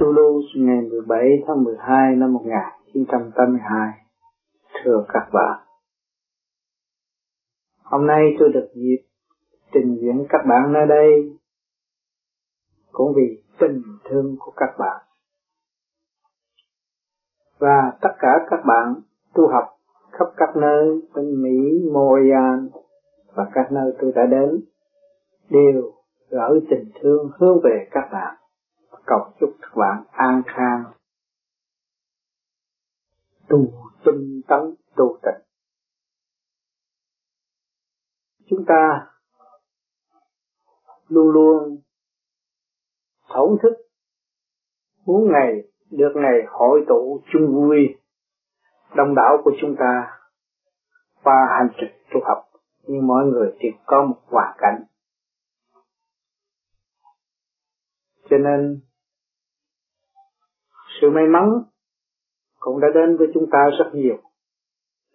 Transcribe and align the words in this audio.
Toulouse 0.00 0.48
ngày 0.56 0.80
17 0.90 1.20
tháng 1.46 1.64
12 1.64 2.16
năm 2.16 2.32
1982. 2.32 3.92
Thưa 4.84 5.04
các 5.08 5.28
bạn, 5.32 5.66
hôm 7.82 8.06
nay 8.06 8.22
tôi 8.38 8.48
được 8.54 8.68
dịp 8.74 9.02
trình 9.72 9.96
diễn 10.00 10.26
các 10.28 10.38
bạn 10.48 10.72
nơi 10.72 10.86
đây 10.86 11.38
cũng 12.92 13.12
vì 13.16 13.42
tình 13.58 13.82
thương 14.04 14.36
của 14.38 14.52
các 14.56 14.70
bạn 14.78 15.02
và 17.58 17.92
tất 18.00 18.12
cả 18.18 18.46
các 18.50 18.60
bạn 18.66 18.94
tu 19.34 19.48
học 19.48 19.64
khắp 20.12 20.26
các 20.36 20.56
nơi 20.56 21.00
bên 21.14 21.42
Mỹ, 21.42 21.88
Montreal 21.92 22.66
và 23.34 23.46
các 23.54 23.72
nơi 23.72 23.92
tôi 24.00 24.12
đã 24.14 24.22
đến 24.30 24.60
đều 25.50 25.92
gửi 26.30 26.60
tình 26.70 26.90
thương 27.00 27.30
hướng 27.38 27.60
về 27.64 27.88
các 27.90 28.08
bạn 28.12 28.36
cầu 29.06 29.32
chúc 29.40 29.56
các 29.62 29.70
bạn 29.76 30.04
an 30.10 30.42
khang. 30.46 30.84
Tu 33.48 33.58
tinh 34.04 34.40
tấn 34.48 34.60
tu 34.96 35.18
tịnh. 35.22 35.46
Chúng 38.46 38.64
ta 38.68 39.06
luôn 41.08 41.30
luôn 41.30 41.80
thổn 43.28 43.58
thức, 43.62 43.72
muốn 45.04 45.32
ngày, 45.32 45.52
được 45.90 46.12
ngày 46.14 46.38
hội 46.48 46.84
tụ 46.88 47.22
chung 47.32 47.54
vui, 47.54 47.78
đông 48.96 49.14
đảo 49.14 49.38
của 49.44 49.52
chúng 49.60 49.76
ta 49.78 50.18
qua 51.22 51.46
hành 51.58 51.68
trình 51.80 52.02
tu 52.14 52.20
học. 52.24 52.44
Nhưng 52.82 53.06
mỗi 53.06 53.24
người 53.24 53.56
thì 53.58 53.68
có 53.86 54.04
một 54.04 54.20
hoàn 54.26 54.56
cảnh. 54.58 54.82
Cho 58.30 58.36
nên 58.38 58.85
sự 61.00 61.10
may 61.10 61.24
mắn 61.26 61.62
cũng 62.58 62.80
đã 62.80 62.88
đến 62.94 63.16
với 63.16 63.26
chúng 63.34 63.46
ta 63.52 63.58
rất 63.78 63.90
nhiều. 63.94 64.16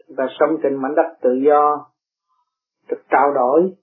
Chúng 0.08 0.16
ta 0.16 0.24
sống 0.40 0.50
trên 0.64 0.82
mảnh 0.82 0.96
đất 0.96 1.18
tự 1.22 1.30
do, 1.48 1.92
được 2.90 3.02
trao 3.10 3.34
đổi, 3.34 3.76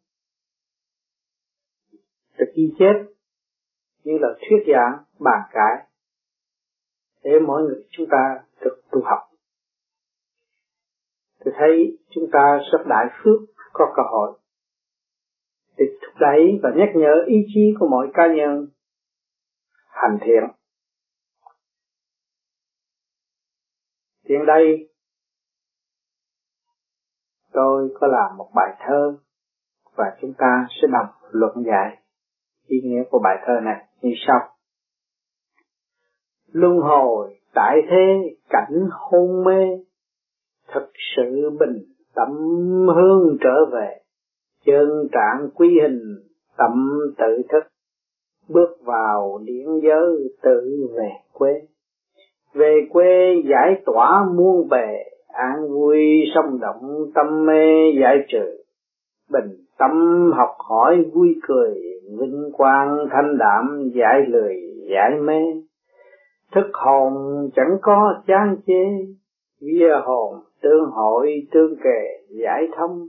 được 2.38 2.52
ghi 2.54 2.74
chép 2.78 2.94
như 4.04 4.18
là 4.20 4.28
thuyết 4.40 4.72
giảng 4.72 5.04
bàn 5.18 5.42
cãi 5.52 5.86
để 7.24 7.30
mỗi 7.46 7.62
người 7.62 7.86
chúng 7.90 8.06
ta 8.10 8.40
được 8.60 8.80
tu 8.90 9.00
học. 9.04 9.18
Tôi 11.44 11.54
thấy 11.58 11.98
chúng 12.10 12.24
ta 12.32 12.58
rất 12.72 12.78
đại 12.86 13.06
phước 13.22 13.40
có 13.72 13.92
cơ 13.96 14.02
hội 14.10 14.38
để 15.78 15.84
thúc 16.02 16.14
đẩy 16.20 16.60
và 16.62 16.70
nhắc 16.76 16.88
nhở 16.94 17.14
ý 17.26 17.36
chí 17.54 17.74
của 17.80 17.88
mỗi 17.90 18.10
cá 18.14 18.26
nhân 18.26 18.66
hành 19.88 20.18
thiện. 20.20 20.57
Hiện 24.28 24.46
đây, 24.46 24.88
tôi 27.52 27.88
có 28.00 28.06
làm 28.06 28.36
một 28.36 28.50
bài 28.54 28.76
thơ 28.86 29.16
và 29.96 30.04
chúng 30.20 30.32
ta 30.38 30.66
sẽ 30.70 30.88
đọc 30.92 31.06
luận 31.30 31.64
giải 31.66 32.02
ý 32.66 32.80
nghĩa 32.84 33.02
của 33.10 33.18
bài 33.24 33.36
thơ 33.46 33.52
này 33.62 33.84
như 34.02 34.10
sau. 34.26 34.40
Luân 36.52 36.78
hồi 36.78 37.40
tại 37.54 37.76
thế 37.90 38.36
cảnh 38.48 38.88
hôn 38.90 39.44
mê, 39.44 39.84
thật 40.68 40.90
sự 41.16 41.50
bình 41.50 41.84
tâm 42.14 42.28
hương 42.96 43.36
trở 43.40 43.64
về, 43.72 44.00
chân 44.64 45.08
trạng 45.12 45.50
quy 45.54 45.68
hình 45.82 46.00
tâm 46.56 46.98
tự 47.18 47.42
thức, 47.48 47.68
bước 48.48 48.76
vào 48.84 49.40
điển 49.44 49.66
giới 49.82 50.34
tự 50.42 50.88
về 50.96 51.10
quê 51.32 51.50
về 52.54 52.86
quê 52.90 53.42
giải 53.50 53.82
tỏa 53.86 54.24
muôn 54.34 54.68
bề, 54.68 54.88
an 55.28 55.68
vui 55.68 55.98
sông 56.34 56.60
động 56.60 57.10
tâm 57.14 57.46
mê 57.46 57.92
giải 58.00 58.16
trừ. 58.28 58.62
Bình 59.32 59.56
tâm 59.78 59.90
học 60.36 60.56
hỏi 60.58 61.04
vui 61.14 61.34
cười, 61.42 61.74
vinh 62.20 62.50
quang 62.52 62.96
thanh 63.10 63.38
đạm 63.38 63.90
giải 63.94 64.22
lười, 64.28 64.54
giải 64.90 65.10
mê. 65.20 65.40
Thức 66.54 66.66
hồn 66.72 67.12
chẳng 67.56 67.78
có 67.82 68.14
chán 68.26 68.56
chê, 68.66 68.84
vía 69.60 69.94
hồn 70.04 70.34
tương 70.62 70.84
hội 70.90 71.46
tương 71.52 71.76
kề 71.76 72.00
giải 72.28 72.68
thông. 72.76 73.08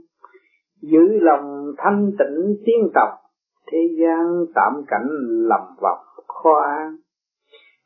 Giữ 0.82 1.18
lòng 1.20 1.72
thanh 1.76 2.10
tịnh 2.18 2.56
tiến 2.64 2.90
tập 2.94 3.08
thế 3.72 3.78
gian 4.00 4.44
tạm 4.54 4.72
cảnh 4.88 5.08
lầm 5.48 5.60
vọng 5.80 6.04
khó 6.26 6.60
an 6.60 6.96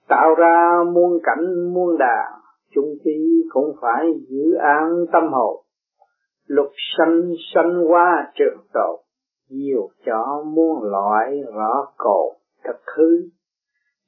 tạo 0.09 0.35
ra 0.35 0.85
muôn 0.93 1.19
cảnh, 1.23 1.75
muôn 1.75 1.99
đà 1.99 2.31
chung 2.75 2.95
chi 3.05 3.43
cũng 3.53 3.77
phải 3.81 4.07
giữ 4.29 4.55
an 4.55 5.07
tâm 5.13 5.33
hồn. 5.33 5.61
Lục 6.47 6.71
sanh 6.99 7.23
sanh 7.55 7.93
qua 7.93 8.33
trường 8.35 8.59
độ 8.75 9.05
nhiều 9.51 9.89
cho 10.07 10.43
muôn 10.47 10.83
loại 10.83 11.43
rõ 11.55 11.93
cột 11.97 12.37
thật 12.65 12.79
hư. 12.97 13.09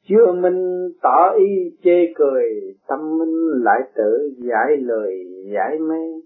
Chưa 0.08 0.32
minh 0.32 0.88
tỏ 1.02 1.30
ý 1.38 1.76
chê 1.84 2.12
cười, 2.14 2.50
tâm 2.88 3.18
minh 3.18 3.62
lại 3.64 3.80
tự 3.94 4.32
giải 4.36 4.76
lời, 4.76 5.14
giải 5.54 5.78
mê. 5.78 6.20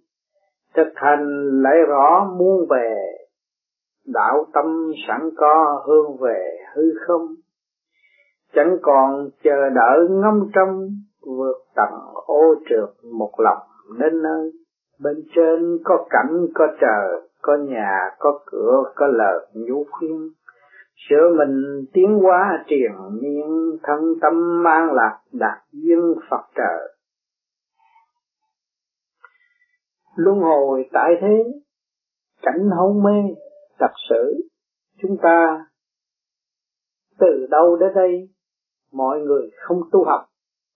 Thực 0.74 0.92
hành 0.94 1.50
lại 1.62 1.76
rõ 1.88 2.30
muôn 2.38 2.66
về 2.70 2.96
đạo 4.06 4.46
tâm 4.54 4.92
sẵn 5.08 5.30
có 5.36 5.82
hương 5.86 6.16
về 6.20 6.56
hư 6.74 6.82
không 7.06 7.26
chẳng 8.54 8.76
còn 8.82 9.30
chờ 9.44 9.68
đợi 9.74 10.08
ngâm 10.10 10.50
trong 10.54 10.88
vượt 11.26 11.56
tầng 11.74 12.14
ô 12.26 12.54
trượt 12.68 13.04
một 13.18 13.32
lòng 13.38 13.62
đến 13.98 14.22
nơi. 14.22 14.52
Bên 15.00 15.14
trên 15.34 15.78
có 15.84 16.06
cảnh, 16.10 16.46
có 16.54 16.66
trời, 16.80 17.28
có 17.42 17.56
nhà, 17.56 18.10
có 18.18 18.40
cửa, 18.46 18.82
có 18.94 19.06
lời 19.06 19.46
nhũ 19.54 19.84
khuyên. 19.90 20.30
Sửa 21.08 21.34
mình 21.38 21.84
tiến 21.92 22.18
hóa 22.22 22.64
triền 22.66 22.92
miên, 23.22 23.78
thân 23.82 24.14
tâm 24.22 24.62
mang 24.62 24.92
lạc 24.92 25.18
đạt 25.32 25.58
duyên 25.72 26.14
phật 26.30 26.42
trời 26.54 26.90
luân 30.16 30.38
hồi 30.38 30.88
tại 30.92 31.10
thế, 31.20 31.44
cảnh 32.42 32.70
hôn 32.78 33.02
mê, 33.02 33.34
thật 33.78 33.92
sự. 34.10 34.48
Chúng 35.02 35.16
ta 35.22 35.66
từ 37.18 37.46
đâu 37.50 37.76
đến 37.76 37.92
đây? 37.94 38.28
Mọi 38.92 39.20
người 39.20 39.50
không 39.56 39.80
tu 39.92 40.04
học, 40.04 40.20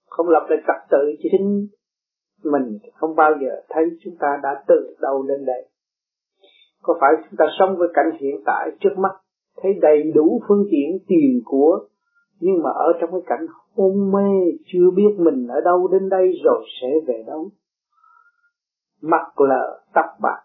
không 0.07 0.29
lập 0.29 0.47
lại 0.49 0.59
trật 0.67 0.91
tự 0.91 1.13
chính 1.23 1.69
mình, 2.45 2.79
không 2.95 3.17
bao 3.17 3.31
giờ 3.41 3.63
thấy 3.69 3.85
chúng 4.05 4.15
ta 4.21 4.29
đã 4.43 4.65
từ 4.69 4.97
đâu 5.01 5.23
lên 5.23 5.45
đây 5.45 5.69
có 6.85 6.95
phải 7.01 7.11
chúng 7.25 7.37
ta 7.39 7.45
sống 7.59 7.77
với 7.79 7.89
cảnh 7.95 8.11
hiện 8.21 8.35
tại 8.47 8.71
trước 8.81 8.99
mắt, 8.99 9.13
thấy 9.63 9.73
đầy 9.81 10.13
đủ 10.15 10.41
phương 10.49 10.65
tiện 10.71 10.99
tiền 11.07 11.41
của, 11.45 11.87
nhưng 12.41 12.63
mà 12.63 12.71
ở 12.71 12.93
trong 13.01 13.11
cái 13.13 13.21
cảnh 13.27 13.47
hôn 13.77 14.13
mê, 14.13 14.59
chưa 14.67 14.91
biết 14.97 15.15
mình 15.19 15.47
ở 15.49 15.61
đâu 15.65 15.89
đến 15.93 16.09
đây 16.09 16.33
rồi 16.45 16.65
sẽ 16.81 16.89
về 17.07 17.25
đâu? 17.27 17.51
Mặt 19.01 19.41
lờ 19.41 19.81
tóc 19.95 20.05
bạc, 20.23 20.43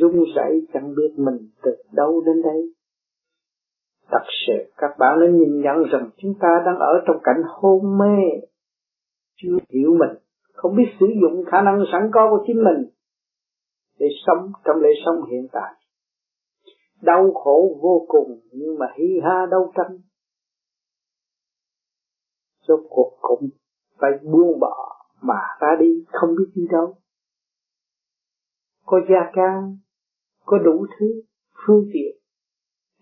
run 0.00 0.24
rẩy, 0.36 0.66
chẳng 0.72 0.94
biết 0.96 1.14
mình 1.16 1.48
từ 1.62 1.72
đâu 1.92 2.22
đến 2.26 2.42
đây. 2.42 2.72
Thật 4.10 4.24
sự 4.46 4.72
các 4.76 4.90
bạn 4.98 5.20
nên 5.20 5.36
nhìn 5.38 5.60
nhận 5.60 5.82
rằng 5.92 6.10
chúng 6.16 6.34
ta 6.40 6.48
đang 6.66 6.78
ở 6.78 7.02
trong 7.06 7.16
cảnh 7.22 7.42
hôn 7.46 7.98
mê, 7.98 8.46
chưa 9.36 9.56
hiểu 9.68 9.90
mình, 9.98 10.18
không 10.52 10.76
biết 10.76 10.84
sử 11.00 11.06
dụng 11.20 11.44
khả 11.46 11.62
năng 11.62 11.84
sẵn 11.92 12.10
có 12.12 12.30
của 12.30 12.44
chính 12.46 12.64
mình 12.64 12.90
để 13.98 14.06
sống 14.26 14.52
trong 14.64 14.76
lễ 14.76 14.88
sống 15.04 15.30
hiện 15.30 15.46
tại. 15.52 15.74
Đau 17.02 17.32
khổ 17.32 17.78
vô 17.82 18.06
cùng 18.08 18.40
nhưng 18.52 18.78
mà 18.78 18.86
hi 18.98 19.20
ha 19.24 19.46
đau 19.50 19.72
tranh. 19.76 19.98
Rốt 22.68 22.80
cuộc 22.88 23.18
cũng 23.20 23.48
phải 23.98 24.10
buông 24.22 24.60
bỏ 24.60 24.96
mà 25.22 25.40
ra 25.60 25.76
đi 25.80 26.04
không 26.12 26.30
biết 26.38 26.52
đi 26.54 26.62
đâu. 26.70 26.94
Có 28.86 29.00
gia 29.08 29.30
can, 29.32 29.76
có 30.44 30.58
đủ 30.58 30.86
thứ, 30.98 31.22
phương 31.66 31.88
tiện 31.92 32.23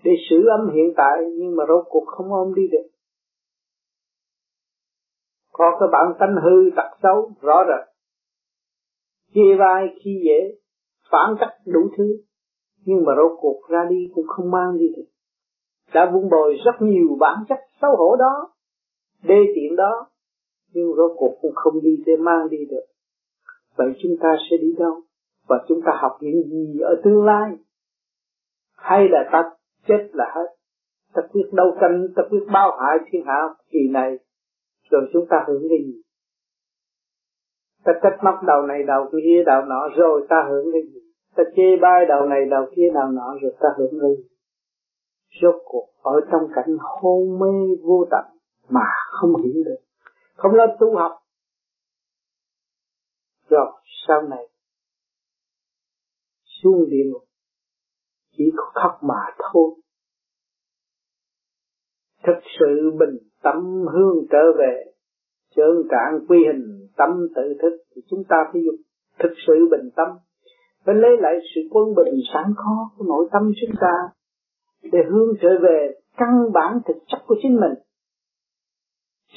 để 0.05 0.13
xử 0.31 0.37
âm 0.59 0.75
hiện 0.75 0.93
tại, 0.97 1.19
nhưng 1.39 1.57
mà 1.57 1.65
rốt 1.69 1.85
cuộc 1.89 2.05
không 2.07 2.33
ôm 2.33 2.55
đi 2.55 2.63
được. 2.73 2.89
Có 5.53 5.77
cái 5.81 5.89
bản 5.93 6.13
tánh 6.19 6.37
hư 6.43 6.71
tật 6.77 6.99
xấu, 7.03 7.31
rõ 7.41 7.65
rệt. 7.69 7.89
Chia 9.35 9.57
vai 9.59 9.87
khi 10.05 10.23
dễ, 10.25 10.59
phản 11.11 11.37
cách 11.41 11.55
đủ 11.67 11.81
thứ. 11.97 12.23
Nhưng 12.85 13.05
mà 13.05 13.13
rốt 13.17 13.39
cuộc 13.41 13.61
ra 13.69 13.87
đi 13.91 14.11
cũng 14.15 14.27
không 14.27 14.51
mang 14.51 14.79
đi 14.79 14.87
được. 14.97 15.07
Đã 15.95 16.11
vun 16.13 16.31
bồi 16.31 16.57
rất 16.65 16.73
nhiều 16.81 17.17
bản 17.21 17.45
chất 17.49 17.59
xấu 17.81 17.97
hổ 17.97 18.17
đó, 18.17 18.53
đê 19.23 19.39
tiện 19.55 19.77
đó, 19.77 20.07
nhưng 20.73 20.95
rốt 20.97 21.11
cuộc 21.17 21.39
cũng 21.41 21.55
không 21.55 21.83
đi 21.83 22.03
để 22.07 22.17
mang 22.17 22.49
đi 22.51 22.59
được. 22.71 22.85
Vậy 23.77 23.93
chúng 24.03 24.13
ta 24.23 24.29
sẽ 24.51 24.57
đi 24.57 24.75
đâu? 24.79 25.01
Và 25.49 25.65
chúng 25.69 25.81
ta 25.87 25.93
học 26.03 26.13
những 26.21 26.43
gì 26.43 26.81
ở 26.81 27.01
tương 27.05 27.25
lai? 27.25 27.51
Hay 28.77 29.09
là 29.11 29.29
ta 29.33 29.51
chết 29.89 30.09
là 30.13 30.33
hết. 30.35 30.57
Ta 31.15 31.23
quyết 31.33 31.49
đấu 31.53 31.77
tranh 31.81 32.07
ta 32.17 32.23
quyết 32.31 32.45
bao 32.53 32.79
hại 32.81 32.99
thiên 33.11 33.23
hạ 33.27 33.55
kỳ 33.71 33.89
này, 33.93 34.19
rồi 34.91 35.03
chúng 35.13 35.27
ta 35.31 35.45
hưởng 35.47 35.63
cái 35.71 35.79
gì 35.87 36.03
ta 37.85 37.93
trách 38.03 38.19
móc 38.25 38.35
đầu 38.47 38.63
này 38.63 38.83
đầu 38.83 39.11
kia, 39.13 39.43
đầu 39.47 39.63
nọ, 39.63 39.89
rồi 39.97 40.27
ta 40.29 40.47
hưởng 40.49 40.67
cái 40.73 40.83
gì 40.83 41.01
ta 41.37 41.43
chê 41.57 41.77
bai 41.81 42.07
đầu 42.09 42.27
này 42.27 42.45
đầu 42.51 42.67
kia, 42.77 42.91
đầu 42.95 43.09
nọ, 43.09 43.35
rồi 43.43 43.53
ta 43.61 43.69
hưởng 43.79 43.91
cái 44.01 44.11
gì 44.17 44.29
rốt 45.43 45.63
cuộc, 45.65 45.89
ở 46.03 46.21
trong 46.33 46.49
cảnh 46.55 46.77
hôn 46.81 47.39
mê 47.39 47.77
vô 47.83 48.07
tận 48.11 48.25
mà 48.69 48.87
không 49.11 49.43
hiểu 49.43 49.65
được, 49.65 49.81
không 50.35 50.55
lên 50.55 50.71
tu 50.81 50.97
học. 50.97 51.13
Rồi 53.49 53.73
sau 54.07 54.23
này, 54.23 54.49
xuống 56.63 56.91
địa 56.91 57.05
ngục 57.13 57.25
chỉ 58.37 58.45
có 58.57 58.71
khóc 58.75 58.93
mà 59.03 59.21
thôi. 59.39 59.71
Thực 62.27 62.41
sự 62.59 62.91
bình 62.99 63.19
tâm 63.43 63.85
hương 63.93 64.27
trở 64.31 64.53
về 64.59 64.85
trơn 65.57 65.89
trạng 65.91 66.27
quy 66.29 66.39
hình 66.47 66.89
tâm 66.97 67.29
tự 67.35 67.43
thức 67.63 67.77
thì 67.95 68.03
chúng 68.11 68.25
ta 68.29 68.37
phải 68.53 68.63
dùng 68.65 68.81
thực 69.19 69.33
sự 69.47 69.69
bình 69.71 69.91
tâm. 69.97 70.09
Phải 70.85 70.95
lấy 70.95 71.11
lại 71.21 71.35
sự 71.55 71.61
quân 71.71 71.95
bình 71.95 72.15
sẵn 72.35 72.45
khó 72.57 72.91
của 72.97 73.05
nội 73.05 73.29
tâm 73.33 73.53
chúng 73.61 73.77
ta 73.81 73.95
để 74.83 74.99
hướng 75.11 75.29
trở 75.43 75.49
về 75.63 75.91
căn 76.17 76.53
bản 76.53 76.79
thực 76.87 76.97
chất 77.07 77.19
của 77.27 77.37
chính 77.43 77.61
mình. 77.61 77.75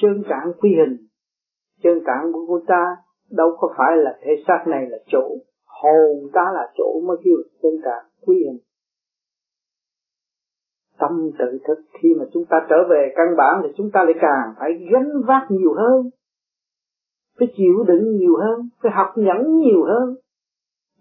Trơn 0.02 0.24
trạng 0.30 0.52
quy 0.62 0.70
hình 0.70 1.06
trơn 1.84 2.04
trạng 2.08 2.32
của 2.34 2.46
chúng 2.48 2.66
ta 2.68 2.96
đâu 3.32 3.56
có 3.58 3.74
phải 3.78 3.98
là 3.98 4.18
thể 4.22 4.32
xác 4.48 4.64
này 4.68 4.86
là 4.90 4.98
chỗ, 5.08 5.38
hồn 5.66 6.30
ta 6.34 6.42
là 6.54 6.72
chỗ 6.78 7.02
mới 7.08 7.18
kêu 7.24 7.34
trơn 7.64 7.72
trạng 7.84 8.06
quy 8.22 8.36
hình 8.46 8.60
tâm 11.00 11.30
tự 11.40 11.58
thức. 11.68 11.76
Khi 12.00 12.16
mà 12.20 12.26
chúng 12.34 12.46
ta 12.46 12.66
trở 12.70 12.76
về 12.90 13.14
căn 13.16 13.28
bản 13.38 13.62
thì 13.64 13.70
chúng 13.78 13.92
ta 13.92 14.04
lại 14.04 14.14
càng 14.22 14.54
phải 14.60 14.88
gánh 14.92 15.12
vác 15.28 15.52
nhiều 15.52 15.74
hơn, 15.74 16.10
phải 17.40 17.48
chịu 17.58 17.84
đựng 17.88 18.18
nhiều 18.18 18.38
hơn, 18.38 18.70
phải 18.84 18.92
học 18.92 19.08
nhẫn 19.16 19.58
nhiều 19.58 19.84
hơn. 19.84 20.16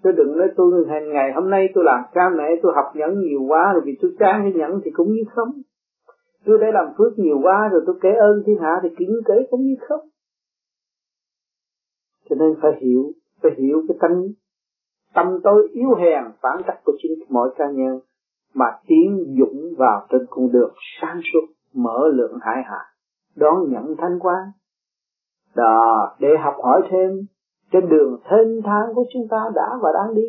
Tôi 0.02 0.12
đừng 0.12 0.38
nói 0.38 0.48
tôi 0.56 0.86
hàng 0.88 1.08
ngày 1.12 1.32
hôm 1.34 1.50
nay 1.50 1.68
tôi 1.74 1.84
làm 1.84 2.00
cha 2.14 2.30
mẹ 2.36 2.44
tôi 2.62 2.72
học 2.74 2.92
nhẫn 2.94 3.20
nhiều 3.20 3.42
quá 3.48 3.72
rồi 3.72 3.82
vì 3.84 3.98
tôi 4.02 4.10
chán 4.18 4.40
cái 4.42 4.52
nhẫn 4.52 4.80
thì 4.84 4.90
cũng 4.90 5.12
như 5.12 5.22
không. 5.34 5.48
Tôi 6.44 6.58
đã 6.58 6.66
làm 6.74 6.86
phước 6.98 7.18
nhiều 7.18 7.38
quá 7.42 7.68
rồi 7.72 7.82
tôi 7.86 7.96
kể 8.02 8.10
ơn 8.10 8.42
thiên 8.46 8.58
hạ 8.58 8.80
thì 8.82 8.88
kính 8.98 9.20
kể 9.26 9.34
cũng 9.50 9.60
như 9.60 9.74
không. 9.88 10.00
Cho 12.30 12.36
nên 12.36 12.54
phải 12.62 12.72
hiểu 12.80 13.12
phải 13.42 13.52
hiểu 13.58 13.82
cái 13.88 13.96
tâm 14.00 14.10
tâm 15.14 15.40
tôi 15.44 15.68
yếu 15.72 15.94
hèn, 15.94 16.24
phản 16.42 16.62
cách 16.66 16.80
của 16.84 16.92
chính 17.02 17.12
mỗi 17.28 17.50
cá 17.56 17.64
nhân 17.70 18.00
mà 18.54 18.66
tiến 18.86 19.34
dũng 19.38 19.74
vào 19.78 20.06
trên 20.10 20.26
con 20.30 20.52
đường 20.52 20.74
sáng 21.00 21.20
suốt, 21.32 21.54
mở 21.74 22.08
lượng 22.12 22.38
hải 22.40 22.62
hạ, 22.64 22.80
đón 23.36 23.54
nhận 23.68 23.96
thanh 23.98 24.18
quan 24.20 24.42
đó, 25.54 26.16
để 26.18 26.28
học 26.44 26.54
hỏi 26.62 26.82
thêm, 26.90 27.10
trên 27.72 27.88
đường 27.88 28.20
thênh 28.24 28.62
thang 28.62 28.94
của 28.94 29.04
chúng 29.12 29.28
ta 29.30 29.36
đã 29.54 29.68
và 29.82 29.90
đang 29.94 30.14
đi. 30.14 30.22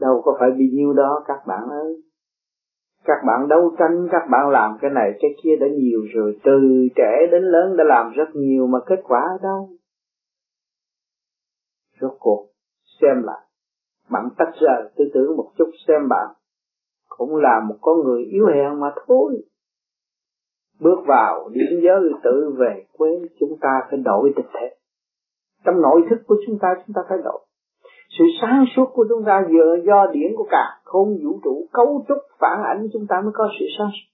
Đâu 0.00 0.22
có 0.24 0.36
phải 0.40 0.50
bị 0.50 0.64
nhiêu 0.72 0.92
đó, 0.92 1.24
các 1.26 1.46
bạn 1.46 1.68
ơi. 1.70 2.02
Các 3.04 3.18
bạn 3.26 3.48
đấu 3.48 3.74
tranh, 3.78 4.08
các 4.10 4.22
bạn 4.30 4.50
làm 4.50 4.78
cái 4.80 4.90
này, 4.90 5.10
cái 5.20 5.30
kia 5.42 5.56
đã 5.60 5.66
nhiều 5.66 6.00
rồi. 6.14 6.38
Từ 6.44 6.88
trẻ 6.96 7.26
đến 7.32 7.42
lớn 7.42 7.76
đã 7.76 7.84
làm 7.84 8.12
rất 8.12 8.28
nhiều 8.34 8.66
mà 8.66 8.78
kết 8.86 9.00
quả 9.04 9.20
ở 9.20 9.38
đâu? 9.42 9.68
Rốt 12.00 12.12
cuộc, 12.18 12.46
xem 13.00 13.22
lại. 13.22 13.40
Bạn 14.10 14.28
tách 14.38 14.54
rời 14.60 14.90
tư 14.96 15.04
tưởng 15.14 15.36
một 15.36 15.50
chút, 15.58 15.70
xem 15.88 16.08
bạn 16.08 16.34
cũng 17.18 17.36
là 17.36 17.60
một 17.68 17.74
con 17.80 18.04
người 18.04 18.24
yếu 18.24 18.46
hèn 18.46 18.80
mà 18.80 18.90
thôi. 19.06 19.42
Bước 20.80 20.98
vào 21.06 21.48
điểm 21.52 21.80
giới 21.82 22.12
tự 22.22 22.54
về 22.58 22.84
quê, 22.92 23.10
chúng 23.40 23.58
ta 23.60 23.80
phải 23.90 24.00
đổi 24.04 24.32
tình 24.36 24.46
thế. 24.54 24.74
Trong 25.64 25.82
nội 25.82 26.02
thức 26.10 26.18
của 26.26 26.36
chúng 26.46 26.58
ta 26.58 26.68
chúng 26.86 26.94
ta 26.94 27.02
phải 27.08 27.18
đổi. 27.24 27.40
Sự 28.18 28.24
sáng 28.40 28.64
suốt 28.76 28.86
của 28.92 29.06
chúng 29.08 29.24
ta 29.26 29.46
dựa 29.50 29.76
do 29.86 30.06
điển 30.12 30.32
của 30.36 30.46
cả 30.50 30.64
không 30.84 31.08
vũ 31.24 31.40
trụ 31.44 31.66
cấu 31.72 32.04
trúc, 32.08 32.18
phản 32.40 32.62
ảnh, 32.62 32.88
chúng 32.92 33.06
ta 33.08 33.20
mới 33.20 33.32
có 33.34 33.48
sự 33.60 33.66
sáng 33.78 33.90
suốt. 33.92 34.08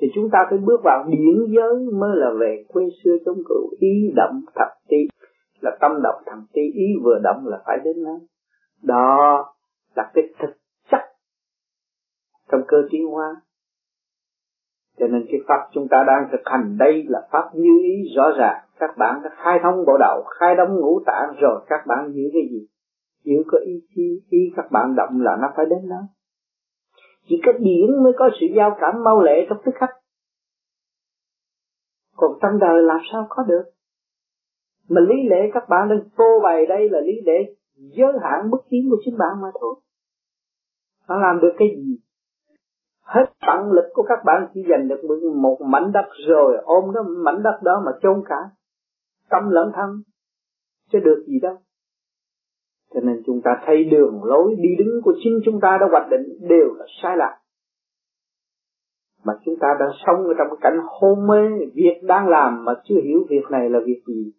Thì 0.00 0.08
chúng 0.14 0.30
ta 0.32 0.38
phải 0.50 0.58
bước 0.58 0.80
vào 0.84 1.04
điển 1.08 1.54
giới 1.56 1.74
mới 1.92 2.10
là 2.14 2.30
về 2.40 2.64
quê 2.68 2.84
xưa 3.04 3.16
chống 3.24 3.38
cựu 3.48 3.68
ý 3.78 4.12
động 4.16 4.40
thập 4.54 4.68
ti 4.88 4.96
là 5.60 5.76
tâm 5.80 5.92
động 6.02 6.22
thập 6.26 6.38
ti 6.52 6.62
ý 6.62 6.86
vừa 7.04 7.18
động 7.22 7.46
là 7.46 7.62
phải 7.66 7.78
đến 7.84 8.04
đó 8.04 8.18
đó 8.82 9.44
là 9.96 10.10
cái 10.14 10.24
thực 10.38 10.50
trong 12.52 12.60
cơ 12.68 12.76
tiến 12.90 13.06
hóa. 13.06 13.36
Cho 14.98 15.06
nên 15.06 15.26
cái 15.30 15.40
pháp 15.48 15.68
chúng 15.72 15.88
ta 15.90 16.04
đang 16.06 16.28
thực 16.32 16.40
hành 16.44 16.76
đây 16.78 17.04
là 17.08 17.28
pháp 17.32 17.50
như 17.54 17.78
ý 17.82 18.14
rõ 18.16 18.30
ràng. 18.38 18.64
Các 18.78 18.90
bạn 18.98 19.20
đã 19.24 19.30
khai 19.36 19.58
thông 19.62 19.84
bộ 19.86 19.96
đầu 20.00 20.24
khai 20.38 20.54
đóng 20.54 20.76
ngũ 20.76 21.00
tạng 21.06 21.34
rồi, 21.40 21.64
các 21.68 21.86
bạn 21.86 22.12
giữ 22.14 22.22
cái 22.32 22.42
gì? 22.50 22.66
Giữ 23.24 23.42
có 23.46 23.58
ý 23.58 23.72
chí, 23.94 24.22
ý 24.30 24.38
các 24.56 24.66
bạn 24.70 24.94
động 24.96 25.20
là 25.20 25.36
nó 25.42 25.48
phải 25.56 25.66
đến 25.66 25.88
đó. 25.88 26.00
Chỉ 27.28 27.40
có 27.46 27.52
điển 27.52 28.02
mới 28.02 28.12
có 28.18 28.30
sự 28.40 28.46
giao 28.56 28.76
cảm 28.80 29.04
mau 29.04 29.22
lệ 29.22 29.46
trong 29.48 29.58
tức 29.64 29.72
khắc. 29.74 29.90
Còn 32.16 32.38
trong 32.42 32.58
đời 32.58 32.82
làm 32.82 32.98
sao 33.12 33.26
có 33.28 33.42
được? 33.42 33.64
Mà 34.88 35.00
lý 35.00 35.28
lẽ 35.28 35.36
các 35.54 35.68
bạn 35.68 35.88
đang 35.88 36.00
phô 36.16 36.40
bày 36.42 36.66
đây 36.66 36.88
là 36.90 37.00
lý 37.00 37.20
lẽ 37.26 37.52
giới 37.76 38.12
hạn 38.22 38.50
bất 38.50 38.58
tiến 38.68 38.88
của 38.90 38.96
chính 39.04 39.18
bạn 39.18 39.40
mà 39.42 39.48
thôi. 39.60 39.74
Nó 41.08 41.20
làm 41.20 41.40
được 41.40 41.52
cái 41.58 41.68
gì? 41.76 41.98
Hết 43.06 43.24
tận 43.46 43.72
lực 43.72 43.90
của 43.94 44.02
các 44.02 44.18
bạn 44.24 44.46
chỉ 44.54 44.64
giành 44.70 44.88
được 44.88 45.00
một 45.34 45.58
mảnh 45.60 45.92
đất 45.92 46.06
rồi 46.28 46.56
ôm 46.64 46.84
đó 46.94 47.02
mảnh 47.24 47.42
đất 47.42 47.58
đó 47.62 47.82
mà 47.86 47.92
chôn 48.02 48.22
cả. 48.28 48.36
Tâm 49.30 49.50
lẫn 49.50 49.72
thân, 49.74 50.02
chứ 50.92 50.98
được 50.98 51.24
gì 51.26 51.40
đâu. 51.40 51.56
Cho 52.94 53.00
nên 53.00 53.22
chúng 53.26 53.40
ta 53.44 53.50
thấy 53.66 53.84
đường 53.84 54.24
lối 54.24 54.54
đi 54.58 54.68
đứng 54.78 55.02
của 55.04 55.14
chính 55.24 55.40
chúng 55.44 55.60
ta 55.60 55.78
đã 55.80 55.86
hoạch 55.90 56.08
định 56.10 56.48
đều 56.48 56.74
là 56.78 56.84
sai 57.02 57.16
lạc 57.16 57.38
mà 59.26 59.34
chúng 59.44 59.54
ta 59.60 59.68
đang 59.80 59.88
sống 60.06 60.26
ở 60.26 60.34
trong 60.38 60.58
cảnh 60.60 60.78
hôn 60.86 61.26
mê, 61.26 61.66
việc 61.74 62.00
đang 62.02 62.28
làm 62.28 62.64
mà 62.64 62.72
chưa 62.84 63.00
hiểu 63.04 63.26
việc 63.28 63.50
này 63.50 63.70
là 63.70 63.78
việc 63.86 64.02
gì. 64.06 64.32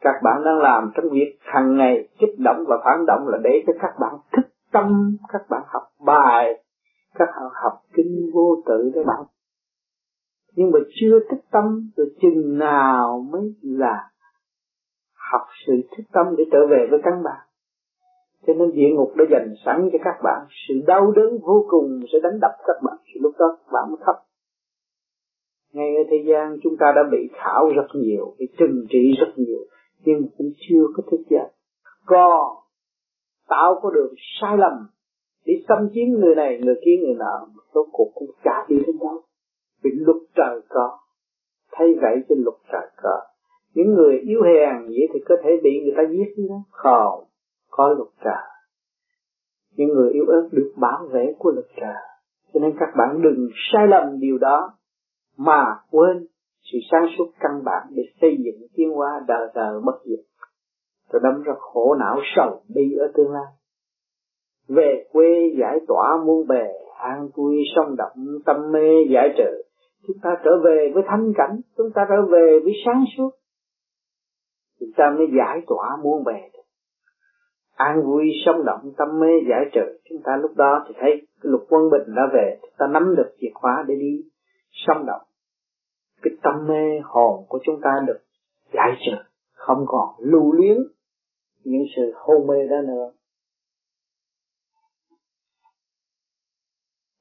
Các 0.00 0.14
bạn 0.22 0.44
đang 0.44 0.58
làm 0.58 0.90
trong 0.94 1.10
việc 1.10 1.38
hàng 1.40 1.76
ngày 1.76 2.08
kích 2.18 2.38
động 2.38 2.64
và 2.68 2.76
phản 2.84 3.06
động 3.06 3.28
là 3.28 3.38
để 3.42 3.62
cho 3.66 3.72
các 3.80 3.92
bạn 4.00 4.14
thức 4.36 4.46
tâm, 4.72 5.16
các 5.32 5.42
bạn 5.50 5.62
học 5.66 5.82
bài 6.06 6.62
các 7.18 7.28
bạn 7.36 7.50
học 7.62 7.82
kinh 7.94 8.30
vô 8.34 8.62
tự 8.66 8.90
để 8.94 9.02
bạn 9.06 9.24
nhưng 10.58 10.70
mà 10.70 10.78
chưa 11.00 11.18
thức 11.30 11.40
tâm, 11.50 11.90
rồi 11.96 12.06
chừng 12.22 12.58
nào 12.58 13.26
mới 13.32 13.54
là 13.62 14.10
học 15.30 15.46
sự 15.66 15.72
thức 15.96 16.02
tâm 16.12 16.26
để 16.38 16.44
trở 16.52 16.66
về 16.70 16.86
với 16.90 17.00
căn 17.04 17.22
bản. 17.24 17.46
Cho 18.46 18.52
nên 18.54 18.72
địa 18.72 18.88
ngục 18.94 19.12
đã 19.16 19.24
dành 19.30 19.54
sẵn 19.64 19.88
cho 19.92 19.98
các 20.04 20.20
bạn. 20.24 20.46
Sự 20.68 20.74
đau 20.86 21.12
đớn 21.12 21.38
vô 21.46 21.66
cùng 21.68 22.00
sẽ 22.12 22.18
đánh 22.22 22.38
đập 22.40 22.50
các 22.66 22.82
bạn. 22.82 22.96
Lúc 23.20 23.32
đó 23.38 23.46
các 23.58 23.72
bạn 23.72 23.84
mới 23.88 23.98
khóc. 24.06 24.16
Ngay 25.72 25.96
ở 25.96 26.02
thế 26.10 26.16
gian 26.28 26.56
chúng 26.62 26.76
ta 26.80 26.92
đã 26.96 27.02
bị 27.12 27.30
khảo 27.32 27.68
rất 27.76 27.86
nhiều, 27.94 28.34
bị 28.38 28.46
trừng 28.58 28.86
trị 28.90 29.14
rất 29.20 29.32
nhiều. 29.36 29.60
Nhưng 30.04 30.28
cũng 30.38 30.50
chưa 30.68 30.84
có 30.96 31.02
thức 31.10 31.20
dậy 31.30 31.48
còn 32.06 32.56
tạo 33.48 33.80
có 33.82 33.90
đường 33.90 34.14
sai 34.40 34.56
lầm 34.58 34.72
đi 35.44 35.54
xâm 35.68 35.88
chiếm 35.94 36.08
người 36.08 36.34
này, 36.34 36.60
người 36.62 36.76
kia 36.84 36.96
người 37.02 37.14
nọ 37.14 37.46
số 37.74 37.88
cuộc 37.92 38.10
cũng 38.14 38.30
chả 38.44 38.66
đi 38.68 38.76
đến 38.86 38.96
đâu 39.00 39.22
vì 39.82 39.90
luật 39.94 40.16
trời 40.34 40.60
có, 40.68 40.98
thay 41.72 41.88
vậy 42.02 42.16
trên 42.28 42.38
luật 42.44 42.56
trời 42.72 42.90
có. 43.02 43.20
Những 43.74 43.94
người 43.94 44.18
yếu 44.18 44.42
hèn 44.42 44.86
vậy 44.86 45.08
thì 45.12 45.20
có 45.28 45.34
thể 45.42 45.50
bị 45.62 45.70
người 45.84 45.94
ta 45.96 46.02
giết 46.10 46.44
đó 46.48 46.56
không, 46.70 47.24
có 47.70 47.88
luật 47.88 48.08
trời. 48.24 48.44
Những 49.76 49.88
người 49.88 50.12
yếu 50.12 50.24
ớt 50.26 50.48
được 50.52 50.72
bảo 50.76 51.08
vệ 51.12 51.34
của 51.38 51.50
luật 51.50 51.66
trời. 51.76 51.94
Cho 52.54 52.60
nên 52.60 52.76
các 52.80 52.88
bạn 52.98 53.22
đừng 53.22 53.48
sai 53.72 53.86
lầm 53.88 54.20
điều 54.20 54.38
đó, 54.38 54.72
mà 55.36 55.64
quên 55.90 56.26
sự 56.72 56.78
sáng 56.90 57.06
suốt 57.18 57.32
căn 57.40 57.64
bản 57.64 57.86
để 57.90 58.02
xây 58.20 58.36
dựng 58.44 58.68
tiến 58.74 58.90
hóa 58.90 59.24
đời 59.28 59.48
đời 59.54 59.80
bất 59.84 60.00
diệt. 60.04 60.24
Rồi 61.12 61.20
đâm 61.24 61.42
ra 61.42 61.54
khổ 61.58 61.94
não 61.94 62.16
sầu 62.36 62.62
bi 62.74 62.96
ở 63.00 63.12
tương 63.14 63.32
lai 63.32 63.52
về 64.68 65.04
quê 65.12 65.54
giải 65.60 65.78
tỏa 65.88 66.16
muôn 66.26 66.46
bề, 66.46 66.66
an 66.98 67.28
vui 67.34 67.56
sông 67.76 67.96
động, 67.96 68.38
tâm 68.46 68.56
mê 68.72 69.04
giải 69.10 69.34
trừ. 69.38 69.62
Chúng 70.06 70.16
ta 70.22 70.30
trở 70.44 70.50
về 70.64 70.90
với 70.94 71.02
thanh 71.06 71.32
cảnh, 71.36 71.60
chúng 71.76 71.90
ta 71.94 72.06
trở 72.08 72.22
về 72.22 72.58
với 72.64 72.72
sáng 72.84 73.04
suốt. 73.16 73.30
Chúng 74.80 74.90
ta 74.96 75.10
mới 75.10 75.26
giải 75.38 75.62
tỏa 75.66 75.96
muôn 76.02 76.24
bề 76.24 76.48
an 77.78 78.02
vui 78.04 78.24
sông 78.46 78.64
động, 78.64 78.92
tâm 78.96 79.20
mê 79.20 79.26
giải 79.50 79.64
trừ. 79.72 79.98
Chúng 80.08 80.22
ta 80.24 80.36
lúc 80.36 80.50
đó 80.56 80.84
thì 80.88 80.94
thấy 81.00 81.10
cái 81.10 81.50
lục 81.50 81.66
quân 81.68 81.90
bình 81.90 82.14
đã 82.16 82.22
về. 82.34 82.58
Chúng 82.62 82.70
ta 82.78 82.86
nắm 82.86 83.14
được 83.16 83.36
chìa 83.40 83.50
khóa 83.54 83.84
để 83.88 83.94
đi 83.94 84.24
sông 84.72 85.06
động. 85.06 85.20
Cái 86.22 86.32
tâm 86.42 86.66
mê 86.68 87.00
hồn 87.04 87.44
của 87.48 87.58
chúng 87.64 87.80
ta 87.82 87.90
được 88.06 88.18
giải 88.72 88.92
trừ, 89.06 89.16
không 89.54 89.84
còn 89.86 90.08
lưu 90.18 90.52
luyến 90.52 90.76
những 91.64 91.82
sự 91.96 92.12
hôn 92.14 92.46
mê 92.46 92.66
đó 92.70 92.76
nữa. 92.80 93.10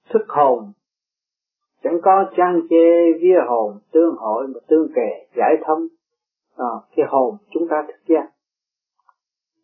Thức 0.09 0.25
hồn. 0.27 0.71
Chẳng 1.83 1.99
có 2.03 2.25
trang 2.37 2.61
chê 2.69 3.13
vía 3.21 3.39
hồn 3.47 3.77
tương 3.91 4.15
hội 4.17 4.47
mà 4.47 4.59
tương 4.67 4.87
kề 4.95 5.27
giải 5.37 5.55
thông. 5.65 5.87
À, 6.57 6.71
cái 6.95 7.05
hồn 7.09 7.35
chúng 7.49 7.67
ta 7.69 7.83
thực 7.87 8.13
giác. 8.15 8.29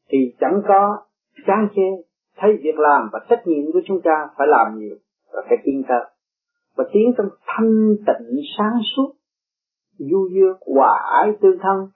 Thì 0.10 0.18
chẳng 0.40 0.62
có 0.68 0.98
trang 1.48 1.68
chê 1.76 1.82
thấy 2.38 2.52
việc 2.64 2.76
làm 2.76 3.10
và 3.14 3.20
trách 3.30 3.48
nhiệm 3.48 3.72
của 3.74 3.82
chúng 3.86 4.02
ta 4.02 4.28
phải 4.38 4.48
làm 4.48 4.80
nhiều. 4.80 4.96
Và 5.34 5.42
phải 5.50 5.58
tiến 5.64 5.84
tới 5.88 6.04
và 6.76 6.84
tiến 6.94 7.14
trong 7.18 7.28
thanh 7.46 7.96
tịnh 8.08 8.40
sáng 8.58 8.80
suốt 8.96 9.14
du 9.98 10.30
dương 10.34 10.58
hòa 10.76 11.02
ái 11.22 11.32
tương 11.42 11.60
thân. 11.60 11.88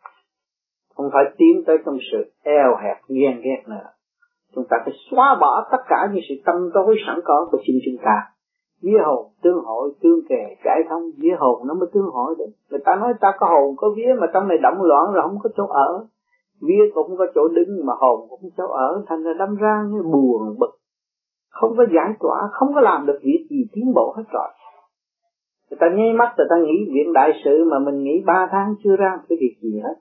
Không 0.96 1.10
phải 1.13 1.24
tiến 1.38 1.63
tới 1.68 1.77
trong 1.86 1.98
sự 2.12 2.32
eo 2.44 2.75
hẹp 2.84 2.98
ghen 3.08 3.42
ghét 3.44 3.63
nữa. 3.68 3.89
Chúng 4.56 4.66
ta 4.70 4.77
phải 4.86 4.94
xóa 5.12 5.38
bỏ 5.42 5.68
tất 5.72 5.84
cả 5.89 6.10
những 6.13 6.24
sự 6.30 6.36
tâm 6.46 6.56
tối 6.74 6.96
sẵn 7.08 7.20
có 7.25 7.48
của 7.51 7.58
chính 7.63 7.80
chúng 7.86 8.06
ta 8.06 8.24
vía 8.82 9.00
hồn, 9.06 9.26
tương 9.44 9.64
hội, 9.64 9.92
tương 10.02 10.20
kề 10.30 10.56
giải 10.66 10.80
thông, 10.90 11.04
vía 11.18 11.36
hồn, 11.40 11.68
nó 11.68 11.74
mới 11.74 11.90
tương 11.94 12.10
hội 12.14 12.36
được. 12.38 12.52
Người 12.70 12.80
ta 12.86 12.96
nói 12.96 13.14
ta 13.22 13.32
có 13.40 13.48
hồn, 13.48 13.76
có 13.78 13.90
vía, 13.98 14.14
mà 14.20 14.28
trong 14.34 14.48
này 14.48 14.58
động 14.58 14.82
loạn 14.82 15.14
rồi 15.14 15.24
không 15.24 15.40
có 15.44 15.50
chỗ 15.58 15.68
ở. 15.68 16.06
Vía 16.62 16.84
cũng 16.94 17.08
không 17.08 17.18
có 17.18 17.26
chỗ 17.36 17.48
đứng, 17.48 17.86
mà 17.86 17.94
hồn 18.00 18.28
cũng 18.30 18.40
không 18.42 18.50
chỗ 18.58 18.68
ở. 18.68 19.04
Thành 19.08 19.24
ra 19.24 19.34
đâm 19.40 19.56
ra 19.56 19.84
như 19.90 20.04
buồn 20.04 20.56
bực. 20.60 20.72
Không 21.50 21.78
có 21.78 21.86
giải 21.96 22.14
tỏa, 22.20 22.50
không 22.52 22.74
có 22.76 22.82
làm 22.82 23.06
được 23.06 23.20
việc 23.24 23.48
gì, 23.50 23.66
tiến 23.74 23.94
bộ 23.96 24.14
hết 24.18 24.24
rồi. 24.32 24.48
Người 25.70 25.78
ta 25.80 25.88
nháy 25.96 26.14
mắt, 26.14 26.34
người 26.38 26.48
ta 26.50 26.56
nghĩ 26.56 26.92
viện 26.94 27.14
đại 27.14 27.32
sự 27.46 27.64
mà 27.72 27.80
mình 27.80 28.04
nghĩ 28.04 28.24
ba 28.26 28.48
tháng 28.52 28.76
chưa 28.84 28.96
ra 28.96 29.20
cái 29.30 29.38
việc 29.42 29.56
gì 29.62 29.80
hết. 29.84 29.96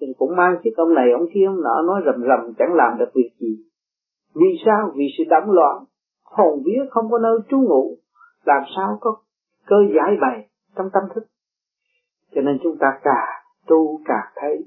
Thì 0.00 0.06
cũng 0.18 0.36
mang 0.36 0.56
chiếc 0.64 0.70
ông 0.76 0.94
này, 0.94 1.12
ông 1.12 1.26
kia, 1.34 1.46
ông 1.46 1.62
nọ, 1.62 1.82
nói 1.82 2.02
rầm 2.06 2.22
rầm, 2.28 2.54
chẳng 2.58 2.74
làm 2.74 2.98
được 2.98 3.10
việc 3.14 3.30
gì. 3.40 3.56
Vì 4.34 4.48
sao? 4.64 4.90
Vì 4.94 5.04
sự 5.18 5.24
đắm 5.30 5.42
loạn. 5.50 5.84
Hồn 6.24 6.62
vía 6.64 6.80
không 6.90 7.10
có 7.10 7.18
nơi 7.18 7.38
trú 7.50 7.58
ngụ 7.60 7.96
làm 8.44 8.62
sao 8.76 8.98
có 9.00 9.16
cơ 9.66 9.76
giải 9.96 10.16
bày 10.20 10.48
trong 10.76 10.86
tâm 10.92 11.02
thức? 11.14 11.24
Cho 12.34 12.40
nên 12.40 12.58
chúng 12.62 12.76
ta 12.80 12.98
càng 13.02 13.42
tu 13.66 14.00
càng 14.04 14.32
thấy 14.36 14.64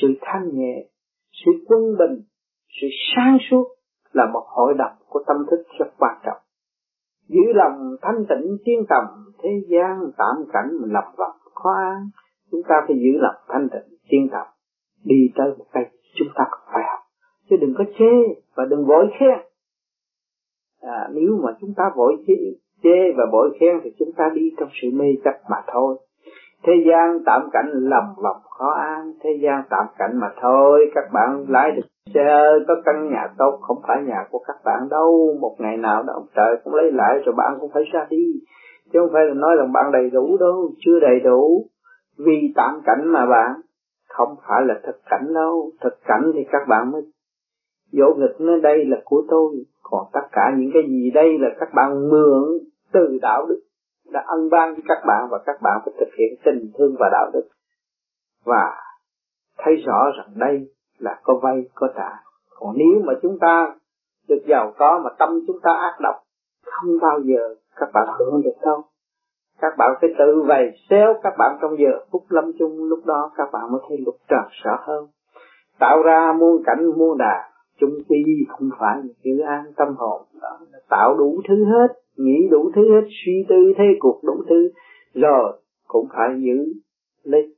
sự 0.00 0.08
thanh 0.20 0.48
nhẹ 0.52 0.86
sự 1.44 1.52
quân 1.66 1.80
bình 1.98 2.22
sự 2.80 2.86
sáng 3.16 3.38
suốt 3.50 3.64
là 4.12 4.26
một 4.32 4.44
hội 4.46 4.74
đồng 4.78 4.92
của 5.08 5.24
tâm 5.26 5.36
thức 5.50 5.62
rất 5.78 5.86
quan 5.98 6.18
trọng. 6.24 6.38
Giữ 7.28 7.52
lòng 7.54 7.96
thanh 8.02 8.26
tịnh 8.28 8.56
tiên 8.64 8.84
tầm 8.88 9.04
thế 9.42 9.50
gian 9.68 10.00
tạm 10.18 10.36
cảnh 10.52 10.68
mình 10.80 10.92
lập 10.92 11.12
vật 11.16 11.34
khó 11.54 11.70
an 11.70 12.10
chúng 12.50 12.62
ta 12.68 12.74
phải 12.86 12.96
giữ 12.96 13.18
lòng 13.20 13.34
thanh 13.48 13.68
tịnh 13.72 13.98
tiên 14.08 14.28
tầm. 14.32 14.46
Đi 15.04 15.32
tới 15.36 15.54
một 15.58 15.64
cây 15.72 15.84
chúng 16.14 16.28
ta 16.34 16.44
phải 16.72 16.82
học. 16.90 17.00
Chứ 17.50 17.56
đừng 17.60 17.74
có 17.78 17.84
chê 17.98 18.42
và 18.54 18.64
đừng 18.70 18.86
vội 18.86 19.06
khen. 19.20 19.38
À, 20.80 21.08
nếu 21.14 21.40
mà 21.44 21.50
chúng 21.60 21.74
ta 21.76 21.84
vội 21.96 22.24
chê, 22.26 22.34
chê 22.82 23.12
và 23.16 23.24
bội 23.32 23.50
khen 23.60 23.80
thì 23.84 23.90
chúng 23.98 24.12
ta 24.16 24.30
đi 24.34 24.54
trong 24.58 24.68
sự 24.82 24.88
mê 24.92 25.06
chấp 25.24 25.34
mà 25.50 25.56
thôi. 25.72 25.96
Thế 26.66 26.72
gian 26.86 27.18
tạm 27.26 27.48
cảnh 27.52 27.70
lầm 27.72 28.04
lòng 28.22 28.36
khó 28.58 28.70
an, 28.70 29.12
thế 29.22 29.30
gian 29.42 29.62
tạm 29.70 29.86
cảnh 29.98 30.10
mà 30.20 30.28
thôi. 30.40 30.90
Các 30.94 31.04
bạn 31.12 31.44
lái 31.48 31.70
được 31.70 31.82
xe 32.14 32.44
có 32.68 32.74
căn 32.84 33.10
nhà 33.10 33.28
tốt, 33.38 33.58
không 33.60 33.78
phải 33.88 34.02
nhà 34.06 34.26
của 34.30 34.38
các 34.46 34.56
bạn 34.64 34.88
đâu. 34.90 35.36
Một 35.40 35.56
ngày 35.58 35.76
nào 35.76 36.02
đó 36.02 36.12
ông 36.12 36.26
trời 36.34 36.56
cũng 36.64 36.74
lấy 36.74 36.92
lại 36.92 37.18
rồi 37.24 37.34
bạn 37.36 37.56
cũng 37.60 37.70
phải 37.74 37.82
ra 37.92 38.06
đi. 38.10 38.26
Chứ 38.92 38.98
không 39.00 39.10
phải 39.12 39.24
là 39.26 39.34
nói 39.34 39.56
rằng 39.58 39.72
bạn 39.72 39.92
đầy 39.92 40.10
đủ 40.10 40.36
đâu, 40.40 40.70
chưa 40.78 41.00
đầy 41.00 41.20
đủ. 41.24 41.66
Vì 42.18 42.52
tạm 42.56 42.80
cảnh 42.84 43.06
mà 43.06 43.26
bạn, 43.26 43.50
không 44.08 44.36
phải 44.48 44.62
là 44.66 44.74
thực 44.86 45.00
cảnh 45.10 45.34
đâu. 45.34 45.70
Thực 45.80 45.98
cảnh 46.04 46.32
thì 46.34 46.44
các 46.52 46.68
bạn 46.68 46.90
mới 46.92 47.02
dỗ 47.92 48.14
nghịch 48.16 48.40
nói 48.40 48.60
đây 48.60 48.84
là 48.84 48.96
của 49.04 49.22
tôi, 49.28 49.64
còn 49.82 50.06
tất 50.12 50.28
cả 50.32 50.54
những 50.58 50.70
cái 50.74 50.82
gì 50.88 51.10
đây 51.14 51.38
là 51.38 51.48
các 51.60 51.68
bạn 51.74 52.08
mượn 52.08 52.58
từ 52.92 53.18
đạo 53.22 53.46
đức 53.48 53.60
đã 54.12 54.24
ân 54.26 54.50
ban 54.50 54.74
cho 54.74 54.82
các 54.88 54.98
bạn 55.06 55.28
và 55.30 55.38
các 55.46 55.62
bạn 55.62 55.80
phải 55.84 55.94
thực 56.00 56.08
hiện 56.18 56.34
tình 56.44 56.70
thương 56.78 56.96
và 56.98 57.08
đạo 57.12 57.30
đức. 57.32 57.48
Và 58.44 58.76
thấy 59.58 59.76
rõ 59.76 60.10
rằng 60.16 60.28
đây 60.34 60.70
là 60.98 61.20
có 61.22 61.40
vay, 61.42 61.64
có 61.74 61.88
trả. 61.96 62.10
Còn 62.58 62.74
nếu 62.76 63.02
mà 63.04 63.12
chúng 63.22 63.38
ta 63.38 63.74
được 64.28 64.42
giàu 64.46 64.72
có 64.78 65.00
mà 65.04 65.10
tâm 65.18 65.28
chúng 65.46 65.60
ta 65.62 65.70
ác 65.72 65.96
độc, 66.00 66.14
không 66.66 66.98
bao 67.02 67.20
giờ 67.20 67.54
các 67.76 67.88
bạn 67.94 68.08
hưởng 68.18 68.42
được 68.44 68.56
đâu. 68.62 68.82
Các 69.60 69.72
bạn 69.78 69.90
phải 70.00 70.10
tự 70.18 70.42
vầy 70.46 70.70
xéo 70.90 71.14
các 71.22 71.32
bạn 71.38 71.58
trong 71.60 71.78
giờ 71.78 72.04
phút 72.12 72.22
lâm 72.28 72.52
chung, 72.58 72.84
lúc 72.84 73.06
đó 73.06 73.30
các 73.36 73.48
bạn 73.52 73.72
mới 73.72 73.80
thấy 73.88 73.98
lục 74.06 74.16
trần 74.28 74.44
sợ 74.64 74.76
hơn. 74.80 75.06
Tạo 75.78 76.02
ra 76.02 76.32
muôn 76.38 76.62
cảnh 76.64 76.90
muôn 76.96 77.18
đà 77.18 77.49
chung 77.80 77.94
quy 78.08 78.24
không 78.48 78.70
phải 78.78 78.96
chữ 79.24 79.38
an 79.46 79.64
tâm 79.76 79.88
hồn. 79.96 80.22
Đó 80.42 80.58
tạo 80.88 81.16
đủ 81.18 81.40
thứ 81.48 81.64
hết, 81.64 81.88
nghĩ 82.16 82.48
đủ 82.50 82.70
thứ 82.74 82.94
hết, 82.94 83.06
suy 83.24 83.46
tư 83.48 83.72
thế 83.78 83.84
cuộc 83.98 84.20
đủ 84.24 84.42
thứ. 84.48 84.70
Rồi, 85.14 85.60
cũng 85.88 86.06
phải 86.12 86.28
giữ 86.40 86.72
lấy 87.22 87.54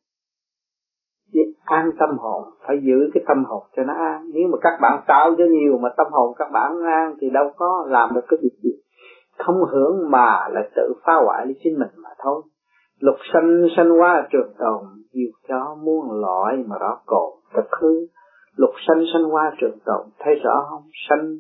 an 1.65 1.91
tâm 1.99 2.19
hồn, 2.19 2.45
phải 2.67 2.77
giữ 2.83 3.11
cái 3.15 3.25
tâm 3.29 3.45
hồn 3.45 3.63
cho 3.77 3.83
nó 3.83 3.95
an. 3.95 4.31
Nếu 4.35 4.49
mà 4.53 4.59
các 4.61 4.79
bạn 4.83 5.03
tạo 5.07 5.35
cho 5.39 5.45
nhiều 5.45 5.79
mà 5.79 5.89
tâm 5.97 6.07
hồn 6.11 6.35
các 6.39 6.49
bạn 6.53 6.83
an 6.85 7.15
thì 7.21 7.31
đâu 7.31 7.51
có 7.57 7.87
làm 7.89 8.15
được 8.15 8.25
cái 8.29 8.39
việc 8.43 8.57
gì. 8.63 8.71
Không 9.39 9.57
hưởng 9.73 10.11
mà 10.11 10.49
là 10.51 10.69
tự 10.77 10.95
phá 11.05 11.13
hoại 11.25 11.47
lấy 11.47 11.55
chính 11.65 11.79
mình 11.79 11.89
mà 11.97 12.11
thôi. 12.19 12.43
Lục 12.99 13.17
sanh 13.33 13.67
sanh 13.77 14.01
qua 14.01 14.29
trường 14.31 14.53
tồn, 14.59 14.85
nhiều 15.13 15.31
cho 15.49 15.77
muôn 15.83 16.21
loại 16.21 16.57
mà 16.67 16.77
rõ 16.81 17.01
cồn, 17.07 17.33
thật 17.55 17.67
hư 17.81 18.07
lục 18.57 18.71
sanh 18.89 19.05
sanh 19.13 19.23
hoa 19.23 19.53
trường 19.61 19.79
tồn, 19.85 20.07
thấy 20.19 20.35
rõ 20.45 20.67
không? 20.71 20.83
Sanh, 21.09 21.37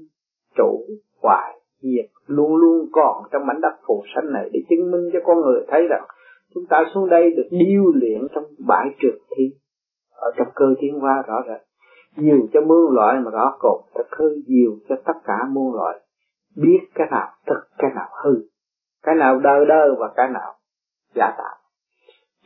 trụ, 0.57 0.85
hoài 1.23 1.59
diệt 1.83 2.11
luôn 2.26 2.57
luôn 2.57 2.88
còn 2.92 3.25
trong 3.33 3.47
mảnh 3.47 3.61
đất 3.61 3.75
phù 3.87 4.02
sanh 4.14 4.33
này 4.33 4.50
để 4.52 4.61
chứng 4.71 4.90
minh 4.90 5.11
cho 5.12 5.19
con 5.25 5.40
người 5.40 5.64
thấy 5.69 5.87
rằng 5.88 6.04
chúng 6.54 6.66
ta 6.66 6.85
xuống 6.95 7.09
đây 7.09 7.31
được 7.37 7.49
điêu 7.50 7.85
luyện 7.95 8.28
trong 8.35 8.45
bãi 8.69 8.87
trường 9.00 9.19
thi, 9.37 9.45
ở 10.14 10.31
trong 10.37 10.49
cơ 10.54 10.66
tiến 10.81 11.00
hóa 11.00 11.23
rõ 11.26 11.42
rệt. 11.49 11.61
Nhiều 12.16 12.49
cho 12.52 12.61
muôn 12.61 12.95
loại 12.95 13.21
mà 13.21 13.31
rõ 13.31 13.57
cột 13.59 13.81
thật 13.95 14.07
hư, 14.19 14.28
nhiều 14.47 14.73
cho 14.88 14.97
tất 15.04 15.12
cả 15.25 15.35
muôn 15.50 15.75
loại. 15.75 16.00
Biết 16.57 16.81
cái 16.95 17.07
nào 17.11 17.28
thật 17.47 17.61
cái 17.78 17.90
nào 17.95 18.09
hư, 18.25 18.35
cái 19.02 19.14
nào 19.14 19.40
đời 19.40 19.66
đời 19.66 19.90
và 19.99 20.12
cái 20.16 20.28
nào 20.28 20.54
giả 21.14 21.35
tạo 21.38 21.62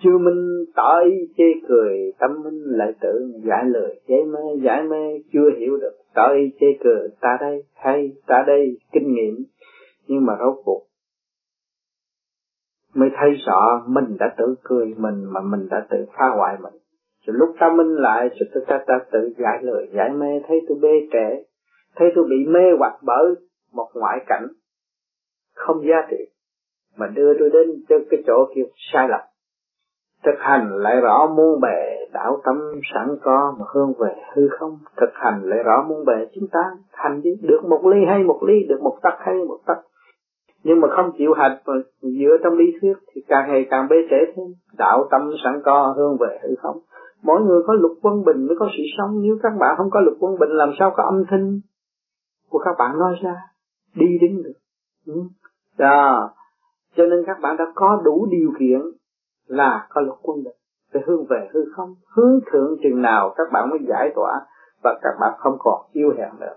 chưa 0.03 0.19
minh 0.19 0.65
tỏ 0.75 1.01
ý 1.05 1.33
chê 1.37 1.45
cười 1.69 2.13
tâm 2.19 2.31
minh 2.45 2.63
lại 2.65 2.93
tự 3.01 3.33
giải 3.49 3.65
lời 3.65 4.01
chế 4.09 4.25
mê. 4.25 4.63
Giải 4.63 4.83
mê 4.83 5.23
chưa 5.33 5.51
hiểu 5.59 5.77
được 5.77 5.93
tỏ 6.15 6.33
ý 6.33 6.53
chê 6.61 6.67
cười 6.85 7.09
ta 7.21 7.37
đây 7.41 7.65
hay 7.75 8.13
ta 8.27 8.45
đây 8.47 8.79
kinh 8.93 9.15
nghiệm. 9.15 9.35
Nhưng 10.07 10.27
mà 10.27 10.37
rốt 10.41 10.63
cuộc 10.65 10.83
mới 12.95 13.09
thấy 13.21 13.31
rõ 13.47 13.85
mình 13.89 14.17
đã 14.19 14.35
tự 14.39 14.55
cười 14.63 14.95
mình 14.97 15.25
mà 15.33 15.41
mình 15.41 15.69
đã 15.71 15.87
tự 15.91 16.07
phá 16.19 16.25
hoại 16.37 16.57
mình. 16.63 16.75
Rồi 17.27 17.37
lúc 17.39 17.57
ta 17.61 17.71
minh 17.77 17.95
lại 17.95 18.29
rồi 18.29 18.49
ta, 18.55 18.61
ta, 18.67 18.85
ta 18.87 19.05
tự 19.13 19.33
giải 19.39 19.59
lời 19.63 19.89
giải 19.93 20.11
mê. 20.11 20.41
Thấy 20.49 20.61
tôi 20.69 20.79
bê 20.83 21.09
trễ 21.13 21.45
thấy 21.97 22.09
tôi 22.15 22.25
bị 22.31 22.37
mê 22.47 22.61
hoặc 22.79 22.99
bởi 23.03 23.35
một 23.73 23.89
ngoại 23.95 24.19
cảnh 24.27 24.47
không 25.55 25.77
giá 25.89 26.09
trị 26.11 26.17
mà 26.97 27.07
đưa 27.07 27.39
tôi 27.39 27.51
đến 27.51 27.85
cho 27.89 27.97
cái 28.11 28.23
chỗ 28.27 28.53
kia 28.55 28.63
sai 28.93 29.09
lầm 29.09 29.21
thực 30.25 30.35
hành 30.39 30.77
lại 30.77 31.01
rõ 31.01 31.27
muôn 31.37 31.61
bề 31.61 32.09
đạo 32.13 32.41
tâm 32.45 32.57
sẵn 32.95 33.17
có 33.23 33.55
mà 33.59 33.65
hướng 33.75 33.93
về 33.99 34.15
hư 34.35 34.49
không? 34.59 34.79
Thực 34.97 35.11
hành 35.13 35.43
lại 35.43 35.63
rõ 35.63 35.85
muôn 35.89 36.05
bề 36.05 36.27
chúng 36.35 36.49
ta. 36.53 36.61
Hành 36.93 37.23
đi 37.23 37.31
được 37.43 37.65
một 37.65 37.87
ly 37.87 38.05
hay 38.09 38.23
một 38.23 38.41
ly, 38.43 38.55
được 38.69 38.81
một 38.83 38.99
tắc 39.03 39.15
hay 39.19 39.35
một 39.35 39.59
tắc. 39.67 39.79
Nhưng 40.65 40.81
mà 40.81 40.89
không 40.97 41.13
chịu 41.19 41.33
hành, 41.33 41.57
mà 41.67 41.75
dựa 42.01 42.37
trong 42.45 42.55
lý 42.55 42.65
thuyết 42.81 42.95
thì 43.15 43.23
càng 43.29 43.49
ngày 43.49 43.67
càng 43.71 43.87
bê 43.91 43.97
trễ 44.11 44.17
thêm. 44.37 44.47
Đạo 44.79 45.09
tâm 45.11 45.31
sẵn 45.45 45.61
có 45.65 45.95
hướng 45.97 46.17
về 46.21 46.39
hư 46.43 46.55
không? 46.63 46.79
Mỗi 47.23 47.41
người 47.41 47.63
có 47.67 47.75
lục 47.75 47.93
quân 48.03 48.25
bình 48.25 48.47
mới 48.47 48.57
có 48.59 48.69
sự 48.77 48.83
sống. 48.99 49.23
Nếu 49.23 49.39
các 49.43 49.53
bạn 49.59 49.75
không 49.77 49.91
có 49.91 50.01
lục 50.01 50.15
quân 50.21 50.39
bình, 50.39 50.51
làm 50.51 50.71
sao 50.79 50.93
có 50.97 51.03
âm 51.03 51.25
thanh 51.29 51.61
của 52.51 52.59
các 52.59 52.75
bạn 52.79 52.99
nói 52.99 53.15
ra? 53.23 53.35
Đi 53.95 54.19
đến 54.21 54.43
được. 54.45 54.53
Ừ. 55.07 55.23
đó 55.79 56.31
cho 56.97 57.07
nên 57.07 57.25
các 57.27 57.41
bạn 57.43 57.57
đã 57.57 57.65
có 57.75 58.03
đủ 58.05 58.27
điều 58.31 58.53
kiện 58.59 58.81
là 59.47 59.87
có 59.91 60.01
lục 60.01 60.17
quân 60.23 60.45
bình 60.45 60.55
phải 60.93 61.03
hướng 61.07 61.27
về 61.31 61.49
hư 61.53 61.61
không? 61.77 61.95
Hướng 62.17 62.41
thượng 62.53 62.77
chừng 62.83 63.03
nào 63.03 63.35
các 63.37 63.53
bạn 63.53 63.71
mới 63.71 63.79
giải 63.89 64.13
tỏa 64.15 64.41
và 64.83 64.99
các 65.03 65.15
bạn 65.21 65.33
không 65.39 65.57
còn 65.59 65.87
yêu 65.93 66.13
hẹn 66.19 66.31
nữa. 66.41 66.55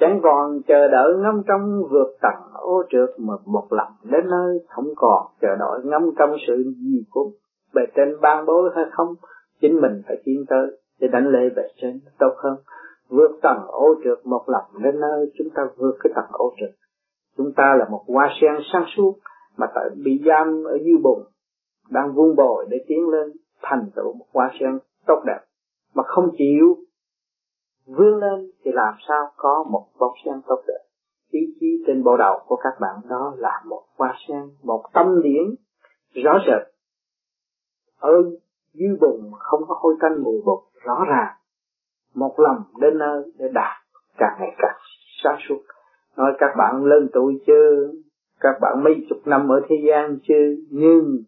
Chẳng 0.00 0.20
còn 0.22 0.60
chờ 0.68 0.88
đợi 0.88 1.14
ngâm 1.16 1.42
trong 1.48 1.82
vượt 1.90 2.16
tầng 2.22 2.52
ô 2.54 2.82
trượt 2.90 3.10
mà 3.18 3.34
một 3.46 3.66
lần 3.70 3.86
đến 4.02 4.30
nơi 4.30 4.58
không 4.68 4.88
còn 4.96 5.26
chờ 5.40 5.48
đợi 5.58 5.80
ngâm 5.84 6.02
trong 6.18 6.30
sự 6.46 6.54
gì 6.76 7.04
của 7.10 7.30
bề 7.74 7.82
trên 7.94 8.20
ban 8.20 8.46
bố 8.46 8.68
hay 8.74 8.84
không, 8.92 9.14
chính 9.60 9.80
mình 9.80 10.02
phải 10.06 10.16
tiến 10.24 10.44
tới 10.48 10.80
để 11.00 11.08
đánh 11.08 11.28
lễ 11.28 11.48
bề 11.56 11.62
trên. 11.82 12.00
Tốt 12.18 12.34
hơn, 12.36 12.56
vượt 13.08 13.30
tầng 13.42 13.66
ô 13.66 13.94
trượt 14.04 14.26
một 14.26 14.42
lần 14.46 14.82
đến 14.82 15.00
nơi 15.00 15.32
chúng 15.38 15.48
ta 15.54 15.62
vượt 15.76 15.96
cái 16.04 16.12
tầng 16.16 16.30
ô 16.32 16.52
trượt. 16.60 16.70
Chúng 17.36 17.52
ta 17.56 17.74
là 17.78 17.88
một 17.90 18.04
hoa 18.08 18.28
sen 18.40 18.54
sáng 18.72 18.84
suốt 18.96 19.14
mà 19.56 19.66
tại 19.74 19.84
bị 20.04 20.22
giam 20.26 20.64
ở 20.64 20.78
dưới 20.84 20.96
bụng 21.02 21.22
đang 21.90 22.14
vun 22.14 22.36
bồi 22.36 22.66
để 22.68 22.84
tiến 22.88 23.08
lên 23.08 23.32
thành 23.62 23.90
tựu 23.96 24.12
một 24.12 24.26
hoa 24.32 24.50
sen 24.60 24.78
tốt 25.06 25.22
đẹp. 25.26 25.40
Mà 25.94 26.02
không 26.06 26.30
chịu 26.38 26.76
vươn 27.86 28.18
lên 28.20 28.50
thì 28.64 28.70
làm 28.74 28.94
sao 29.08 29.32
có 29.36 29.64
một 29.70 29.86
bông 29.98 30.12
sen 30.24 30.34
tốt 30.46 30.62
đẹp? 30.66 30.84
Ý 31.30 31.40
chí 31.60 31.84
trên 31.86 32.04
bộ 32.04 32.16
đầu 32.16 32.38
của 32.46 32.56
các 32.56 32.80
bạn 32.80 32.96
đó 33.08 33.34
là 33.36 33.62
một 33.66 33.82
hoa 33.96 34.14
sen, 34.28 34.42
một 34.62 34.82
tâm 34.94 35.22
điển 35.22 35.54
rõ 36.14 36.38
rệt. 36.46 36.74
Ở 37.98 38.22
dư 38.72 38.86
bùng 39.00 39.32
không 39.38 39.60
có 39.68 39.74
hôi 39.78 39.94
tanh 40.00 40.22
mùi 40.22 40.40
bột, 40.44 40.60
rõ 40.84 41.04
ràng. 41.08 41.34
Một 42.14 42.34
lòng 42.38 42.62
đến 42.80 42.98
nơi 42.98 43.32
để 43.38 43.48
đạt 43.54 43.76
càng 44.18 44.36
ngày 44.40 44.54
càng 44.58 44.76
sáng 45.24 45.38
suốt. 45.48 45.62
Nói, 46.16 46.32
các 46.38 46.50
bạn 46.58 46.84
lên 46.84 47.08
tuổi 47.12 47.42
chưa? 47.46 47.92
Các 48.40 48.58
bạn 48.60 48.84
mấy 48.84 48.94
chục 49.08 49.18
năm 49.24 49.48
ở 49.48 49.60
thế 49.68 49.76
gian 49.88 50.18
chưa? 50.28 50.54
Nhưng 50.70 51.22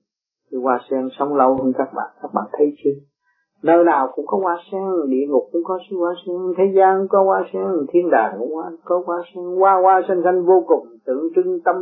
thì 0.50 0.58
hoa 0.62 0.78
sen 0.90 1.08
sống 1.18 1.34
lâu 1.34 1.56
hơn 1.56 1.72
các 1.78 1.88
bạn. 1.96 2.10
Các 2.22 2.30
bạn 2.34 2.44
thấy 2.52 2.66
chưa? 2.84 2.90
Nơi 3.62 3.84
nào 3.84 4.08
cũng 4.14 4.26
có 4.26 4.38
hoa 4.42 4.56
sen, 4.72 5.10
địa 5.10 5.26
ngục 5.28 5.42
cũng 5.52 5.62
có 5.64 5.78
hoa 5.98 6.14
sen, 6.26 6.36
thế 6.58 6.64
gian 6.76 7.06
có 7.08 7.24
hoa 7.24 7.42
sen, 7.52 7.66
thiên 7.92 8.10
đàng 8.10 8.36
cũng 8.38 8.52
có 8.84 9.02
hoa 9.06 9.18
sen. 9.34 9.44
Hoa 9.58 9.80
hoa 9.82 10.02
xanh 10.08 10.20
xanh 10.24 10.44
vô 10.44 10.64
cùng, 10.66 10.86
tượng 11.06 11.28
trưng 11.36 11.60
tâm 11.64 11.76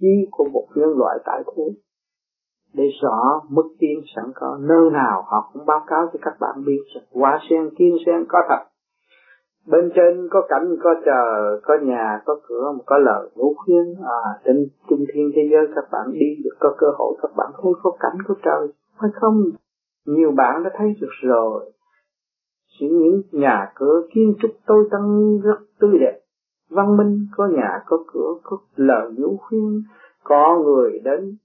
trí 0.00 0.28
của 0.30 0.44
một 0.52 0.66
nhân 0.74 0.90
loại 0.98 1.18
tại 1.24 1.42
thế 1.56 1.62
để 2.74 2.84
rõ 3.02 3.40
mức 3.48 3.74
tiên 3.78 4.00
sẵn 4.16 4.24
có, 4.34 4.58
nơi 4.60 4.90
nào 4.90 5.22
họ 5.26 5.50
cũng 5.52 5.66
báo 5.66 5.80
cáo 5.86 6.06
cho 6.12 6.18
các 6.22 6.34
bạn 6.40 6.64
biết 6.66 6.80
rằng 6.94 7.04
hoa 7.12 7.38
sen, 7.50 7.70
thiên 7.78 7.96
sen 8.06 8.24
có 8.28 8.38
thật 8.48 8.71
bên 9.66 9.90
trên 9.94 10.28
có 10.30 10.46
cảnh, 10.48 10.76
có 10.82 10.94
chờ, 11.04 11.60
có 11.62 11.74
nhà, 11.82 12.20
có 12.26 12.40
cửa, 12.48 12.72
có 12.86 12.98
lời 12.98 13.30
ngũ 13.34 13.54
khuyên. 13.56 13.94
À 14.04 14.40
trên 14.44 14.66
trung 14.88 15.04
thiên 15.14 15.30
thế 15.34 15.42
giới 15.52 15.66
các 15.74 15.84
bạn 15.92 16.12
đi 16.12 16.42
được, 16.44 16.56
có 16.60 16.74
cơ 16.78 16.86
hội, 16.98 17.16
các 17.22 17.30
bạn 17.36 17.52
thấy 17.62 17.72
có 17.82 17.96
cảnh 18.00 18.16
của 18.28 18.34
trời, 18.44 18.68
phải 19.00 19.10
không? 19.14 19.42
Nhiều 20.06 20.30
bạn 20.36 20.62
đã 20.64 20.70
thấy 20.78 20.94
được 21.00 21.12
rồi. 21.22 21.72
Những 22.80 23.22
nhà 23.32 23.72
cửa 23.74 24.02
kiến 24.14 24.34
trúc 24.42 24.50
tôi 24.66 24.88
tăng 24.90 25.38
rất 25.44 25.58
tươi 25.80 25.98
đẹp. 26.00 26.18
Văn 26.70 26.96
minh, 26.96 27.26
có 27.36 27.46
nhà, 27.46 27.80
có 27.86 28.04
cửa, 28.12 28.34
có 28.42 28.56
lời 28.76 29.10
ngũ 29.16 29.36
khuyên. 29.36 29.82
Có 30.24 30.62
người 30.64 31.00
đến 31.04 31.36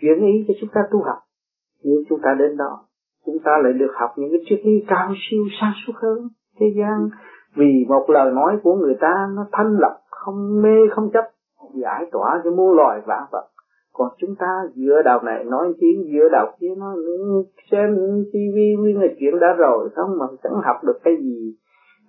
chuyển 0.00 0.18
ý 0.20 0.44
cho 0.48 0.54
chúng 0.60 0.70
ta 0.74 0.80
tu 0.92 1.02
học. 1.02 1.18
Nhưng 1.82 2.04
chúng 2.08 2.20
ta 2.22 2.34
đến 2.38 2.56
đó, 2.56 2.84
chúng 3.26 3.38
ta 3.44 3.52
lại 3.62 3.72
được 3.72 3.92
học 3.94 4.10
những 4.16 4.30
cái 4.30 4.40
triết 4.48 4.60
lý 4.64 4.84
cao 4.86 5.14
siêu, 5.30 5.44
sáng 5.60 5.72
suốt 5.86 5.92
hơn 5.96 6.28
thế 6.62 6.80
gian. 6.80 7.08
Vì 7.56 7.84
một 7.88 8.10
lời 8.10 8.30
nói 8.30 8.58
của 8.62 8.74
người 8.74 8.94
ta 9.00 9.28
nó 9.36 9.46
thanh 9.52 9.76
lọc, 9.78 9.92
không 10.10 10.62
mê, 10.62 10.76
không 10.90 11.10
chấp 11.12 11.24
giải 11.74 12.06
tỏa 12.12 12.40
cho 12.44 12.50
muôn 12.50 12.76
loài 12.76 13.00
vạn 13.06 13.22
vật. 13.32 13.48
Còn 13.92 14.08
chúng 14.18 14.34
ta 14.38 14.62
giữa 14.74 15.02
đạo 15.04 15.20
này, 15.22 15.44
nói 15.44 15.72
tiếng 15.80 16.04
giữa 16.12 16.28
đạo 16.32 16.46
kia, 16.60 16.74
nó 16.78 16.94
xem 17.70 17.96
tivi 18.32 18.76
nguyên 18.78 19.00
là 19.00 19.06
chuyện 19.20 19.40
đã 19.40 19.54
rồi, 19.58 19.88
không 19.94 20.18
mà 20.18 20.26
chẳng 20.42 20.60
học 20.64 20.76
được 20.86 20.98
cái 21.04 21.16
gì. 21.22 21.54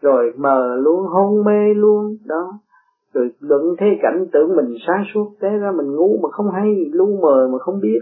Rồi 0.01 0.33
mờ 0.37 0.75
luôn, 0.75 1.05
hôn 1.07 1.43
mê 1.45 1.73
luôn, 1.73 2.17
đó. 2.25 2.53
Rồi 3.13 3.31
luận 3.39 3.61
thế 3.79 3.87
cảnh, 4.01 4.25
tưởng 4.33 4.55
mình 4.55 4.75
sáng 4.87 5.03
suốt 5.13 5.31
thế 5.41 5.49
ra 5.49 5.71
mình 5.71 5.95
ngu 5.95 6.17
mà 6.23 6.29
không 6.31 6.51
hay, 6.51 6.75
lu 6.91 7.19
mờ 7.21 7.47
mà 7.51 7.57
không 7.59 7.79
biết. 7.81 7.99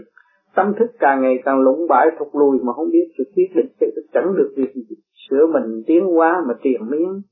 Tâm 0.54 0.74
thức 0.78 0.86
càng 0.98 1.22
ngày 1.22 1.42
càng 1.44 1.60
lũng 1.60 1.86
bại, 1.88 2.06
thụt 2.18 2.28
lùi 2.32 2.58
mà 2.62 2.72
không 2.72 2.90
biết 2.92 3.04
sự 3.18 3.24
quyết 3.36 3.48
định 3.54 3.66
chẳng 4.12 4.34
được 4.36 4.52
việc 4.56 4.74
gì 4.74 4.96
sửa 5.30 5.46
mình 5.46 5.82
tiến 5.86 6.06
hóa 6.06 6.42
mà 6.48 6.54
triền 6.62 6.90
miên 6.90 7.22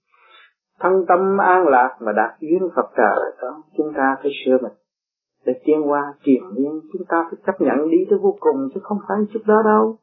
thân 0.81 1.05
tâm 1.09 1.39
an 1.39 1.69
lạc 1.69 1.97
mà 2.01 2.13
đạt 2.13 2.41
duyên 2.41 2.69
Phật 2.77 2.91
trời 2.97 3.33
đó 3.43 3.63
chúng 3.77 3.93
ta 3.97 4.17
phải 4.23 4.31
sửa 4.45 4.59
mình 4.63 4.73
để 5.45 5.53
tiến 5.65 5.83
hóa 5.83 6.15
triền 6.25 6.43
miên 6.55 6.81
chúng 6.93 7.03
ta 7.09 7.17
phải 7.31 7.41
chấp 7.47 7.61
nhận 7.61 7.91
đi 7.91 7.99
tới 8.11 8.19
vô 8.23 8.37
cùng 8.41 8.69
chứ 8.75 8.81
không 8.83 8.99
phải 9.09 9.17
chút 9.33 9.41
đó 9.47 9.63
đâu. 9.65 9.99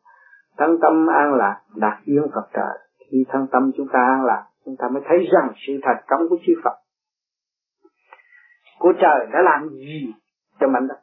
Thân 0.58 0.78
tâm 0.82 1.08
an 1.08 1.34
lạc, 1.34 1.62
đạt 1.76 2.06
duyên 2.06 2.24
Phật 2.36 2.48
trời 2.54 2.78
khi 3.12 3.26
thân 3.30 3.48
tâm 3.52 3.72
chúng 3.78 3.88
ta 3.94 4.00
an 4.00 4.26
lạc, 4.26 4.46
chúng 4.66 4.76
ta 4.80 4.88
mới 4.94 5.04
thấy 5.06 5.18
rằng 5.32 5.54
sự 5.68 5.74
thành 5.84 6.04
công 6.08 6.30
của 6.30 6.38
chư 6.48 6.54
Phật, 6.64 6.78
của 8.80 8.94
trời 9.02 9.28
đã 9.34 9.40
làm 9.42 9.70
gì 9.70 10.14
cho 10.60 10.68
mình 10.68 10.88
đất. 10.88 11.00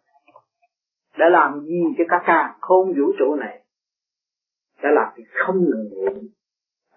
Đã 1.19 1.29
làm 1.29 1.61
gì 1.61 1.83
cho 1.99 2.05
các 2.09 2.23
càng 2.27 2.55
khôn 2.61 2.89
vũ 2.89 3.13
trụ 3.19 3.35
này. 3.35 3.65
Đã 4.83 4.91
làm 4.91 5.13
thì 5.17 5.25
không 5.47 5.57
ngừng 5.57 5.89
nghỉ 5.91 6.31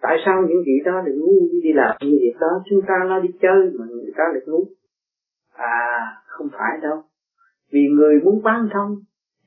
tại 0.02 0.18
sao 0.26 0.42
những 0.48 0.64
vị 0.66 0.74
đó 0.86 0.92
lại 0.92 1.16
ngu 1.18 1.34
đi 1.64 1.74
làm 1.74 1.98
những 2.02 2.20
việc 2.22 2.36
đó? 2.40 2.64
Chúng 2.70 2.82
ta 2.88 2.94
nó 3.10 3.20
đi 3.20 3.30
chơi 3.42 3.72
mà 3.80 3.86
người 3.90 4.12
ta 4.18 4.24
lại 4.34 4.42
ngu. 4.46 4.64
À 5.54 5.98
không 6.26 6.48
phải 6.52 6.78
đâu. 6.82 7.04
Vì 7.72 7.88
người 7.88 8.20
muốn 8.24 8.42
quan 8.44 8.70
thông 8.74 8.96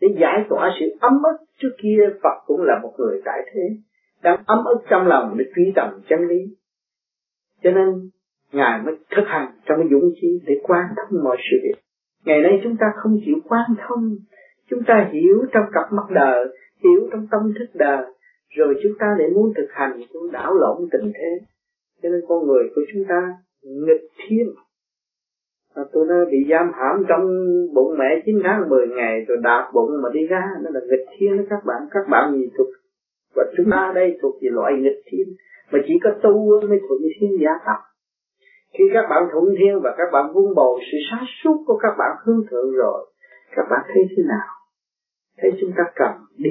để 0.00 0.08
giải 0.20 0.44
tỏa 0.48 0.70
sự 0.80 0.86
ấm 1.00 1.22
ức 1.22 1.44
trước 1.62 1.70
kia, 1.82 1.98
Phật 2.22 2.42
cũng 2.46 2.62
là 2.62 2.78
một 2.82 2.92
người 2.98 3.22
tại 3.24 3.50
thế, 3.52 3.60
đang 4.22 4.42
ấm 4.46 4.64
ức 4.64 4.78
trong 4.90 5.06
lòng 5.06 5.34
để 5.38 5.44
truy 5.56 5.72
tầm 5.76 6.00
chân 6.08 6.20
lý. 6.28 6.56
Cho 7.62 7.70
nên, 7.70 8.10
ngài 8.52 8.82
mới 8.82 8.96
thực 9.16 9.24
hành 9.26 9.52
trong 9.64 9.88
dũng 9.90 10.10
khí 10.22 10.40
để 10.46 10.54
quan 10.62 10.84
thông 10.96 11.24
mọi 11.24 11.36
sự 11.50 11.56
việc. 11.62 11.80
Ngày 12.24 12.40
nay 12.42 12.60
chúng 12.64 12.76
ta 12.76 12.86
không 12.96 13.20
chịu 13.26 13.36
quan 13.48 13.70
thông. 13.88 14.16
Chúng 14.70 14.82
ta 14.86 15.10
hiểu 15.12 15.44
trong 15.52 15.64
cặp 15.72 15.92
mắt 15.92 16.10
đời, 16.10 16.46
hiểu 16.84 17.08
trong 17.12 17.26
tâm 17.30 17.40
thức 17.58 17.66
đời 17.74 18.04
rồi 18.56 18.74
chúng 18.82 18.92
ta 18.98 19.06
lại 19.18 19.28
muốn 19.34 19.52
thực 19.56 19.66
hành 19.70 20.00
cũng 20.12 20.32
đảo 20.32 20.54
lộn 20.54 20.88
tình 20.92 21.12
thế. 21.14 21.46
Cho 22.02 22.08
nên 22.08 22.20
con 22.28 22.46
người 22.46 22.64
của 22.74 22.82
chúng 22.92 23.04
ta 23.08 23.34
nghịch 23.62 24.08
thiên. 24.16 24.46
À, 25.74 25.82
tôi 25.92 26.06
nó 26.08 26.14
bị 26.30 26.38
giam 26.50 26.72
hãm 26.74 27.04
trong 27.08 27.24
bụng 27.74 27.94
mẹ 27.98 28.22
9 28.26 28.40
tháng 28.44 28.68
10 28.68 28.86
ngày 28.86 29.24
rồi 29.28 29.38
đạp 29.42 29.70
bụng 29.74 29.90
mà 30.02 30.08
đi 30.12 30.26
ra. 30.26 30.42
Nó 30.62 30.70
là 30.70 30.80
nghịch 30.80 31.06
thiên 31.18 31.36
đó 31.36 31.42
các 31.50 31.64
bạn. 31.66 31.82
Các 31.90 32.08
bạn 32.10 32.32
gì 32.32 32.50
thuộc 32.58 32.68
và 33.34 33.44
chúng 33.56 33.66
ta 33.70 33.92
đây 33.94 34.18
thuộc 34.22 34.34
về 34.42 34.48
loại 34.52 34.72
nghịch 34.72 35.02
thiên. 35.06 35.26
Mà 35.72 35.78
chỉ 35.86 35.94
có 36.04 36.10
tu 36.22 36.60
mới 36.68 36.80
thuận 36.88 37.00
thiên 37.20 37.30
giả 37.40 37.50
tập 37.66 37.90
khi 38.78 38.84
các 38.94 39.06
bạn 39.10 39.22
thuận 39.32 39.44
thiên 39.58 39.80
và 39.82 39.94
các 39.98 40.08
bạn 40.12 40.32
vun 40.32 40.54
bồi 40.54 40.80
sự 40.92 40.98
sáng 41.10 41.24
suốt 41.42 41.64
của 41.66 41.78
các 41.82 41.94
bạn 41.98 42.16
hướng 42.24 42.46
thượng 42.50 42.72
rồi 42.72 43.12
các 43.56 43.62
bạn 43.70 43.80
thấy 43.94 44.02
thế 44.10 44.22
nào? 44.28 44.48
Thấy 45.38 45.50
chúng 45.60 45.70
ta 45.76 45.84
cần 45.94 46.10
đi 46.36 46.50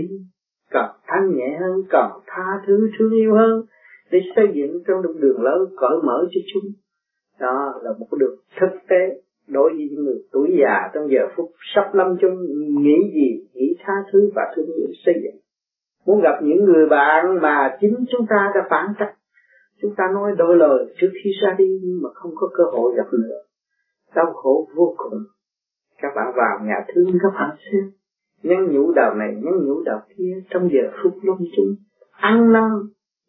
cần 0.71 0.85
thanh 1.07 1.35
nhẹ 1.35 1.57
hơn, 1.61 1.83
cần 1.89 2.11
tha 2.27 2.61
thứ, 2.67 2.89
thương 2.99 3.11
yêu 3.11 3.33
hơn. 3.33 3.63
Để 4.11 4.19
xây 4.35 4.47
dựng 4.53 4.83
trong 4.87 5.01
một 5.01 5.13
đường 5.19 5.41
lối 5.41 5.67
cởi 5.77 5.97
mở 6.03 6.27
cho 6.31 6.41
chúng. 6.53 6.71
Đó 7.39 7.73
là 7.81 7.91
một 7.99 8.07
đường 8.19 8.35
thực 8.59 8.79
tế 8.89 9.21
đối 9.47 9.69
với 9.69 9.87
những 9.91 10.05
người 10.05 10.19
tuổi 10.31 10.57
già 10.61 10.89
trong 10.93 11.11
giờ 11.11 11.27
phút 11.35 11.51
sắp 11.75 11.93
lâm 11.93 12.17
chung, 12.21 12.37
nghĩ 12.83 13.11
gì, 13.13 13.47
nghĩ 13.53 13.75
tha 13.79 13.93
thứ 14.11 14.31
và 14.35 14.41
thương 14.55 14.65
yêu 14.65 14.87
xây 15.05 15.13
dựng. 15.23 15.41
Muốn 16.05 16.21
gặp 16.21 16.39
những 16.43 16.65
người 16.65 16.85
bạn 16.89 17.41
mà 17.41 17.77
chính 17.81 17.95
chúng 18.11 18.25
ta 18.29 18.51
đã 18.55 18.67
phản 18.69 18.85
trách. 18.99 19.13
Chúng 19.81 19.95
ta 19.97 20.03
nói 20.13 20.31
đôi 20.37 20.57
lời 20.57 20.93
trước 21.01 21.09
khi 21.23 21.29
ra 21.41 21.55
đi 21.57 21.79
nhưng 21.83 22.01
mà 22.03 22.09
không 22.13 22.31
có 22.35 22.49
cơ 22.53 22.63
hội 22.63 22.93
gặp 22.97 23.07
nữa. 23.11 23.39
Đau 24.15 24.33
khổ 24.33 24.69
vô 24.75 24.95
cùng. 24.97 25.13
Các 26.01 26.09
bạn 26.15 26.33
vào 26.35 26.59
nhà 26.67 26.85
thương 26.93 27.07
các 27.23 27.33
bạn 27.39 27.55
xem 27.71 27.98
nhắn 28.43 28.67
nhũ 28.71 28.91
đạo 28.91 29.13
này 29.13 29.35
nhắn 29.35 29.53
nhũ 29.65 29.83
đạo 29.85 30.01
kia, 30.17 30.33
trong 30.49 30.69
giờ 30.71 30.91
phút 31.03 31.13
lâm 31.23 31.37
chung 31.57 31.75
ăn 32.19 32.53
năn, 32.53 32.71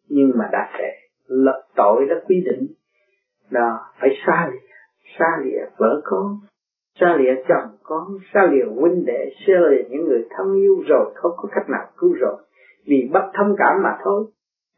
nhưng 0.09 0.31
mà 0.35 0.49
đã 0.51 0.69
thể 0.79 0.91
lập 1.27 1.61
tội 1.75 2.05
đã 2.09 2.15
quy 2.27 2.35
định. 2.45 2.67
Đó, 3.51 3.79
phải 3.99 4.09
xa 4.27 4.49
lìa. 4.51 4.59
Xa 5.19 5.37
lìa 5.43 5.65
vợ 5.77 6.01
con, 6.03 6.39
xa 6.99 7.17
lìa 7.17 7.35
chồng 7.47 7.77
con, 7.83 8.07
xa 8.33 8.49
lìa 8.51 8.65
huynh 8.75 9.05
đệ, 9.05 9.29
xa 9.47 9.53
lìa 9.69 9.83
những 9.89 10.05
người 10.05 10.25
thân 10.29 10.53
yêu 10.53 10.83
rồi, 10.87 11.11
không 11.15 11.31
có 11.37 11.49
cách 11.51 11.69
nào 11.69 11.87
cứu 11.97 12.13
rồi. 12.13 12.37
Vì 12.85 13.09
bất 13.13 13.31
thông 13.33 13.55
cảm 13.57 13.83
mà 13.83 13.97
thôi. 14.03 14.25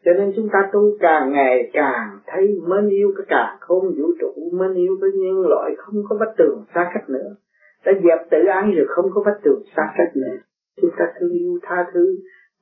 Cho 0.05 0.11
nên 0.13 0.33
chúng 0.35 0.49
ta 0.53 0.69
tu 0.73 0.81
càng 0.99 1.31
ngày 1.31 1.69
càng 1.73 2.19
thấy 2.27 2.61
mến 2.67 2.89
yêu 2.89 3.13
cái 3.17 3.25
càng 3.29 3.57
không 3.59 3.83
vũ 3.97 4.07
trụ, 4.19 4.49
mến 4.53 4.73
yêu 4.73 4.97
với 5.01 5.11
nhân 5.11 5.47
loại 5.47 5.75
không 5.77 5.95
có 6.09 6.15
bất 6.19 6.33
tường 6.37 6.65
xa 6.75 6.91
cách 6.93 7.09
nữa 7.09 7.35
đã 7.85 7.91
dẹp 8.03 8.29
tự 8.31 8.37
ái 8.45 8.71
rồi 8.75 8.85
không 8.89 9.05
có 9.13 9.23
vách 9.25 9.43
tường 9.43 9.63
xa 9.75 9.83
cách 9.97 10.15
nữa. 10.15 10.37
Chúng 10.81 10.91
ta 10.97 11.05
thương 11.19 11.31
yêu, 11.31 11.59
tha 11.63 11.85
thứ 11.93 12.17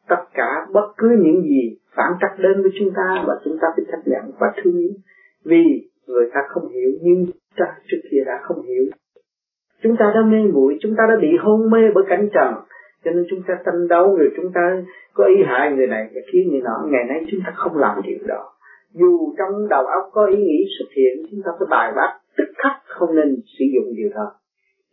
tất 0.10 0.24
cả 0.34 0.66
bất 0.74 0.94
cứ 0.98 1.10
những 1.20 1.42
gì 1.42 1.78
phản 1.96 2.12
trắc 2.22 2.40
đến 2.40 2.62
với 2.62 2.72
chúng 2.80 2.90
ta 2.96 3.24
và 3.28 3.34
chúng 3.44 3.58
ta 3.62 3.68
phải 3.76 3.86
chấp 3.92 4.12
nhận 4.12 4.32
và 4.40 4.48
thương 4.58 4.78
yêu. 4.80 4.92
Vì 5.46 5.90
người 6.08 6.30
ta 6.34 6.40
không 6.50 6.70
hiểu, 6.70 6.92
nhưng 7.02 7.26
ta 7.58 7.66
trước 7.88 7.98
kia 8.12 8.24
đã 8.26 8.40
không 8.44 8.62
hiểu. 8.64 8.86
Chúng 9.84 9.96
ta 10.00 10.12
đã 10.16 10.22
mê 10.22 10.38
muội, 10.54 10.78
chúng 10.82 10.96
ta 10.98 11.04
đã 11.10 11.16
bị 11.22 11.38
hôn 11.40 11.70
mê 11.70 11.80
bởi 11.96 12.04
cảnh 12.10 12.30
trần, 12.34 12.54
cho 13.06 13.12
nên 13.12 13.26
chúng 13.30 13.42
ta 13.48 13.54
tranh 13.66 13.88
đấu 13.88 14.16
rồi 14.18 14.30
chúng 14.38 14.52
ta 14.54 14.84
có 15.14 15.26
ý 15.26 15.44
hại 15.46 15.72
người 15.72 15.88
này 15.88 16.10
và 16.16 16.22
khiến 16.32 16.50
người 16.52 16.62
nọ. 16.62 16.88
Ngày 16.92 17.04
nay 17.08 17.26
chúng 17.32 17.40
ta 17.46 17.54
không 17.56 17.78
làm 17.78 18.02
điều 18.04 18.18
đó. 18.28 18.54
Dù 18.94 19.34
trong 19.38 19.68
đầu 19.70 19.86
óc 19.86 20.10
có 20.12 20.26
ý 20.26 20.38
nghĩ 20.38 20.66
xuất 20.80 20.90
hiện, 20.96 21.28
chúng 21.32 21.42
ta 21.46 21.52
phải 21.60 21.68
bài 21.70 21.94
bác 21.96 22.20
tức 22.38 22.54
khắc 22.58 22.72
không 22.86 23.16
nên 23.16 23.36
sử 23.60 23.66
dụng 23.76 23.96
điều 23.96 24.10
đó 24.16 24.41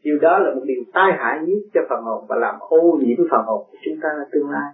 điều 0.04 0.18
đó 0.18 0.38
là 0.38 0.54
một 0.54 0.62
điều 0.64 0.82
tai 0.92 1.12
hại 1.18 1.38
nhất 1.46 1.58
cho 1.74 1.80
phần 1.88 2.02
hồn 2.02 2.24
và 2.28 2.36
làm 2.36 2.54
ô 2.60 2.98
nhiễm 3.02 3.16
phần 3.30 3.40
hồn 3.46 3.66
của 3.70 3.76
chúng 3.84 4.00
ta 4.02 4.08
tương 4.32 4.50
lai. 4.50 4.70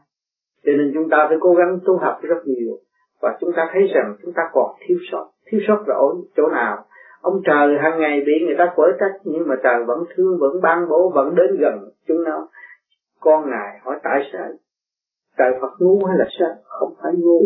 Cho 0.65 0.73
nên 0.73 0.91
chúng 0.95 1.09
ta 1.11 1.27
phải 1.29 1.37
cố 1.41 1.55
gắng 1.55 1.79
tu 1.85 1.97
học 1.97 2.19
rất 2.23 2.47
nhiều 2.47 2.79
và 3.23 3.37
chúng 3.41 3.53
ta 3.57 3.69
thấy 3.73 3.83
rằng 3.95 4.17
chúng 4.23 4.33
ta 4.33 4.43
còn 4.53 4.75
thiếu 4.81 4.99
sót. 5.13 5.31
Thiếu 5.47 5.61
sót 5.69 5.85
là 5.87 5.95
ở 5.95 6.09
chỗ 6.37 6.49
nào? 6.49 6.85
Ông 7.21 7.43
trời 7.47 7.79
hàng 7.83 8.01
ngày 8.01 8.23
bị 8.27 8.33
người 8.47 8.55
ta 8.59 8.73
quở 8.77 8.87
trách 9.01 9.21
nhưng 9.25 9.49
mà 9.49 9.55
trời 9.63 9.85
vẫn 9.87 9.99
thương, 10.17 10.39
vẫn 10.41 10.61
ban 10.63 10.89
bố, 10.89 11.13
vẫn 11.15 11.35
đến 11.35 11.57
gần 11.61 11.75
chúng 12.09 12.25
nó. 12.25 12.49
Con 13.21 13.51
ngài 13.51 13.79
hỏi 13.83 13.97
tại 14.03 14.21
sao? 14.33 14.49
Trời 15.39 15.53
Phật 15.61 15.73
ngu 15.79 16.05
hay 16.05 16.19
là 16.19 16.27
sao? 16.39 16.55
Không 16.65 16.95
phải 17.03 17.13
ngu. 17.19 17.41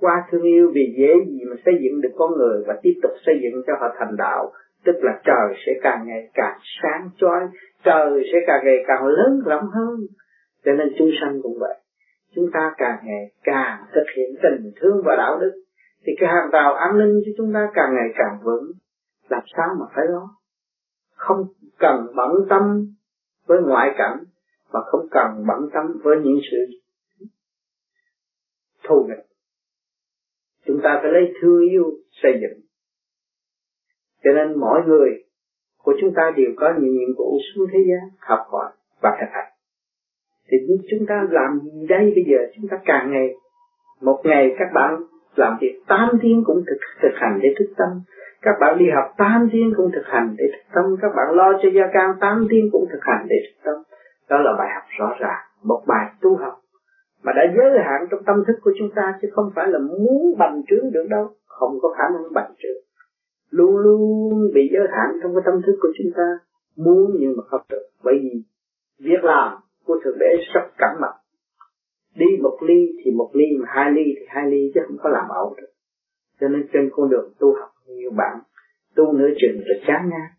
Qua 0.00 0.24
thương 0.30 0.42
yêu 0.42 0.70
vì 0.74 0.94
dễ 0.98 1.12
gì 1.26 1.40
mà 1.50 1.56
xây 1.64 1.74
dựng 1.82 2.00
được 2.00 2.12
con 2.16 2.32
người 2.38 2.64
và 2.66 2.74
tiếp 2.82 2.94
tục 3.02 3.12
xây 3.26 3.34
dựng 3.42 3.62
cho 3.66 3.72
họ 3.80 3.94
thành 3.98 4.16
đạo 4.18 4.52
tức 4.84 4.96
là 5.02 5.20
trời 5.24 5.56
sẽ 5.66 5.72
càng 5.82 6.06
ngày 6.06 6.30
càng 6.34 6.58
sáng 6.82 7.10
chói, 7.16 7.40
trời 7.84 8.22
sẽ 8.32 8.38
càng 8.46 8.60
ngày 8.64 8.84
càng 8.86 9.06
lớn 9.06 9.40
rộng 9.46 9.64
hơn. 9.74 9.96
Cho 10.64 10.72
nên 10.72 10.94
chúng 10.98 11.10
sanh 11.20 11.42
cũng 11.42 11.58
vậy. 11.60 11.74
Chúng 12.34 12.50
ta 12.52 12.74
càng 12.76 12.98
ngày 13.04 13.32
càng 13.42 13.84
thực 13.94 14.04
hiện 14.16 14.28
tình 14.42 14.72
thương 14.80 15.02
và 15.04 15.16
đạo 15.16 15.38
đức, 15.40 15.52
thì 16.06 16.12
cái 16.20 16.28
hàng 16.28 16.50
rào 16.52 16.74
an 16.74 16.98
ninh 16.98 17.20
cho 17.26 17.32
chúng 17.36 17.52
ta 17.54 17.68
càng 17.74 17.94
ngày 17.94 18.08
càng 18.14 18.38
vững. 18.44 18.72
Làm 19.28 19.42
sao 19.56 19.68
mà 19.80 19.86
phải 19.94 20.04
lo? 20.08 20.28
Không 21.14 21.46
cần 21.78 22.06
bận 22.16 22.30
tâm 22.48 22.62
với 23.46 23.58
ngoại 23.62 23.94
cảnh 23.98 24.18
và 24.72 24.80
không 24.86 25.08
cần 25.10 25.46
bận 25.48 25.70
tâm 25.74 25.84
với 26.02 26.16
những 26.22 26.38
sự 26.50 26.58
thù 28.88 29.06
nghịch. 29.08 29.26
Chúng 30.66 30.80
ta 30.82 30.98
phải 31.02 31.12
lấy 31.12 31.32
thương 31.40 31.60
yêu 31.70 31.84
xây 32.22 32.32
dựng 32.40 32.63
cho 34.24 34.32
nên 34.32 34.60
mỗi 34.60 34.82
người 34.86 35.10
của 35.82 35.94
chúng 36.00 36.14
ta 36.14 36.32
đều 36.36 36.50
có 36.56 36.74
những 36.78 36.92
nhiệm 36.92 37.08
vụ 37.18 37.38
xuống 37.54 37.66
thế 37.72 37.78
gian 37.88 38.10
học 38.18 38.40
hỏi 38.50 38.72
và 39.02 39.16
thực 39.20 39.30
hành. 39.32 39.52
Thì 40.48 40.56
chúng 40.90 41.06
ta 41.08 41.26
làm 41.30 41.60
gì 41.60 41.86
đây 41.88 42.12
bây 42.14 42.24
giờ 42.28 42.38
chúng 42.56 42.68
ta 42.70 42.76
càng 42.84 43.12
ngày, 43.12 43.34
một 44.00 44.20
ngày 44.24 44.54
các 44.58 44.68
bạn 44.74 44.96
làm 45.36 45.56
việc 45.60 45.82
tám 45.88 46.08
tiếng 46.22 46.42
cũng 46.46 46.62
thực 46.66 46.78
thực 47.02 47.12
hành 47.14 47.40
để 47.42 47.54
thức 47.58 47.72
tâm. 47.76 47.88
Các 48.42 48.54
bạn 48.60 48.78
đi 48.78 48.84
học 48.94 49.14
tám 49.18 49.48
tiếng 49.52 49.72
cũng 49.76 49.90
thực 49.94 50.06
hành 50.06 50.34
để 50.38 50.44
thực 50.52 50.74
tâm. 50.74 50.84
Các 51.02 51.12
bạn 51.16 51.34
lo 51.34 51.52
cho 51.62 51.68
gia 51.74 51.86
can 51.92 52.10
tám 52.20 52.46
tiếng 52.50 52.68
cũng 52.72 52.84
thực 52.92 53.00
hành 53.02 53.26
để 53.28 53.36
thực 53.46 53.64
tâm. 53.64 53.82
Đó 54.28 54.38
là 54.38 54.52
bài 54.58 54.68
học 54.74 54.84
rõ 54.98 55.16
ràng, 55.20 55.42
một 55.62 55.82
bài 55.86 56.06
tu 56.20 56.36
học 56.36 56.54
mà 57.24 57.32
đã 57.32 57.42
giới 57.56 57.78
hạn 57.84 58.06
trong 58.10 58.24
tâm 58.26 58.36
thức 58.46 58.56
của 58.62 58.72
chúng 58.78 58.90
ta, 58.94 59.18
chứ 59.22 59.28
không 59.32 59.50
phải 59.54 59.68
là 59.68 59.78
muốn 59.78 60.38
bành 60.38 60.62
trướng 60.68 60.92
được 60.92 61.06
đâu. 61.10 61.28
Không 61.46 61.78
có 61.82 61.88
khả 61.98 62.04
năng 62.14 62.32
bành 62.34 62.52
trướng 62.58 62.82
luôn 63.56 63.76
luôn 63.76 64.50
bị 64.54 64.70
giới 64.72 64.86
hạn 64.90 65.18
trong 65.22 65.34
cái 65.34 65.42
tâm 65.46 65.62
thức 65.66 65.76
của 65.80 65.88
chúng 65.98 66.12
ta, 66.16 66.28
muốn 66.76 67.16
nhưng 67.18 67.32
mà 67.36 67.42
không 67.46 67.60
được. 67.68 67.86
Bởi 68.04 68.14
vì 68.22 68.42
việc 68.98 69.24
làm 69.24 69.58
của 69.84 70.00
thượng 70.04 70.18
đế 70.18 70.36
sắp 70.54 70.70
cẩn 70.78 71.00
mật. 71.00 71.14
Đi 72.16 72.26
một 72.42 72.58
ly 72.60 72.92
thì 73.04 73.10
một 73.10 73.30
ly, 73.32 73.44
mà 73.60 73.66
hai 73.68 73.92
ly 73.92 74.02
thì 74.04 74.26
hai 74.28 74.50
ly 74.50 74.72
chứ 74.74 74.80
không 74.86 74.96
có 75.02 75.10
làm 75.10 75.28
ẩu 75.28 75.54
được. 75.56 75.72
Cho 76.40 76.48
nên 76.48 76.66
trên 76.72 76.90
con 76.92 77.10
đường 77.10 77.32
tu 77.40 77.54
học, 77.60 77.70
nhiều 77.86 78.10
bạn 78.16 78.38
tu 78.96 79.12
nửa 79.12 79.28
chừng 79.40 79.60
rồi 79.66 79.82
chán 79.86 80.08
ngang 80.10 80.30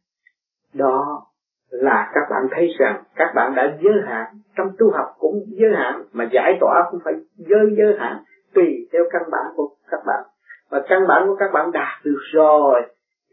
đó 0.74 1.22
là 1.70 2.12
các 2.14 2.22
bạn 2.30 2.48
thấy 2.52 2.68
rằng 2.80 3.04
các 3.16 3.32
bạn 3.36 3.56
đã 3.56 3.78
giới 3.84 3.94
hạn 4.06 4.26
trong 4.58 4.68
tu 4.80 4.92
học 4.92 5.08
cũng 5.20 5.44
giới 5.48 5.72
hạn, 5.76 6.04
mà 6.14 6.30
giải 6.34 6.58
tỏa 6.62 6.84
cũng 6.92 7.00
phải 7.04 7.14
giới 7.36 7.76
giới 7.78 7.96
hạn 8.00 8.24
tùy 8.54 8.88
theo 8.94 9.04
căn 9.12 9.22
bản 9.32 9.46
của 9.56 9.70
các 9.88 10.00
bạn. 10.08 10.24
Và 10.70 10.86
căn 10.90 11.08
bản 11.08 11.28
của 11.28 11.36
các 11.36 11.50
bạn 11.54 11.72
đạt 11.72 12.06
được 12.06 12.20
rồi 12.34 12.82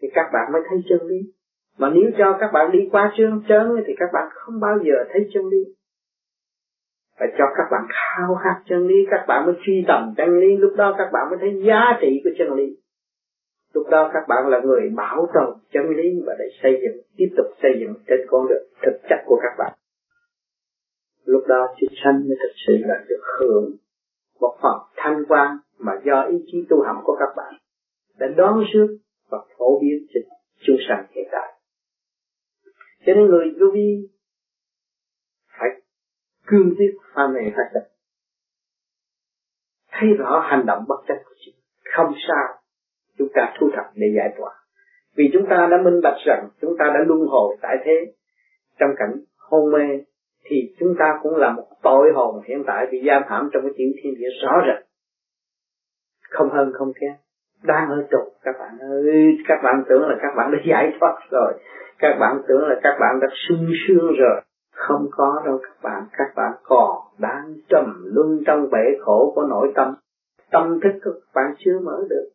thì 0.03 0.09
các 0.15 0.31
bạn 0.33 0.53
mới 0.53 0.63
thấy 0.71 0.79
chân 0.89 1.09
lý. 1.09 1.17
Mà 1.79 1.91
nếu 1.95 2.11
cho 2.19 2.37
các 2.41 2.51
bạn 2.53 2.71
đi 2.73 2.89
qua 2.93 3.13
trơn 3.17 3.43
trớn 3.49 3.85
thì 3.87 3.95
các 3.99 4.09
bạn 4.13 4.29
không 4.33 4.61
bao 4.61 4.79
giờ 4.85 4.95
thấy 5.13 5.29
chân 5.35 5.49
lý. 5.49 5.59
Phải 7.19 7.29
cho 7.39 7.45
các 7.57 7.65
bạn 7.71 7.83
khao 7.89 8.35
khát 8.35 8.63
chân 8.69 8.87
lý, 8.87 8.95
các 9.11 9.25
bạn 9.29 9.47
mới 9.47 9.55
truy 9.67 9.85
tầm 9.89 10.15
chân 10.17 10.39
lý. 10.39 10.57
Lúc 10.57 10.73
đó 10.77 10.95
các 10.99 11.09
bạn 11.13 11.31
mới 11.31 11.39
thấy 11.41 11.63
giá 11.67 11.99
trị 12.01 12.21
của 12.25 12.31
chân 12.39 12.55
lý. 12.55 12.77
Lúc 13.75 13.87
đó 13.91 14.11
các 14.15 14.23
bạn 14.29 14.49
là 14.49 14.61
người 14.61 14.91
bảo 14.97 15.29
tồn 15.35 15.59
chân 15.73 15.91
lý 15.97 16.23
và 16.27 16.35
để 16.39 16.45
xây 16.63 16.73
dựng, 16.83 17.03
tiếp 17.17 17.35
tục 17.37 17.47
xây 17.63 17.73
dựng 17.81 17.95
trên 18.07 18.21
con 18.27 18.49
đường 18.49 18.67
thực 18.83 19.01
chất 19.09 19.19
của 19.27 19.41
các 19.43 19.55
bạn. 19.59 19.73
Lúc 21.25 21.45
đó 21.49 21.75
chúng 21.81 21.95
sanh 22.05 22.15
mới 22.29 22.37
thực 22.43 22.53
sự 22.67 22.73
là 22.81 23.05
được 23.09 23.23
hưởng 23.39 23.73
một 24.41 24.57
phần 24.63 24.77
thanh 24.97 25.25
quan 25.29 25.57
mà 25.79 25.93
do 26.05 26.23
ý 26.23 26.45
chí 26.47 26.67
tu 26.71 26.83
học 26.83 26.97
của 27.05 27.17
các 27.19 27.29
bạn. 27.37 27.55
Đã 28.19 28.27
đón 28.37 28.65
trước 28.73 28.87
và 29.33 29.39
phổ 29.59 29.81
biến 29.81 30.07
cho 30.15 30.21
chúng 30.67 30.77
sanh 30.89 31.07
hiện 31.15 31.25
tại. 31.33 31.53
Cho 33.07 33.15
nên 33.15 33.27
người 33.27 33.47
vô 33.61 33.67
vi 33.75 34.09
phải 35.59 35.69
cương 36.47 36.75
quyết 36.77 36.93
pha 37.15 37.27
mê 37.27 37.41
phát 37.57 37.71
tâm 37.75 37.83
thấy 39.93 40.09
rõ 40.19 40.47
hành 40.51 40.67
động 40.67 40.85
bất 40.89 40.97
chấp 41.09 41.15
của 41.25 41.35
chúng 41.45 41.55
không 41.95 42.13
sao 42.29 42.63
chúng 43.19 43.29
ta 43.35 43.55
thu 43.61 43.71
thập 43.77 43.85
để 43.95 44.07
giải 44.17 44.35
tỏa. 44.39 44.51
Vì 45.17 45.25
chúng 45.33 45.47
ta 45.51 45.69
đã 45.71 45.77
minh 45.85 46.01
bạch 46.03 46.19
rằng 46.27 46.49
chúng 46.61 46.77
ta 46.79 46.85
đã 46.95 47.01
luân 47.07 47.21
hồi 47.29 47.57
tại 47.63 47.77
thế. 47.85 48.13
Trong 48.79 48.91
cảnh 48.97 49.25
hôn 49.37 49.73
mê 49.73 50.05
thì 50.45 50.57
chúng 50.79 50.95
ta 50.99 51.19
cũng 51.23 51.37
là 51.37 51.53
một 51.53 51.67
tội 51.83 52.13
hồn 52.15 52.43
hiện 52.45 52.63
tại 52.67 52.87
bị 52.93 53.03
giam 53.07 53.23
hãm 53.27 53.51
trong 53.53 53.63
cái 53.63 53.73
chuyện 53.77 53.93
thiên 54.03 54.15
địa 54.19 54.29
rõ 54.43 54.53
rệt. 54.67 54.87
Không 56.31 56.51
hơn 56.51 56.73
không 56.75 56.93
kém 57.01 57.13
đang 57.63 57.89
ở 57.89 58.07
trục, 58.11 58.35
các 58.43 58.55
bạn 58.59 58.79
ơi, 58.79 59.39
các 59.49 59.61
bạn 59.63 59.85
tưởng 59.89 60.09
là 60.09 60.17
các 60.23 60.35
bạn 60.37 60.51
đã 60.53 60.59
giải 60.67 60.93
thoát 61.01 61.19
rồi. 61.31 61.53
Các 61.99 62.17
bạn 62.21 62.43
tưởng 62.49 62.69
là 62.69 62.81
các 62.83 62.97
bạn 63.01 63.21
đã 63.21 63.29
sung 63.49 63.69
sướng 63.89 64.13
rồi. 64.19 64.41
Không 64.75 65.07
có 65.11 65.43
đâu 65.45 65.59
các 65.63 65.83
bạn 65.83 66.03
các 66.13 66.33
bạn 66.37 66.53
còn 66.63 66.97
đang 67.19 67.55
trầm 67.69 68.03
luân 68.05 68.43
trong 68.47 68.71
bể 68.71 68.99
khổ 69.01 69.33
của 69.35 69.43
nội 69.43 69.73
tâm. 69.75 69.95
Tâm 70.51 70.81
thức 70.81 70.99
của 71.05 71.11
các 71.11 71.31
bạn 71.35 71.55
chưa 71.59 71.79
mở 71.83 72.05
được. 72.11 72.29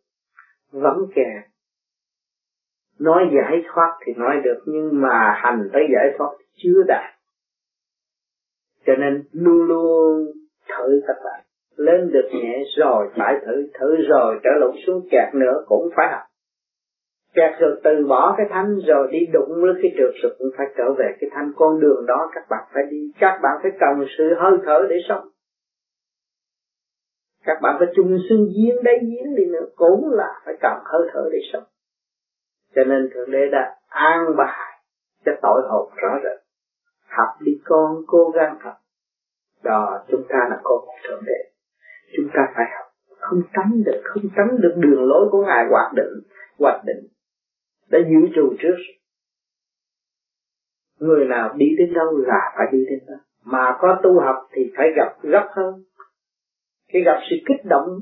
Vẫn 0.71 0.97
kẹt 1.15 1.43
nói 2.99 3.29
giải 3.35 3.63
thoát 3.67 3.97
thì 4.05 4.13
nói 4.13 4.41
được, 4.43 4.63
nhưng 4.65 5.01
mà 5.01 5.33
hành 5.43 5.69
tới 5.73 5.81
giải 5.93 6.15
thoát 6.17 6.29
chưa 6.55 6.83
đạt. 6.87 7.13
Cho 8.85 8.95
nên 8.95 9.23
luôn 9.31 9.67
luôn 9.67 10.25
thử 10.67 11.01
các 11.07 11.15
bạn 11.25 11.46
lên 11.77 12.11
được 12.11 12.29
nhẹ 12.31 12.63
rồi 12.77 13.09
phải 13.17 13.35
thử 13.45 13.67
thử 13.79 13.95
rồi, 14.09 14.39
trở 14.43 14.49
lộn 14.59 14.75
xuống 14.87 15.07
kẹt 15.11 15.35
nữa 15.35 15.63
cũng 15.67 15.89
phải 15.95 16.07
học. 16.11 16.23
Kẹt 17.33 17.59
rồi 17.59 17.81
từ 17.83 18.07
bỏ 18.07 18.35
cái 18.37 18.47
thanh 18.49 18.79
rồi 18.87 19.07
đi 19.11 19.19
đụng 19.33 19.49
với 19.61 19.73
cái 19.81 19.91
trượt 19.97 20.11
rồi 20.23 20.35
cũng 20.39 20.47
phải 20.57 20.67
trở 20.77 20.93
về 20.93 21.15
cái 21.19 21.29
thanh 21.33 21.51
con 21.55 21.79
đường 21.79 22.05
đó. 22.07 22.29
Các 22.35 22.43
bạn 22.49 22.63
phải 22.73 22.83
đi, 22.91 23.11
các 23.19 23.39
bạn 23.43 23.59
phải 23.61 23.71
cần 23.79 24.05
sự 24.17 24.33
hơi 24.37 24.57
thở 24.65 24.87
để 24.89 24.95
sống. 25.09 25.27
Các 27.45 27.57
bạn 27.61 27.75
phải 27.79 27.87
chung 27.95 28.17
xương 28.29 28.47
giếng 28.55 28.83
đáy 28.83 28.99
giếng 29.01 29.35
đi 29.35 29.45
nữa 29.45 29.65
cũng 29.75 30.09
là 30.11 30.41
phải 30.45 30.53
cần 30.61 30.73
hơi 30.85 31.09
thở 31.13 31.29
để 31.31 31.39
sống. 31.53 31.63
Cho 32.75 32.83
nên 32.83 33.09
thượng 33.13 33.31
đế 33.31 33.47
đã 33.51 33.75
an 33.87 34.35
bài 34.37 34.81
cho 35.25 35.31
tội 35.41 35.61
hồn 35.69 35.89
rõ 35.95 36.19
rệt. 36.23 36.39
Học 37.07 37.29
đi 37.41 37.51
con, 37.65 37.95
cố 38.07 38.31
gắng 38.35 38.57
học. 38.59 38.75
Đó, 39.63 40.05
chúng 40.07 40.23
ta 40.29 40.47
là 40.49 40.59
con 40.63 40.79
của 40.85 40.93
thượng 41.07 41.23
đế 41.25 41.56
chúng 42.15 42.27
ta 42.33 42.41
phải 42.55 42.65
học. 42.77 42.87
Không 43.19 43.41
tránh 43.53 43.83
được, 43.85 44.01
không 44.03 44.23
tránh 44.35 44.61
được 44.61 44.73
đường 44.77 45.03
lối 45.03 45.27
của 45.31 45.45
ngài 45.45 45.65
hoạch 45.69 45.93
định 45.95 46.21
hoạch 46.59 46.81
định. 46.85 47.07
Đã 47.89 47.99
dự 47.99 48.27
trù 48.35 48.55
trước. 48.59 48.75
Người 50.99 51.25
nào 51.25 51.53
đi 51.57 51.65
đến 51.77 51.93
đâu 51.93 52.17
là 52.17 52.53
phải 52.57 52.67
đi 52.71 52.85
đến 52.89 52.99
đó. 53.07 53.15
Mà 53.43 53.77
có 53.79 53.99
tu 54.03 54.19
học 54.19 54.35
thì 54.51 54.73
phải 54.77 54.87
gặp 54.95 55.15
gấp 55.21 55.47
hơn. 55.55 55.83
Khi 56.93 56.99
gặp 57.05 57.19
sự 57.29 57.35
kích 57.45 57.65
động 57.65 57.99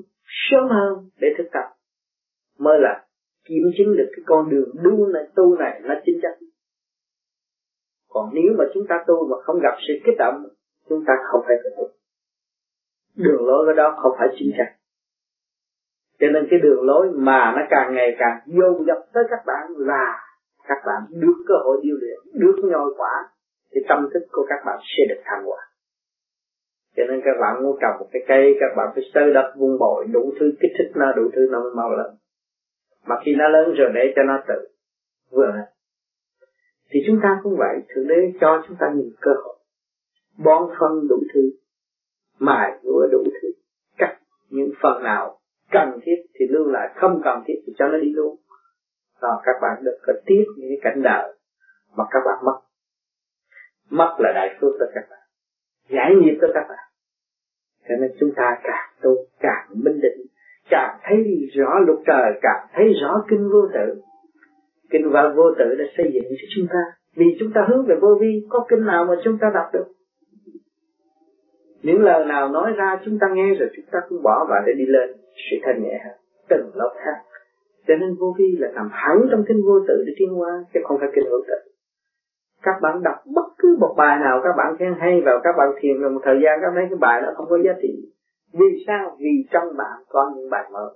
sớm 0.51 0.69
hơn 0.69 1.09
để 1.19 1.27
thực 1.37 1.47
tập. 1.51 1.65
Mới 2.59 2.79
là 2.79 3.05
kiểm 3.45 3.63
chứng 3.77 3.97
được 3.97 4.09
cái 4.15 4.23
con 4.25 4.49
đường 4.49 4.69
đu 4.83 5.07
này, 5.13 5.23
tu 5.35 5.55
này 5.55 5.81
nó 5.83 5.95
chính 6.05 6.19
chắc 6.21 6.45
còn 8.15 8.29
nếu 8.33 8.53
mà 8.57 8.65
chúng 8.73 8.87
ta 8.89 9.03
tu 9.07 9.27
mà 9.29 9.37
không 9.43 9.59
gặp 9.59 9.75
sự 9.87 9.93
kích 10.05 10.15
động, 10.17 10.43
chúng 10.89 11.03
ta 11.07 11.13
không 11.31 11.41
phải 11.47 11.55
tu 11.77 11.83
đường 13.15 13.47
lối 13.47 13.65
cái 13.67 13.75
đó 13.75 13.97
không 14.01 14.11
phải 14.19 14.27
chính 14.39 14.51
xác. 14.57 14.71
Cho 16.19 16.27
nên 16.27 16.47
cái 16.49 16.59
đường 16.59 16.83
lối 16.83 17.07
mà 17.13 17.53
nó 17.55 17.61
càng 17.69 17.93
ngày 17.95 18.15
càng 18.19 18.39
vô 18.45 18.83
dập 18.87 18.97
tới 19.13 19.23
các 19.29 19.39
bạn 19.45 19.67
là 19.77 20.19
các 20.67 20.77
bạn 20.85 21.01
được 21.09 21.43
cơ 21.47 21.53
hội 21.63 21.77
điêu 21.83 21.95
luyện, 22.01 22.17
được 22.33 22.55
nhoi 22.63 22.89
quả, 22.97 23.29
thì 23.71 23.81
tâm 23.89 24.09
thức 24.13 24.27
của 24.31 24.45
các 24.49 24.59
bạn 24.65 24.79
sẽ 24.81 25.15
được 25.15 25.21
thăng 25.25 25.45
hoa. 25.45 25.57
Cho 26.97 27.03
nên 27.09 27.21
các 27.25 27.35
bạn 27.41 27.63
muốn 27.63 27.77
trồng 27.81 27.99
một 27.99 28.07
cái 28.11 28.21
cây, 28.27 28.55
các 28.59 28.75
bạn 28.77 28.87
phải 28.95 29.03
sơ 29.13 29.33
đất 29.33 29.53
vun 29.57 29.77
bồi, 29.79 30.05
đủ 30.11 30.33
thứ 30.39 30.51
kích 30.61 30.71
thích 30.77 30.91
nó, 30.95 31.11
đủ 31.11 31.29
thứ 31.35 31.47
nó 31.51 31.59
mới 31.59 31.71
mau 31.75 31.89
lớn. 31.91 32.15
Mà 33.05 33.15
khi 33.25 33.35
nó 33.35 33.47
lớn 33.47 33.73
rồi 33.77 33.91
để 33.93 34.13
cho 34.15 34.23
nó 34.23 34.43
tự 34.47 34.67
vừa. 35.31 35.45
lên. 35.45 35.65
Thì 36.89 36.99
chúng 37.07 37.19
ta 37.23 37.39
cũng 37.43 37.55
vậy, 37.57 37.75
thượng 37.89 38.07
đế 38.07 38.15
cho 38.41 38.63
chúng 38.67 38.77
ta 38.79 38.85
nhiều 38.95 39.09
cơ 39.21 39.31
hội, 39.43 39.55
bón 40.45 40.63
phân 40.79 41.07
đủ 41.09 41.15
thứ 41.33 41.41
mài 42.39 42.71
rũa 42.83 43.07
đủ 43.11 43.23
thứ 43.41 43.47
cắt 43.97 44.17
những 44.49 44.71
phần 44.81 45.03
nào 45.03 45.39
cần 45.71 45.99
thiết 46.03 46.15
thì 46.33 46.45
lưu 46.49 46.67
lại, 46.67 46.89
không 46.95 47.21
cần 47.23 47.43
thiết 47.47 47.53
thì 47.67 47.73
cho 47.77 47.87
nó 47.87 47.97
đi 47.97 48.13
luôn. 48.13 48.35
Đó 49.21 49.41
các 49.45 49.55
bạn 49.61 49.83
được 49.83 49.97
có 50.07 50.13
tiếp 50.25 50.43
những 50.57 50.69
cái 50.69 50.79
cảnh 50.81 51.01
đời 51.03 51.33
mà 51.95 52.03
các 52.11 52.19
bạn 52.25 52.45
mất. 52.45 52.59
Mất 53.89 54.15
là 54.19 54.31
đại 54.35 54.57
phước 54.61 54.71
cho 54.79 54.85
các 54.95 55.03
bạn, 55.09 55.19
giải 55.89 56.11
nghiệp 56.15 56.37
cho 56.41 56.47
các 56.53 56.65
bạn. 56.69 56.85
Cho 57.89 57.95
nên 58.01 58.11
chúng 58.19 58.31
ta 58.35 58.57
càng 58.63 58.89
tu, 59.01 59.15
càng 59.39 59.67
minh 59.73 59.99
định, 60.01 60.25
càng 60.69 60.99
thấy 61.03 61.49
rõ 61.55 61.79
luật 61.87 61.99
trời, 62.05 62.39
càng 62.41 62.67
thấy 62.73 62.85
rõ 63.01 63.23
kinh 63.29 63.49
vô 63.49 63.67
tự. 63.73 64.01
Kinh 64.89 65.09
và 65.11 65.33
vô 65.35 65.43
tự 65.57 65.75
đã 65.75 65.85
xây 65.97 66.11
dựng 66.13 66.23
cho 66.29 66.47
chúng 66.55 66.67
ta, 66.67 66.79
vì 67.15 67.25
chúng 67.39 67.51
ta 67.53 67.65
hướng 67.69 67.85
về 67.85 67.95
vô 68.01 68.17
vi, 68.21 68.45
có 68.49 68.65
kinh 68.69 68.85
nào 68.85 69.05
mà 69.05 69.13
chúng 69.23 69.37
ta 69.37 69.51
đọc 69.53 69.65
được? 69.73 69.85
Những 71.85 72.01
lời 72.01 72.25
nào 72.25 72.49
nói 72.49 72.71
ra 72.77 72.99
chúng 73.05 73.17
ta 73.19 73.27
nghe 73.33 73.55
rồi 73.59 73.69
chúng 73.75 73.85
ta 73.91 73.99
cũng 74.09 74.23
bỏ 74.23 74.45
vào 74.49 74.61
để 74.67 74.73
đi 74.73 74.85
lên. 74.85 75.09
Sự 75.35 75.57
thanh 75.63 75.83
nhẹ 75.83 76.01
hơn 76.05 76.15
từng 76.49 76.71
lớp 76.75 76.93
khác 77.05 77.35
cho 77.87 77.95
nên 77.95 78.15
vô 78.19 78.35
vi 78.37 78.57
là 78.59 78.71
nằm 78.75 78.89
hẳn 78.91 79.17
trong 79.31 79.43
kinh 79.47 79.61
vô 79.65 79.79
tự 79.87 80.03
để 80.07 80.13
tiến 80.17 80.29
hóa 80.29 80.49
chứ 80.73 80.79
không 80.83 80.97
phải 80.99 81.09
kinh 81.15 81.23
vô 81.31 81.37
tự. 81.47 81.71
Các 82.61 82.75
bạn 82.81 83.03
đọc 83.03 83.15
bất 83.35 83.47
cứ 83.57 83.77
một 83.79 83.93
bài 83.97 84.19
nào, 84.19 84.41
các 84.43 84.53
bạn 84.57 84.75
khen 84.79 84.93
hay 84.99 85.21
vào 85.25 85.39
các 85.43 85.55
bạn 85.57 85.69
thiền 85.79 86.01
rồi 86.01 86.11
một 86.11 86.21
thời 86.23 86.39
gian, 86.43 86.59
các 86.61 86.71
thấy 86.75 86.85
cái 86.89 86.97
bài 87.01 87.21
đó 87.21 87.27
không 87.35 87.45
có 87.49 87.57
giá 87.65 87.71
trị. 87.81 87.93
Vì 88.53 88.83
sao? 88.87 89.17
Vì 89.19 89.47
trong 89.51 89.77
bạn 89.77 89.97
có 90.09 90.31
những 90.35 90.49
bài 90.49 90.63
mới. 90.73 90.89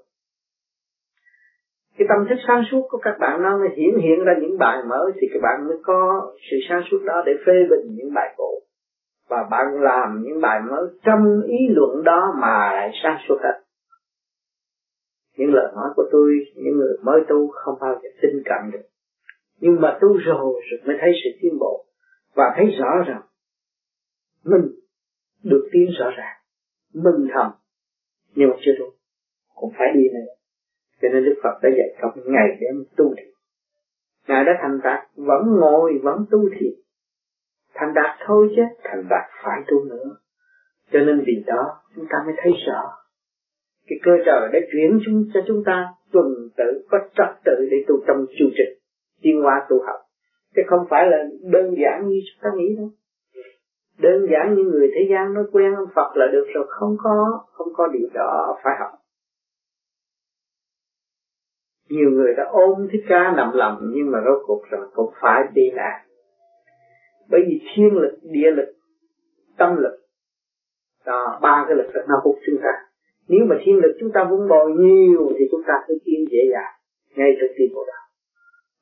Cái 1.97 2.07
tâm 2.09 2.27
thức 2.29 2.35
sáng 2.47 2.63
suốt 2.71 2.87
của 2.89 2.97
các 2.97 3.15
bạn 3.19 3.43
nó 3.43 3.57
mới 3.57 3.69
hiển 3.75 3.99
hiện 4.01 4.23
ra 4.25 4.33
những 4.41 4.57
bài 4.57 4.83
mới, 4.89 5.11
thì 5.21 5.27
các 5.33 5.39
bạn 5.41 5.67
mới 5.67 5.77
có 5.83 6.31
sự 6.51 6.57
sáng 6.69 6.81
suốt 6.91 6.97
đó 7.05 7.23
để 7.25 7.33
phê 7.45 7.53
bình 7.69 7.95
những 7.95 8.13
bài 8.13 8.33
cũ 8.37 8.49
và 9.29 9.47
bạn 9.51 9.65
làm 9.81 10.21
những 10.23 10.41
bài 10.41 10.59
mới 10.69 10.83
trong 11.05 11.41
ý 11.41 11.57
luận 11.69 12.03
đó 12.03 12.35
mà 12.41 12.71
lại 12.73 12.91
sáng 13.03 13.17
suốt 13.27 13.37
hết. 13.43 13.63
Những 15.37 15.53
lời 15.53 15.71
nói 15.75 15.89
của 15.95 16.03
tôi, 16.11 16.31
những 16.55 16.77
người 16.77 16.97
mới 17.03 17.21
tu 17.29 17.47
không 17.47 17.75
bao 17.81 17.99
giờ 18.03 18.09
tin 18.21 18.31
cậy 18.45 18.59
được. 18.71 18.87
Nhưng 19.59 19.81
mà 19.81 19.97
tu 20.01 20.07
rồi 20.07 20.61
rồi 20.71 20.79
mới 20.85 20.97
thấy 21.01 21.11
sự 21.23 21.29
tiến 21.41 21.59
bộ. 21.59 21.85
Và 22.35 22.53
thấy 22.55 22.65
rõ 22.79 23.03
rằng, 23.07 23.21
mình 24.43 24.61
được 25.43 25.69
tiến 25.71 25.85
rõ 25.99 26.09
ràng, 26.17 26.37
mình 26.93 27.27
thầm, 27.33 27.51
nhưng 28.35 28.49
mà 28.49 28.55
chưa 28.65 28.71
đủ 28.79 28.85
cũng 29.55 29.73
phải 29.77 29.87
đi 29.93 30.03
nữa. 30.13 30.33
Cho 31.01 31.07
nên 31.13 31.25
Đức 31.25 31.35
Phật 31.43 31.59
đã 31.63 31.69
dạy 31.77 31.95
công 32.01 32.33
ngày 32.33 32.47
đêm 32.59 32.85
tu 32.97 33.13
thiền. 33.17 33.29
Ngài 34.27 34.43
đã 34.45 34.51
thành 34.61 34.79
đạt 34.83 35.07
vẫn 35.15 35.41
ngồi, 35.59 35.99
vẫn 36.03 36.25
tu 36.31 36.39
thiền. 36.59 36.73
Thành 37.79 37.93
đạt 37.93 38.17
thôi 38.25 38.53
chứ, 38.55 38.61
Thành 38.83 39.03
đạt 39.09 39.25
phải 39.43 39.61
tu 39.67 39.83
nữa. 39.83 40.15
Cho 40.91 40.99
nên 40.99 41.23
vì 41.27 41.43
đó, 41.47 41.63
chúng 41.95 42.05
ta 42.09 42.17
mới 42.25 42.35
thấy 42.37 42.51
rõ 42.67 42.81
Cái 43.87 43.99
cơ 44.03 44.11
trời 44.25 44.49
đã 44.53 44.59
chuyển 44.71 44.99
chúng, 45.05 45.23
cho 45.33 45.39
chúng 45.47 45.63
ta 45.65 45.87
tuần 46.11 46.25
tự, 46.57 46.87
có 46.91 46.97
trật 47.17 47.43
tự 47.45 47.67
để 47.71 47.77
tu 47.87 47.95
trong 48.07 48.25
chu 48.39 48.45
trình 48.57 48.79
tiên 49.21 49.41
hóa 49.41 49.65
tu 49.69 49.77
học. 49.87 49.99
Chứ 50.55 50.61
không 50.67 50.85
phải 50.89 51.09
là 51.09 51.17
đơn 51.51 51.75
giản 51.83 52.07
như 52.07 52.19
chúng 52.25 52.43
ta 52.43 52.49
nghĩ 52.57 52.75
đâu. 52.77 52.89
Đơn 53.99 54.27
giản 54.31 54.55
như 54.55 54.63
người 54.63 54.87
thế 54.95 55.07
gian 55.11 55.33
nói 55.33 55.43
quen 55.51 55.75
ông 55.75 55.89
Phật 55.95 56.11
là 56.15 56.27
được 56.31 56.45
rồi, 56.53 56.65
không 56.69 56.95
có 57.03 57.43
không 57.51 57.67
có 57.73 57.87
điều 57.87 58.09
đó 58.13 58.57
phải 58.63 58.73
học. 58.79 58.91
Nhiều 61.89 62.09
người 62.09 62.33
đã 62.37 62.43
ôm 62.51 62.87
thích 62.91 63.03
ca 63.09 63.33
nằm 63.37 63.51
lầm 63.53 63.91
nhưng 63.93 64.11
mà 64.11 64.19
rốt 64.25 64.43
cuộc 64.47 64.61
rồi 64.71 64.87
cũng 64.93 65.13
phải 65.21 65.43
đi 65.53 65.71
lạc 65.73 66.03
bởi 67.29 67.41
vì 67.47 67.61
thiên 67.75 67.93
lực 67.93 68.17
địa 68.21 68.51
lực 68.51 68.73
tâm 69.57 69.77
lực 69.77 69.99
đó, 71.05 71.39
ba 71.41 71.65
cái 71.67 71.77
lực 71.77 71.87
nó 72.07 72.15
hút 72.23 72.35
chúng 72.45 72.57
ta 72.63 72.69
nếu 73.27 73.45
mà 73.45 73.55
thiên 73.65 73.75
lực 73.75 73.97
chúng 73.99 74.11
ta 74.13 74.27
vun 74.29 74.47
bồi 74.47 74.71
nhiều 74.71 75.31
thì 75.39 75.45
chúng 75.51 75.61
ta 75.67 75.73
sẽ 75.87 75.93
tiến 76.05 76.25
dễ 76.31 76.39
dàng 76.51 76.73
ngay 77.15 77.37
từ 77.41 77.47
tim 77.57 77.67
bộ 77.75 77.85
đạo 77.87 78.05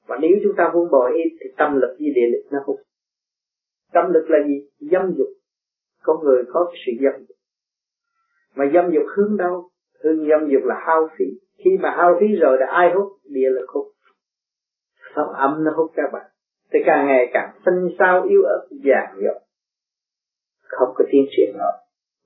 và 0.08 0.18
nếu 0.22 0.32
chúng 0.44 0.54
ta 0.58 0.72
vun 0.74 0.90
bồi 0.92 1.12
ít 1.14 1.38
thì 1.40 1.50
tâm 1.58 1.82
lực 1.82 1.96
với 2.00 2.10
địa 2.16 2.28
lực 2.32 2.44
nó 2.52 2.60
hút 2.66 2.78
tâm 3.94 4.14
lực 4.14 4.26
là 4.30 4.48
gì? 4.48 4.70
Dâm 4.92 5.14
dục. 5.18 5.28
Có 6.04 6.20
người 6.24 6.44
có 6.54 6.72
sự 6.86 6.92
dâm 7.04 7.26
dục. 7.28 7.38
Mà 8.56 8.66
dâm 8.74 8.92
dục 8.94 9.04
hướng 9.16 9.38
đâu? 9.38 9.70
Hướng 10.04 10.18
dâm 10.30 10.50
dục 10.52 10.62
là 10.66 10.76
hao 10.88 11.10
phí. 11.18 11.26
Khi 11.58 11.78
mà 11.82 11.90
hao 11.98 12.18
phí 12.20 12.28
rồi 12.36 12.58
là 12.60 12.68
ai 12.68 12.94
hút? 12.94 13.08
Địa 13.24 13.50
lực 13.50 13.66
hút. 13.70 13.88
Sóng 15.16 15.34
âm 15.34 15.64
nó 15.64 15.72
hút 15.76 15.92
các 15.96 16.10
bạn 16.14 16.26
thì 16.74 16.80
càng 16.86 17.08
ngày 17.08 17.30
càng 17.34 17.50
phân 17.66 17.90
sao 18.00 18.24
yếu 18.24 18.44
ớt 18.44 18.68
dạng 18.86 19.16
dội 19.24 19.40
không 20.68 20.90
có 20.96 21.06
tiến 21.12 21.26
triển 21.38 21.58
nữa. 21.58 21.72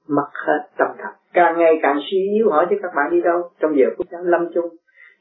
Mất 0.07 0.29
hết 0.33 0.69
tâm 0.77 0.87
thật 0.97 1.11
càng 1.33 1.59
ngày 1.59 1.79
càng 1.81 1.99
suy 2.11 2.17
yếu, 2.17 2.49
hỏi 2.49 2.67
cho 2.69 2.75
các 2.81 2.91
bạn 2.95 3.11
đi 3.11 3.21
đâu? 3.21 3.51
Trong 3.59 3.71
giờ 3.77 3.85
phút 3.97 4.07
lâm 4.11 4.41
chung, 4.53 4.75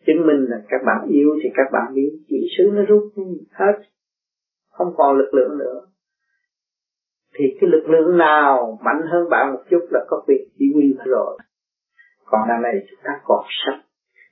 chứng 0.07 0.27
minh 0.27 0.47
là 0.49 0.57
các 0.69 0.81
bạn 0.87 1.07
yêu 1.09 1.29
thì 1.43 1.49
các 1.55 1.67
bạn 1.73 1.95
đi 1.95 2.03
chỉ 2.29 2.49
xứ 2.59 2.71
nó 2.73 2.83
rút 2.83 3.13
hết. 3.53 3.73
Không 4.71 4.95
còn 4.97 5.19
lực 5.19 5.35
lượng 5.35 5.59
nữa. 5.59 5.81
Thì 7.35 7.45
cái 7.61 7.71
lực 7.71 7.89
lượng 7.89 8.19
nào 8.19 8.79
mạnh 8.85 9.03
hơn 9.13 9.29
bạn 9.31 9.53
một 9.53 9.61
chút 9.71 9.87
là 9.91 10.05
có 10.09 10.25
việc 10.29 10.49
chỉ 10.59 10.65
huy 10.75 10.95
rồi. 11.05 11.39
Còn 12.25 12.41
đằng 12.49 12.63
này 12.63 12.75
chúng 12.91 13.01
ta 13.05 13.21
còn 13.25 13.45
sách 13.67 13.81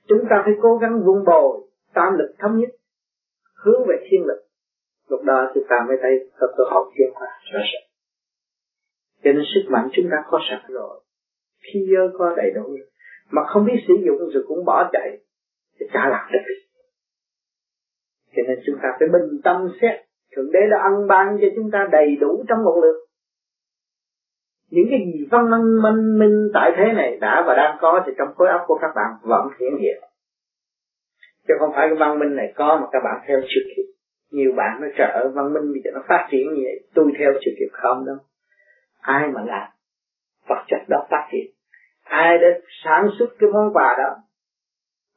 chúng 0.09 0.25
ta 0.29 0.41
phải 0.45 0.53
cố 0.61 0.77
gắng 0.77 1.01
vun 1.05 1.25
bồi, 1.25 1.61
tam 1.93 2.17
lực 2.17 2.35
thống 2.39 2.57
nhất, 2.57 2.69
hướng 3.55 3.87
về 3.87 3.95
thiên 4.09 4.25
lực 4.25 4.48
lúc 5.09 5.23
đó 5.23 5.51
chúng 5.53 5.63
ta 5.69 5.85
mới 5.87 5.97
thấy 6.01 6.31
có 6.39 6.47
cơ 6.57 6.63
hội 6.71 6.91
tiến 6.95 7.07
hóa 7.15 7.27
rõ 7.51 7.59
ràng. 7.59 7.87
Cho 9.23 9.31
nên 9.31 9.43
sức 9.53 9.71
mạnh 9.71 9.89
chúng 9.93 10.05
ta 10.11 10.17
có 10.27 10.39
sẵn 10.49 10.61
rồi. 10.69 11.01
Khi 11.61 11.79
giờ 11.91 12.17
có 12.17 12.33
đầy 12.37 12.51
đủ, 12.55 12.77
mà 13.29 13.41
không 13.47 13.65
biết 13.65 13.79
sử 13.87 13.93
dụng 14.05 14.29
rồi 14.33 14.43
cũng 14.47 14.65
bỏ 14.65 14.89
chạy, 14.93 15.17
thì 15.79 15.85
chả 15.93 16.09
làm 16.09 16.31
được 16.31 16.39
cho 18.35 18.41
nên 18.47 18.59
chúng 18.65 18.75
ta 18.83 18.89
phải 18.99 19.07
bình 19.07 19.41
tâm 19.43 19.67
xét, 19.81 19.95
thượng 20.35 20.51
đế 20.51 20.59
đã 20.71 20.77
ăn 20.83 21.07
ban 21.07 21.37
cho 21.41 21.47
chúng 21.55 21.71
ta 21.71 21.87
đầy 21.91 22.15
đủ 22.15 22.45
trong 22.47 22.63
một 22.63 22.79
lượt. 22.81 23.05
Những 24.69 24.85
cái 24.89 24.99
gì 25.05 25.27
văn 25.31 25.49
minh 25.49 25.81
minh 25.83 26.19
minh 26.19 26.51
tại 26.53 26.71
thế 26.77 26.93
này 26.93 27.17
đã 27.21 27.43
và 27.47 27.53
đang 27.55 27.77
có 27.81 28.03
thì 28.05 28.13
trong 28.17 28.27
khối 28.35 28.47
óc 28.47 28.61
của 28.67 28.79
các 28.81 28.91
bạn 28.95 29.11
vẫn 29.21 29.47
hiện 29.59 29.77
hiện. 29.81 30.03
Chứ 31.47 31.53
không 31.59 31.69
phải 31.75 31.87
cái 31.87 31.97
văn 31.99 32.19
minh 32.19 32.35
này 32.35 32.53
có 32.55 32.79
mà 32.81 32.87
các 32.91 32.99
bạn 33.03 33.25
theo 33.27 33.41
sự 33.41 33.61
kiện 33.75 33.85
nhiều 34.31 34.51
bạn 34.57 34.81
nó 34.81 34.87
sợ 34.97 35.31
văn 35.35 35.53
minh 35.53 35.71
bây 35.71 35.81
giờ 35.83 35.91
nó 35.93 36.01
phát 36.07 36.27
triển 36.31 36.53
như 36.53 36.61
vậy. 36.63 36.87
Tôi 36.95 37.11
theo 37.19 37.33
sự 37.45 37.51
kiện 37.59 37.69
không 37.71 38.05
đâu. 38.05 38.15
Ai 39.01 39.27
mà 39.27 39.41
làm? 39.45 39.69
Vật 40.47 40.63
chất 40.67 40.79
đó 40.89 41.07
phát 41.09 41.27
triển. 41.31 41.51
Ai 42.03 42.37
đã 42.37 42.47
sản 42.83 43.09
xuất 43.19 43.29
cái 43.39 43.49
món 43.49 43.73
quà 43.73 43.95
đó? 43.97 44.15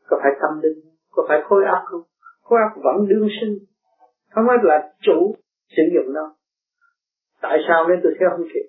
Có 0.07 0.21
phải 0.23 0.33
tâm 0.41 0.61
linh? 0.63 0.95
Có 1.11 1.25
phải 1.29 1.41
khối 1.45 1.65
óc 1.65 1.83
không? 1.85 2.03
Khối 2.43 2.61
óc 2.61 2.83
vẫn 2.85 3.09
đương 3.09 3.29
sinh. 3.41 3.59
Không 4.31 4.45
phải 4.49 4.57
là 4.63 4.93
chủ 5.01 5.37
sử 5.77 5.83
dụng 5.95 6.15
đâu. 6.15 6.27
Tại 7.43 7.59
sao 7.69 7.89
nên 7.89 8.01
tôi 8.03 8.13
theo 8.21 8.31
không 8.31 8.47
kịp? 8.55 8.69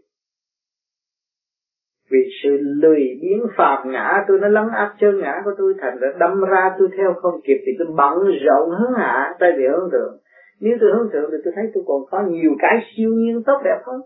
Vì 2.12 2.20
sự 2.44 2.50
lười 2.82 3.20
biếng 3.22 3.48
phàm 3.58 3.92
ngã 3.92 4.24
tôi 4.28 4.40
nó 4.40 4.48
lấn 4.48 4.70
áp 4.70 4.96
chân 5.00 5.20
ngã 5.20 5.42
của 5.46 5.52
tôi 5.58 5.74
thành 5.82 5.98
ra 6.00 6.08
đâm 6.20 6.42
ra 6.42 6.76
tôi 6.80 6.88
theo 6.98 7.14
không 7.22 7.42
kịp 7.44 7.58
thì 7.66 7.72
tôi 7.80 7.88
bận 7.98 8.14
rộn 8.46 8.70
hướng 8.70 8.94
hạ 8.98 9.34
tay 9.40 9.52
vì 9.58 9.64
hướng 9.68 9.90
thượng 9.92 10.18
nếu 10.64 10.78
tôi 10.82 10.90
hướng 10.94 11.10
thượng 11.14 11.30
thì 11.32 11.38
tôi 11.44 11.54
thấy 11.56 11.66
tôi 11.74 11.84
còn 11.88 12.02
có 12.12 12.24
nhiều 12.30 12.52
cái 12.60 12.76
siêu 12.96 13.10
nhiên 13.10 13.44
tốt 13.46 13.60
đẹp 13.64 13.80
hơn. 13.86 14.02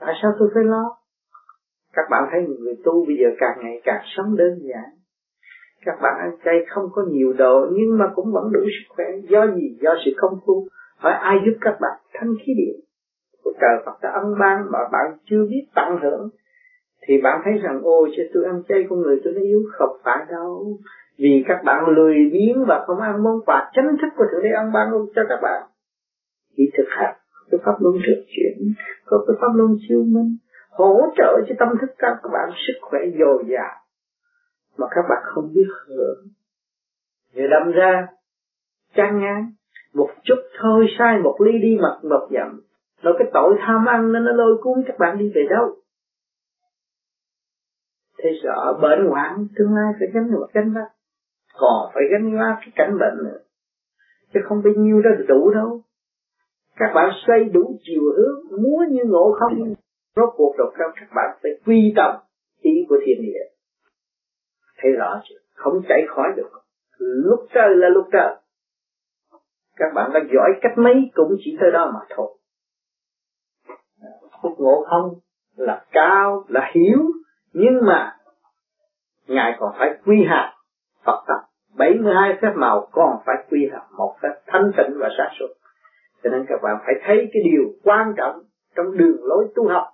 Tại 0.00 0.14
sao 0.22 0.32
tôi 0.38 0.48
phải 0.54 0.64
lo? 0.64 0.84
Các 1.92 2.06
bạn 2.10 2.28
thấy 2.30 2.40
người 2.42 2.76
tu 2.84 3.06
bây 3.06 3.16
giờ 3.16 3.28
càng 3.38 3.56
ngày 3.62 3.80
càng 3.84 4.02
sống 4.16 4.36
đơn 4.36 4.58
giản. 4.62 4.88
Các 5.84 5.98
bạn 6.02 6.14
ăn 6.18 6.30
chay 6.44 6.54
không 6.68 6.84
có 6.92 7.02
nhiều 7.10 7.32
đồ, 7.32 7.66
nhưng 7.72 7.98
mà 7.98 8.12
cũng 8.14 8.32
vẫn 8.32 8.52
đủ 8.52 8.60
sức 8.60 8.94
khỏe. 8.94 9.06
Do 9.28 9.46
gì? 9.46 9.78
Do 9.80 9.94
sự 10.04 10.10
không 10.16 10.38
phu. 10.46 10.68
Hỏi 10.96 11.12
ai 11.12 11.36
giúp 11.46 11.58
các 11.60 11.76
bạn? 11.80 12.00
Thanh 12.14 12.34
khí 12.38 12.52
điện. 12.56 12.80
Của 13.44 13.52
trời 13.60 13.82
Phật 13.86 13.92
đã 14.02 14.10
ân 14.10 14.34
ban 14.40 14.64
mà 14.72 14.78
bạn 14.92 15.18
chưa 15.30 15.46
biết 15.50 15.66
tận 15.74 15.98
hưởng. 16.02 16.28
Thì 17.02 17.20
bạn 17.22 17.40
thấy 17.44 17.52
rằng, 17.62 17.80
ôi, 17.82 18.10
chứ 18.16 18.22
tôi 18.34 18.44
ăn 18.44 18.62
chay 18.68 18.86
con 18.90 18.98
người 19.02 19.20
tôi 19.24 19.32
nó 19.32 19.40
yếu 19.40 19.60
không 19.72 19.96
phải 20.04 20.26
đâu 20.30 20.78
vì 21.18 21.44
các 21.48 21.58
bạn 21.64 21.84
lười 21.96 22.14
biếng 22.32 22.64
và 22.68 22.84
không 22.86 23.00
ăn 23.00 23.22
món 23.22 23.40
quà 23.46 23.70
chánh 23.74 23.96
thức 24.02 24.08
của 24.16 24.24
thượng 24.32 24.42
đế 24.42 24.50
ăn 24.56 24.72
ban 24.72 24.90
cho 25.14 25.22
các 25.28 25.38
bạn. 25.42 25.62
Chỉ 26.56 26.70
thực 26.76 26.86
hành 26.88 27.14
cái 27.50 27.60
pháp 27.64 27.74
luân 27.80 27.94
thực 28.06 28.22
chuyển, 28.28 28.74
có 29.04 29.24
cái 29.26 29.36
pháp 29.40 29.52
luân 29.54 29.76
siêu 29.88 30.04
minh, 30.04 30.36
hỗ 30.70 31.00
trợ 31.16 31.40
cho 31.48 31.54
tâm 31.58 31.68
thức 31.80 31.90
các 31.98 32.16
bạn 32.32 32.50
sức 32.66 32.78
khỏe 32.80 33.00
dồi 33.18 33.44
dào. 33.48 33.74
Mà 34.78 34.86
các 34.90 35.02
bạn 35.08 35.22
không 35.24 35.52
biết 35.54 35.66
hưởng. 35.86 36.26
Rồi 37.34 37.48
đâm 37.48 37.72
ra, 37.72 38.06
chán 38.94 39.20
ngán, 39.20 39.52
một 39.94 40.10
chút 40.24 40.38
thôi, 40.60 40.86
sai 40.98 41.18
một 41.18 41.36
ly 41.40 41.58
đi 41.58 41.78
mặt 41.82 41.98
một 42.02 42.28
dặm 42.30 42.60
rồi 43.02 43.14
cái 43.18 43.28
tội 43.32 43.56
tham 43.60 43.86
ăn 43.86 44.12
nên 44.12 44.24
nó 44.24 44.32
lôi 44.32 44.56
cuốn 44.62 44.82
các 44.86 44.98
bạn 44.98 45.18
đi 45.18 45.32
về 45.34 45.42
đâu? 45.50 45.76
Thế 48.18 48.30
sợ 48.42 48.78
bệnh 48.82 49.06
hoạn, 49.10 49.46
tương 49.56 49.74
lai 49.74 49.92
phải 49.98 50.08
gánh 50.14 50.30
một 50.30 50.46
gánh 50.52 50.72
vác 50.74 50.95
còn 51.56 51.90
phải 51.94 52.02
gánh 52.12 52.38
lá 52.38 52.56
cái 52.60 52.70
cảnh 52.74 52.98
bệnh 53.00 53.24
nữa. 53.24 53.38
Chứ 54.34 54.40
không 54.44 54.62
bao 54.64 54.72
nhiêu 54.76 55.02
đó 55.02 55.10
đủ 55.28 55.50
đâu. 55.50 55.80
Các 56.76 56.92
bạn 56.94 57.10
xoay 57.26 57.44
đủ 57.44 57.78
chiều 57.82 58.02
hướng, 58.16 58.62
múa 58.62 58.84
như 58.90 59.02
ngộ 59.06 59.36
không, 59.40 59.74
rốt 60.16 60.28
cuộc 60.36 60.54
rồi 60.58 60.72
các 60.96 61.08
bạn 61.14 61.38
phải 61.42 61.52
quy 61.66 61.92
tâm 61.96 62.16
ý 62.60 62.86
của 62.88 62.96
thiên 63.06 63.22
địa. 63.22 63.44
Thấy 64.78 64.92
rõ 64.92 65.20
chưa? 65.28 65.36
Không 65.54 65.82
chạy 65.88 66.02
khỏi 66.08 66.28
được. 66.36 66.50
Lúc 66.98 67.40
trời 67.54 67.76
là 67.76 67.88
lúc 67.88 68.06
trời. 68.12 68.36
Các 69.76 69.92
bạn 69.94 70.10
đã 70.14 70.20
giỏi 70.34 70.50
cách 70.62 70.72
mấy 70.76 70.94
cũng 71.14 71.36
chỉ 71.38 71.56
tới 71.60 71.70
đó 71.72 71.90
mà 71.94 72.00
thôi. 72.16 72.38
Phúc 74.42 74.52
ngộ 74.58 74.84
không 74.90 75.14
là 75.56 75.84
cao, 75.92 76.44
là 76.48 76.70
hiếu, 76.74 76.98
nhưng 77.52 77.80
mà 77.86 78.16
ngài 79.26 79.56
còn 79.58 79.74
phải 79.78 79.90
quy 80.06 80.16
hạt 80.28 80.52
Phật 81.04 81.24
tập 81.26 81.35
72 81.78 82.38
phép 82.42 82.52
màu 82.56 82.88
còn 82.92 83.16
phải 83.26 83.36
quy 83.50 83.68
hợp, 83.72 83.86
một 83.96 84.16
phép 84.22 84.34
thanh 84.46 84.70
tịnh 84.76 84.98
và 84.98 85.08
sáng 85.18 85.32
suốt. 85.38 85.46
Cho 86.22 86.30
nên 86.30 86.46
các 86.48 86.62
bạn 86.62 86.76
phải 86.86 86.94
thấy 87.06 87.16
cái 87.32 87.42
điều 87.44 87.72
quan 87.84 88.14
trọng 88.16 88.42
trong 88.76 88.96
đường 88.96 89.16
lối 89.22 89.48
tu 89.54 89.68
học. 89.68 89.86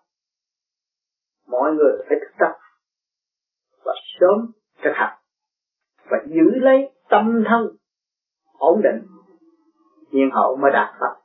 Mọi 1.48 1.72
người 1.72 1.92
phải 2.08 2.18
thức 2.20 2.32
tập 2.38 2.52
và 3.84 3.92
sớm 4.20 4.50
thực 4.84 4.92
hành 4.94 5.18
và 6.10 6.18
giữ 6.26 6.50
lấy 6.54 6.90
tâm 7.10 7.44
thân 7.48 7.66
ổn 8.58 8.80
định. 8.82 9.02
Nhiên 10.10 10.30
hậu 10.32 10.56
mới 10.56 10.70
đạt 10.70 10.94
Phật. 11.00 11.16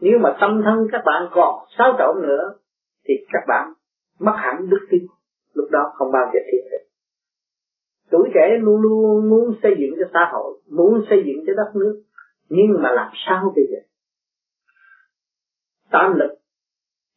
Nếu 0.00 0.18
mà 0.18 0.36
tâm 0.40 0.62
thân 0.64 0.86
các 0.92 1.02
bạn 1.06 1.28
còn 1.30 1.64
xáo 1.78 1.94
trộn 1.98 2.22
nữa, 2.22 2.54
thì 3.08 3.14
các 3.32 3.42
bạn 3.48 3.72
mất 4.18 4.32
hẳn 4.36 4.68
đức 4.70 4.86
tin. 4.90 5.02
Lúc 5.54 5.68
đó 5.70 5.92
không 5.94 6.12
bao 6.12 6.30
giờ 6.34 6.40
thiền 6.52 6.70
được 6.70 6.84
tuổi 8.10 8.30
trẻ 8.34 8.58
luôn 8.60 8.80
luôn 8.80 9.30
muốn 9.30 9.54
xây 9.62 9.74
dựng 9.78 9.90
cho 9.98 10.10
xã 10.14 10.30
hội, 10.32 10.60
muốn 10.70 11.04
xây 11.10 11.22
dựng 11.26 11.44
cho 11.46 11.52
đất 11.56 11.76
nước. 11.76 12.02
Nhưng 12.48 12.82
mà 12.82 12.92
làm 12.92 13.12
sao 13.26 13.52
bây 13.56 13.64
giờ? 13.70 13.78
Tam 15.90 16.14
lực, 16.14 16.34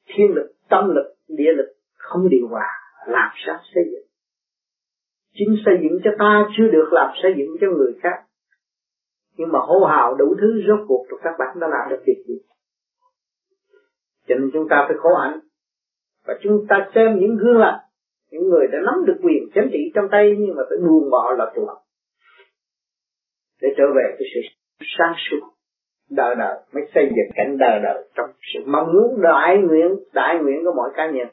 thiên 0.08 0.32
lực, 0.36 0.52
tâm 0.69 0.89
lực, 0.95 1.15
địa 1.28 1.52
lực 1.58 1.73
không 1.97 2.30
điều 2.30 2.47
hòa, 2.47 2.67
làm 3.08 3.32
sao 3.45 3.60
xây 3.76 3.84
dựng? 3.91 4.08
Chính 5.34 5.56
xây 5.65 5.73
dựng 5.82 6.00
cho 6.04 6.12
ta 6.19 6.50
chưa 6.58 6.67
được 6.67 6.89
làm 6.91 7.10
xây 7.23 7.34
dựng 7.38 7.56
cho 7.62 7.67
người 7.67 7.93
khác. 8.02 8.23
Nhưng 9.38 9.52
mà 9.52 9.60
hô 9.60 9.86
hào 9.86 10.15
đủ 10.15 10.36
thứ 10.41 10.62
rốt 10.67 10.80
cuộc 10.88 11.06
rồi 11.10 11.19
các 11.23 11.34
bạn 11.39 11.60
đã 11.60 11.67
làm 11.67 11.89
được 11.89 12.04
việc 12.06 12.23
gì? 12.28 12.36
Cho 14.28 14.36
nên 14.36 14.50
chúng 14.54 14.67
ta 14.69 14.86
phải 14.88 14.97
khổ 15.00 15.10
hạnh. 15.21 15.39
Và 16.26 16.34
chúng 16.43 16.65
ta 16.69 16.89
xem 16.95 17.19
những 17.19 17.38
gương 17.38 17.58
lành 17.58 17.80
những 18.32 18.50
người 18.50 18.68
đã 18.68 18.80
nắm 18.86 19.06
được 19.06 19.18
quyền 19.24 19.50
chánh 19.56 19.70
trị 19.72 19.92
trong 19.96 20.06
tay 20.12 20.36
nhưng 20.40 20.56
mà 20.56 20.63
phải 20.70 20.78
buông 20.88 21.10
bỏ 21.10 21.34
là 21.38 21.52
tù 21.56 21.66
học 21.66 21.78
để 23.62 23.70
trở 23.78 23.84
về 23.96 24.16
cái 24.20 24.28
sự 24.34 24.40
sáng 24.98 25.13
suốt, 25.30 25.48
đời 26.10 26.36
đời, 26.36 26.58
mới 26.74 26.84
xây 26.96 27.04
dựng 27.04 27.32
cảnh 27.36 27.58
đời 27.60 27.80
đời 27.84 28.10
trong 28.16 28.30
sự 28.54 28.60
mong 28.66 28.94
muốn, 28.94 29.22
đại 29.22 29.58
nguyện 29.58 29.96
đại 30.13 30.40
nguyện 30.42 30.58
của 30.63 30.74
mọi 30.76 30.90
cá 30.96 31.12
nhân. 31.12 31.28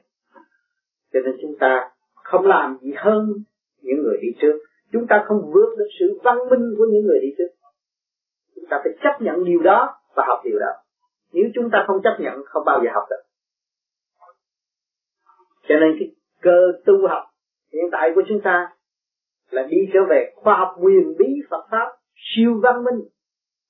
Cho 1.12 1.20
nên 1.24 1.34
chúng 1.42 1.54
ta 1.60 1.90
không 2.14 2.46
làm 2.46 2.78
gì 2.80 2.92
hơn 2.96 3.26
những 3.82 4.02
người 4.02 4.18
đi 4.22 4.28
trước. 4.40 4.58
Chúng 4.92 5.06
ta 5.06 5.24
không 5.28 5.38
vượt 5.54 5.74
được 5.78 5.88
sự 6.00 6.20
văn 6.24 6.36
minh 6.50 6.74
của 6.78 6.84
những 6.90 7.06
người 7.06 7.18
đi 7.22 7.28
trước. 7.38 7.48
Chúng 8.54 8.64
ta 8.70 8.80
phải 8.84 8.92
chấp 9.02 9.24
nhận 9.24 9.44
điều 9.44 9.60
đó 9.62 9.94
và 10.16 10.24
học 10.26 10.40
điều 10.44 10.58
đó. 10.58 10.72
Nếu 11.32 11.44
chúng 11.54 11.70
ta 11.72 11.84
không 11.86 12.02
chấp 12.04 12.16
nhận, 12.20 12.34
không 12.44 12.62
bao 12.66 12.80
giờ 12.84 12.90
học 12.94 13.04
được. 13.10 13.22
Cho 15.68 15.74
nên 15.80 15.96
cái 15.98 16.08
cơ 16.44 16.72
tu 16.86 17.06
học 17.08 17.24
hiện 17.72 17.84
tại 17.92 18.10
của 18.14 18.22
chúng 18.28 18.40
ta 18.40 18.68
là 19.50 19.62
đi 19.62 19.76
trở 19.92 20.00
về 20.10 20.32
khoa 20.36 20.54
học 20.58 20.74
quyền 20.80 21.16
bí 21.18 21.26
Phật 21.50 21.66
pháp 21.70 21.88
siêu 22.14 22.60
văn 22.62 22.84
minh. 22.84 23.00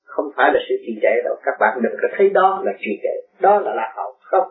Không 0.04 0.26
phải 0.36 0.50
là 0.54 0.60
sự 0.68 0.74
trì 0.86 0.92
trệ 1.02 1.22
đâu, 1.24 1.36
các 1.42 1.54
bạn 1.60 1.78
đừng 1.82 1.92
có 2.02 2.08
thấy 2.16 2.30
đó 2.30 2.62
là 2.64 2.72
trì 2.78 2.90
trệ, 3.02 3.40
đó 3.40 3.60
là 3.60 3.74
lạc 3.74 3.92
hậu. 3.96 4.16
Không. 4.20 4.48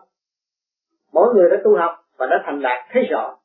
Mỗi 1.12 1.34
người 1.34 1.50
đã 1.50 1.56
tu 1.64 1.76
học 1.76 1.92
và 2.18 2.26
đã 2.26 2.42
thành 2.46 2.62
đạt, 2.62 2.78
thấy 2.92 3.02
rõ. 3.10 3.36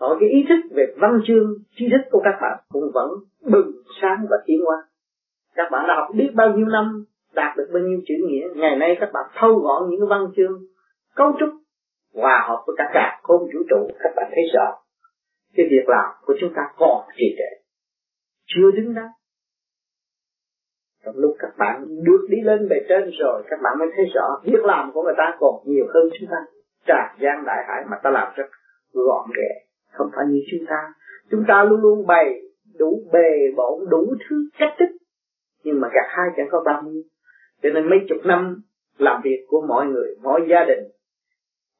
Họ 0.00 0.16
cái 0.20 0.28
ý 0.28 0.44
thức 0.48 0.74
về 0.76 0.86
văn 0.96 1.20
chương, 1.26 1.54
tri 1.76 1.88
thức 1.90 2.08
của 2.10 2.20
các 2.24 2.38
bạn 2.42 2.58
cũng 2.68 2.90
vẫn 2.94 3.10
bừng 3.42 3.70
sáng 4.00 4.26
và 4.30 4.36
tiến 4.46 4.60
hóa. 4.64 4.76
Các 5.54 5.70
bạn 5.70 5.84
đã 5.88 5.94
học 5.94 6.08
biết 6.14 6.30
bao 6.34 6.52
nhiêu 6.52 6.66
năm, 6.66 7.04
đạt 7.34 7.56
được 7.56 7.70
bao 7.72 7.82
nhiêu 7.82 8.00
chữ 8.06 8.14
nghĩa, 8.26 8.46
ngày 8.54 8.76
nay 8.76 8.96
các 9.00 9.10
bạn 9.12 9.24
thâu 9.34 9.58
gọn 9.58 9.90
những 9.90 10.08
văn 10.08 10.26
chương, 10.36 10.58
cấu 11.14 11.32
trúc 11.40 11.48
hòa 12.14 12.44
hợp 12.48 12.64
với 12.66 12.74
các 12.78 12.90
cả 12.94 13.20
không 13.22 13.40
vũ 13.40 13.60
trụ, 13.70 13.90
các 13.98 14.12
bạn 14.16 14.30
thấy 14.34 14.44
rõ. 14.54 14.78
Cái 15.56 15.66
việc 15.70 15.88
làm 15.88 16.10
của 16.26 16.34
chúng 16.40 16.52
ta 16.56 16.62
còn 16.76 17.06
trì 17.16 17.24
trệ, 17.38 17.64
chưa 18.46 18.70
đứng 18.70 18.94
đắn. 18.94 19.06
Trong 21.04 21.14
lúc 21.16 21.36
các 21.38 21.50
bạn 21.58 21.86
được 22.04 22.26
đi 22.30 22.36
lên 22.42 22.68
bề 22.68 22.76
trên 22.88 23.10
rồi, 23.20 23.42
các 23.50 23.58
bạn 23.62 23.78
mới 23.78 23.88
thấy 23.96 24.04
rõ 24.14 24.40
việc 24.44 24.64
làm 24.64 24.92
của 24.92 25.02
người 25.02 25.14
ta 25.16 25.36
còn 25.38 25.54
nhiều 25.64 25.86
hơn 25.94 26.10
chúng 26.18 26.28
ta. 26.30 26.36
Tràn 26.86 27.16
gian 27.20 27.44
đại 27.46 27.64
hải 27.68 27.84
mà 27.90 27.96
ta 28.02 28.10
làm 28.10 28.32
rất 28.36 28.46
gọn 28.92 29.30
ghẽ, 29.36 29.66
không 29.92 30.10
phải 30.16 30.24
như 30.28 30.40
chúng 30.50 30.66
ta. 30.68 30.92
Chúng 31.30 31.44
ta 31.48 31.64
luôn 31.64 31.80
luôn 31.80 32.06
bày 32.06 32.40
đủ 32.78 33.02
bề 33.12 33.52
bộn 33.56 33.88
đủ 33.90 34.14
thứ 34.28 34.36
cách 34.58 34.74
thức. 34.78 34.88
Nhưng 35.64 35.80
mà 35.80 35.88
cả 35.92 36.00
hai 36.08 36.28
chẳng 36.36 36.48
có 36.50 36.62
bao 36.66 36.82
nhiêu. 36.82 37.02
Cho 37.62 37.68
nên 37.74 37.90
mấy 37.90 37.98
chục 38.08 38.18
năm 38.24 38.62
làm 38.98 39.20
việc 39.24 39.44
của 39.48 39.66
mọi 39.68 39.86
người 39.86 40.16
mỗi 40.22 40.40
gia 40.50 40.64
đình 40.64 40.84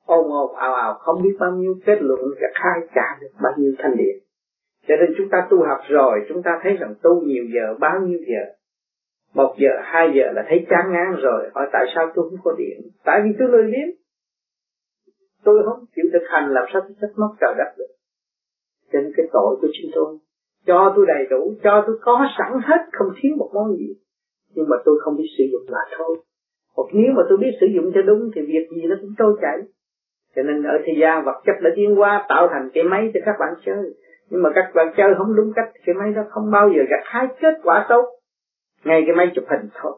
ôm 0.06 0.24
ôm 0.30 0.50
ào 0.56 0.74
ào, 0.74 0.94
không 0.94 1.22
biết 1.22 1.36
bao 1.40 1.52
nhiêu 1.52 1.74
kết 1.86 1.98
luận 2.00 2.20
sẽ 2.40 2.46
khai 2.54 2.88
trả 2.94 3.18
được 3.20 3.30
bao 3.42 3.52
nhiêu 3.56 3.72
thanh 3.78 3.96
điện 3.96 4.24
cho 4.88 4.94
nên 5.00 5.14
chúng 5.16 5.28
ta 5.28 5.46
tu 5.50 5.56
học 5.68 5.80
rồi, 5.88 6.20
chúng 6.28 6.42
ta 6.42 6.60
thấy 6.62 6.72
rằng 6.76 6.94
tu 7.02 7.20
nhiều 7.20 7.44
giờ, 7.54 7.74
bao 7.80 8.00
nhiêu 8.00 8.18
giờ? 8.18 8.42
Một 9.34 9.54
giờ, 9.58 9.70
hai 9.82 10.12
giờ 10.14 10.32
là 10.34 10.44
thấy 10.48 10.66
chán 10.70 10.92
ngán 10.92 11.20
rồi. 11.22 11.50
Hỏi 11.54 11.66
tại 11.72 11.86
sao 11.94 12.12
tôi 12.14 12.30
không 12.30 12.40
có 12.44 12.52
điện? 12.58 12.80
Tại 13.04 13.20
vì 13.24 13.30
tôi 13.38 13.48
lười 13.48 13.64
biếng. 13.64 13.90
Tôi 15.44 15.62
không 15.64 15.84
chịu 15.96 16.04
thực 16.12 16.26
hành, 16.28 16.50
làm 16.50 16.64
sao 16.72 16.82
tôi 16.82 16.96
trách 17.00 17.14
móc 17.16 17.30
trời 17.40 17.54
đất 17.58 17.70
được? 17.78 17.92
Cho 18.92 19.00
nên 19.00 19.12
cái 19.16 19.26
tội 19.32 19.56
của 19.60 19.68
chính 19.72 19.90
tôi, 19.94 20.18
cho 20.66 20.92
tôi 20.96 21.06
đầy 21.06 21.26
đủ, 21.30 21.54
cho 21.62 21.84
tôi 21.86 21.98
có 22.00 22.26
sẵn 22.38 22.52
hết, 22.64 22.80
không 22.92 23.08
thiếu 23.22 23.32
một 23.38 23.50
món 23.54 23.76
gì. 23.76 23.94
Nhưng 24.54 24.66
mà 24.68 24.76
tôi 24.84 24.94
không 25.02 25.16
biết 25.16 25.28
sử 25.38 25.44
dụng 25.52 25.62
là 25.68 25.80
thôi. 25.98 26.16
Hoặc 26.76 26.88
nếu 26.92 27.12
mà 27.16 27.22
tôi 27.28 27.38
biết 27.38 27.50
sử 27.60 27.66
dụng 27.74 27.92
cho 27.94 28.02
đúng, 28.02 28.30
thì 28.34 28.42
việc 28.42 28.66
gì 28.74 28.82
nó 28.88 28.96
cũng 29.00 29.14
trôi 29.18 29.36
chảy 29.40 29.58
cho 30.36 30.42
nên 30.42 30.62
ở 30.62 30.78
thời 30.86 30.96
gian 31.00 31.24
vật 31.24 31.42
chất 31.46 31.54
đã 31.62 31.70
tiến 31.76 32.00
qua 32.00 32.26
tạo 32.28 32.48
thành 32.52 32.68
cái 32.74 32.84
máy 32.84 33.10
cho 33.14 33.20
các 33.26 33.34
bạn 33.40 33.54
chơi. 33.66 33.94
Nhưng 34.30 34.42
mà 34.42 34.50
các 34.54 34.70
bạn 34.74 34.94
chơi 34.96 35.14
không 35.18 35.36
đúng 35.36 35.52
cách, 35.56 35.70
cái 35.86 35.94
máy 35.94 36.12
đó 36.12 36.22
không 36.30 36.50
bao 36.50 36.68
giờ 36.68 36.82
gặt 36.90 37.02
hái 37.04 37.26
kết 37.40 37.54
quả 37.62 37.86
tốt. 37.88 38.04
Ngay 38.84 39.02
cái 39.06 39.16
máy 39.16 39.32
chụp 39.34 39.44
hình 39.48 39.68
thôi. 39.74 39.92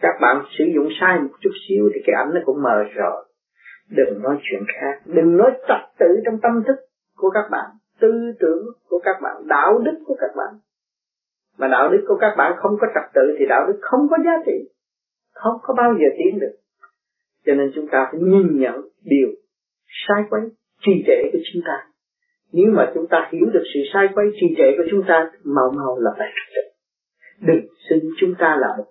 Các 0.00 0.14
bạn 0.20 0.44
sử 0.58 0.64
dụng 0.74 0.88
sai 1.00 1.20
một 1.20 1.36
chút 1.40 1.50
xíu 1.68 1.90
thì 1.94 2.00
cái 2.06 2.14
ảnh 2.16 2.30
nó 2.34 2.40
cũng 2.44 2.62
mờ 2.62 2.84
rồi. 2.94 3.24
Đừng 3.90 4.22
nói 4.22 4.36
chuyện 4.42 4.62
khác. 4.68 5.00
Đừng 5.04 5.36
nói 5.36 5.50
trật 5.68 5.98
tự 5.98 6.06
trong 6.24 6.40
tâm 6.42 6.62
thức 6.66 6.76
của 7.16 7.30
các 7.30 7.44
bạn, 7.50 7.70
tư 8.00 8.12
tưởng 8.40 8.66
của 8.88 8.98
các 9.04 9.16
bạn, 9.22 9.36
đạo 9.46 9.78
đức 9.78 9.98
của 10.06 10.16
các 10.20 10.30
bạn. 10.36 10.54
Mà 11.58 11.68
đạo 11.68 11.88
đức 11.88 12.04
của 12.08 12.16
các 12.20 12.34
bạn 12.36 12.52
không 12.56 12.76
có 12.80 12.86
trật 12.94 13.14
tự 13.14 13.36
thì 13.38 13.46
đạo 13.48 13.66
đức 13.66 13.78
không 13.80 14.00
có 14.10 14.16
giá 14.24 14.32
trị. 14.46 14.70
Không 15.34 15.56
có 15.62 15.74
bao 15.74 15.92
giờ 15.92 16.06
tiến 16.18 16.40
được 16.40 16.54
cho 17.46 17.54
nên 17.54 17.72
chúng 17.74 17.86
ta 17.92 18.08
phải 18.12 18.20
nhìn 18.20 18.60
nhận 18.60 18.74
điều 19.04 19.28
sai 20.08 20.22
quấy 20.30 20.42
trì 20.86 20.92
trệ 21.06 21.30
của 21.32 21.38
chúng 21.52 21.62
ta. 21.66 21.86
Nếu 22.52 22.66
mà 22.72 22.90
chúng 22.94 23.06
ta 23.10 23.28
hiểu 23.32 23.46
được 23.52 23.64
sự 23.74 23.80
sai 23.92 24.08
quấy 24.14 24.26
trì 24.40 24.46
trệ 24.56 24.76
của 24.76 24.84
chúng 24.90 25.02
ta, 25.08 25.30
mau 25.44 25.72
mau 25.76 25.98
là 26.00 26.10
phải 26.18 26.28
trật 26.34 26.54
tự 26.54 26.74
đừng 27.40 27.66
xưng 27.90 28.10
chúng 28.20 28.34
ta 28.38 28.56
là 28.60 28.68
một 28.78 28.84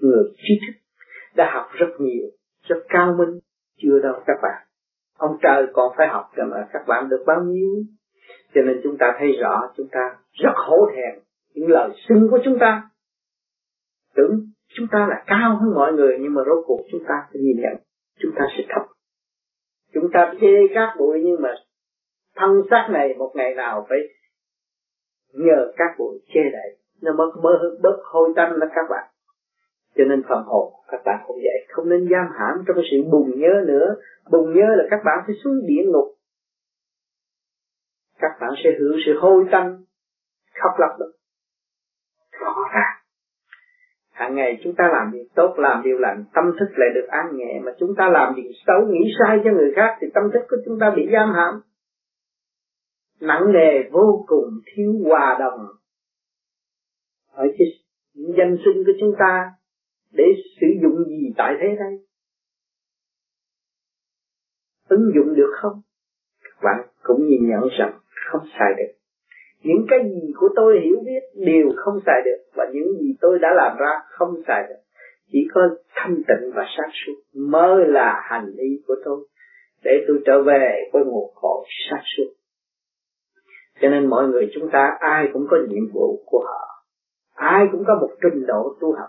người 0.00 0.24
trí 0.36 0.54
thức, 0.66 0.80
đã 1.36 1.50
học 1.54 1.66
rất 1.72 1.88
nhiều, 1.98 2.26
rất 2.62 2.76
cao 2.88 3.14
minh, 3.18 3.40
chưa 3.82 3.98
đâu 4.02 4.14
các 4.26 4.36
bạn. 4.42 4.66
Ông 5.18 5.36
trời 5.42 5.66
còn 5.72 5.94
phải 5.98 6.08
học 6.08 6.24
cho 6.36 6.44
mà, 6.44 6.66
các 6.72 6.82
bạn 6.86 7.08
được 7.08 7.24
bao 7.26 7.44
nhiêu? 7.44 7.74
Cho 8.54 8.60
nên 8.62 8.80
chúng 8.84 8.96
ta 8.98 9.16
thấy 9.18 9.32
rõ, 9.40 9.72
chúng 9.76 9.88
ta 9.92 10.16
rất 10.32 10.52
hổ 10.54 10.76
thẹn 10.94 11.22
những 11.54 11.68
lời 11.68 11.90
xưng 12.08 12.28
của 12.30 12.38
chúng 12.44 12.58
ta. 12.60 12.82
Tưởng 14.14 14.40
chúng 14.76 14.86
ta 14.92 15.06
là 15.10 15.24
cao 15.26 15.56
hơn 15.60 15.74
mọi 15.74 15.92
người, 15.92 16.18
nhưng 16.20 16.34
mà 16.34 16.42
rốt 16.46 16.64
cuộc 16.66 16.80
chúng 16.92 17.04
ta 17.08 17.14
phải 17.32 17.42
nhìn 17.42 17.56
nhận 17.60 17.76
chúng 18.20 18.32
ta 18.36 18.44
sẽ 18.56 18.64
thấp 18.68 18.82
chúng 19.96 20.10
ta 20.12 20.32
chê 20.40 20.52
các 20.74 20.94
bụi, 20.98 21.22
nhưng 21.24 21.42
mà 21.42 21.54
thân 22.36 22.50
xác 22.70 22.88
này 22.90 23.14
một 23.18 23.32
ngày 23.34 23.54
nào 23.54 23.86
phải 23.88 23.98
nhờ 25.32 25.72
các 25.76 25.98
bụi 25.98 26.18
chê 26.34 26.40
đậy. 26.52 26.78
Nó 27.02 27.12
mới 27.12 27.26
mơ 27.42 27.76
bớt 27.82 27.96
hôi 28.04 28.32
tanh 28.36 28.60
đó 28.60 28.66
các 28.74 28.86
bạn. 28.90 29.06
Cho 29.96 30.04
nên 30.04 30.22
phần 30.28 30.42
hồn 30.46 30.72
các 30.88 31.00
bạn 31.04 31.24
cũng 31.26 31.36
vậy. 31.36 31.66
Không 31.68 31.88
nên 31.88 32.08
giam 32.10 32.26
hãm 32.38 32.64
trong 32.66 32.76
cái 32.76 32.84
sự 32.90 33.10
bùng 33.10 33.40
nhớ 33.40 33.64
nữa. 33.66 33.96
Bùng 34.30 34.54
nhớ 34.54 34.66
là 34.76 34.84
các 34.90 35.00
bạn 35.04 35.18
phải 35.26 35.36
xuống 35.44 35.66
địa 35.66 35.82
ngục. 35.86 36.14
Các 38.18 38.30
bạn 38.40 38.50
sẽ 38.64 38.70
hưởng 38.80 38.96
sự 39.06 39.18
hôi 39.18 39.46
tanh 39.52 39.84
khóc 40.62 40.72
lóc 40.78 40.90
đó 40.98 41.06
rõ 42.40 42.54
ràng 42.74 42.95
hàng 44.16 44.34
ngày 44.34 44.60
chúng 44.64 44.74
ta 44.74 44.84
làm 44.92 45.10
việc 45.12 45.28
tốt, 45.34 45.54
làm 45.58 45.82
điều 45.84 45.98
lành, 45.98 46.24
tâm 46.34 46.44
thức 46.60 46.68
lại 46.76 46.88
được 46.94 47.06
an 47.08 47.26
nhẹ. 47.36 47.60
Mà 47.64 47.72
chúng 47.78 47.90
ta 47.96 48.08
làm 48.08 48.34
việc 48.36 48.50
xấu, 48.66 48.86
nghĩ 48.88 49.12
sai 49.18 49.38
cho 49.44 49.50
người 49.50 49.72
khác, 49.76 49.96
thì 50.00 50.06
tâm 50.14 50.24
thức 50.32 50.40
của 50.48 50.56
chúng 50.64 50.78
ta 50.80 50.92
bị 50.96 51.02
giam 51.12 51.32
hãm. 51.34 51.60
Nặng 53.20 53.52
nề, 53.52 53.90
vô 53.90 54.24
cùng, 54.26 54.48
thiếu 54.66 54.92
hòa 55.04 55.36
đồng. 55.40 55.66
Ở 57.32 57.46
cái 57.58 57.68
danh 58.14 58.56
sinh 58.64 58.84
của 58.86 58.92
chúng 59.00 59.12
ta, 59.18 59.50
để 60.12 60.24
sử 60.60 60.66
dụng 60.82 61.04
gì 61.08 61.32
tại 61.36 61.54
thế 61.60 61.66
đây? 61.78 62.06
Ứng 64.88 65.10
dụng 65.14 65.34
được 65.34 65.52
không? 65.62 65.80
Các 66.44 66.58
bạn 66.62 66.88
cũng 67.02 67.26
nhìn 67.26 67.48
nhận 67.48 67.60
rằng 67.78 67.98
không 68.30 68.48
xài 68.58 68.74
được 68.76 68.95
những 69.62 69.86
cái 69.88 69.98
gì 70.04 70.32
của 70.36 70.48
tôi 70.56 70.80
hiểu 70.84 70.96
biết 71.04 71.22
đều 71.34 71.72
không 71.76 72.00
xài 72.06 72.22
được 72.24 72.44
và 72.54 72.64
những 72.72 72.98
gì 73.00 73.16
tôi 73.20 73.38
đã 73.38 73.48
làm 73.56 73.76
ra 73.78 74.00
không 74.08 74.34
xài 74.46 74.62
được. 74.68 74.80
Chỉ 75.32 75.38
có 75.54 75.60
thanh 75.94 76.16
tịnh 76.16 76.52
và 76.54 76.64
sáng 76.76 76.90
suốt 76.92 77.14
mới 77.34 77.84
là 77.86 78.20
hành 78.30 78.46
lý 78.56 78.82
của 78.86 78.94
tôi. 79.04 79.26
Để 79.84 80.04
tôi 80.08 80.22
trở 80.26 80.42
về 80.42 80.90
với 80.92 81.04
nguồn 81.04 81.30
cội 81.34 81.64
sáng 81.90 82.02
suốt. 82.16 82.32
Cho 83.80 83.88
nên 83.88 84.06
mọi 84.06 84.28
người 84.28 84.50
chúng 84.54 84.70
ta 84.72 84.96
ai 85.00 85.28
cũng 85.32 85.46
có 85.50 85.56
nhiệm 85.68 85.92
vụ 85.94 86.22
của 86.26 86.44
họ. 86.46 86.84
Ai 87.34 87.66
cũng 87.72 87.84
có 87.86 87.98
một 88.00 88.10
trình 88.22 88.46
độ 88.46 88.76
tu 88.80 88.92
học. 88.92 89.08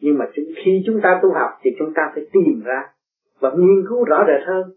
Nhưng 0.00 0.18
mà 0.18 0.24
khi 0.64 0.82
chúng 0.86 1.00
ta 1.02 1.20
tu 1.22 1.32
học 1.32 1.50
thì 1.62 1.70
chúng 1.78 1.92
ta 1.94 2.02
phải 2.14 2.24
tìm 2.32 2.62
ra 2.64 2.82
và 3.40 3.50
nghiên 3.50 3.86
cứu 3.88 4.04
rõ 4.04 4.24
rệt 4.26 4.46
hơn. 4.46 4.74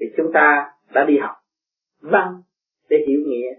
Thì 0.00 0.06
chúng 0.16 0.32
ta 0.34 0.72
đã 0.94 1.04
đi 1.04 1.18
học 1.18 1.36
văn 2.00 2.42
để 2.88 2.96
hiểu 3.08 3.20
nghĩa. 3.26 3.54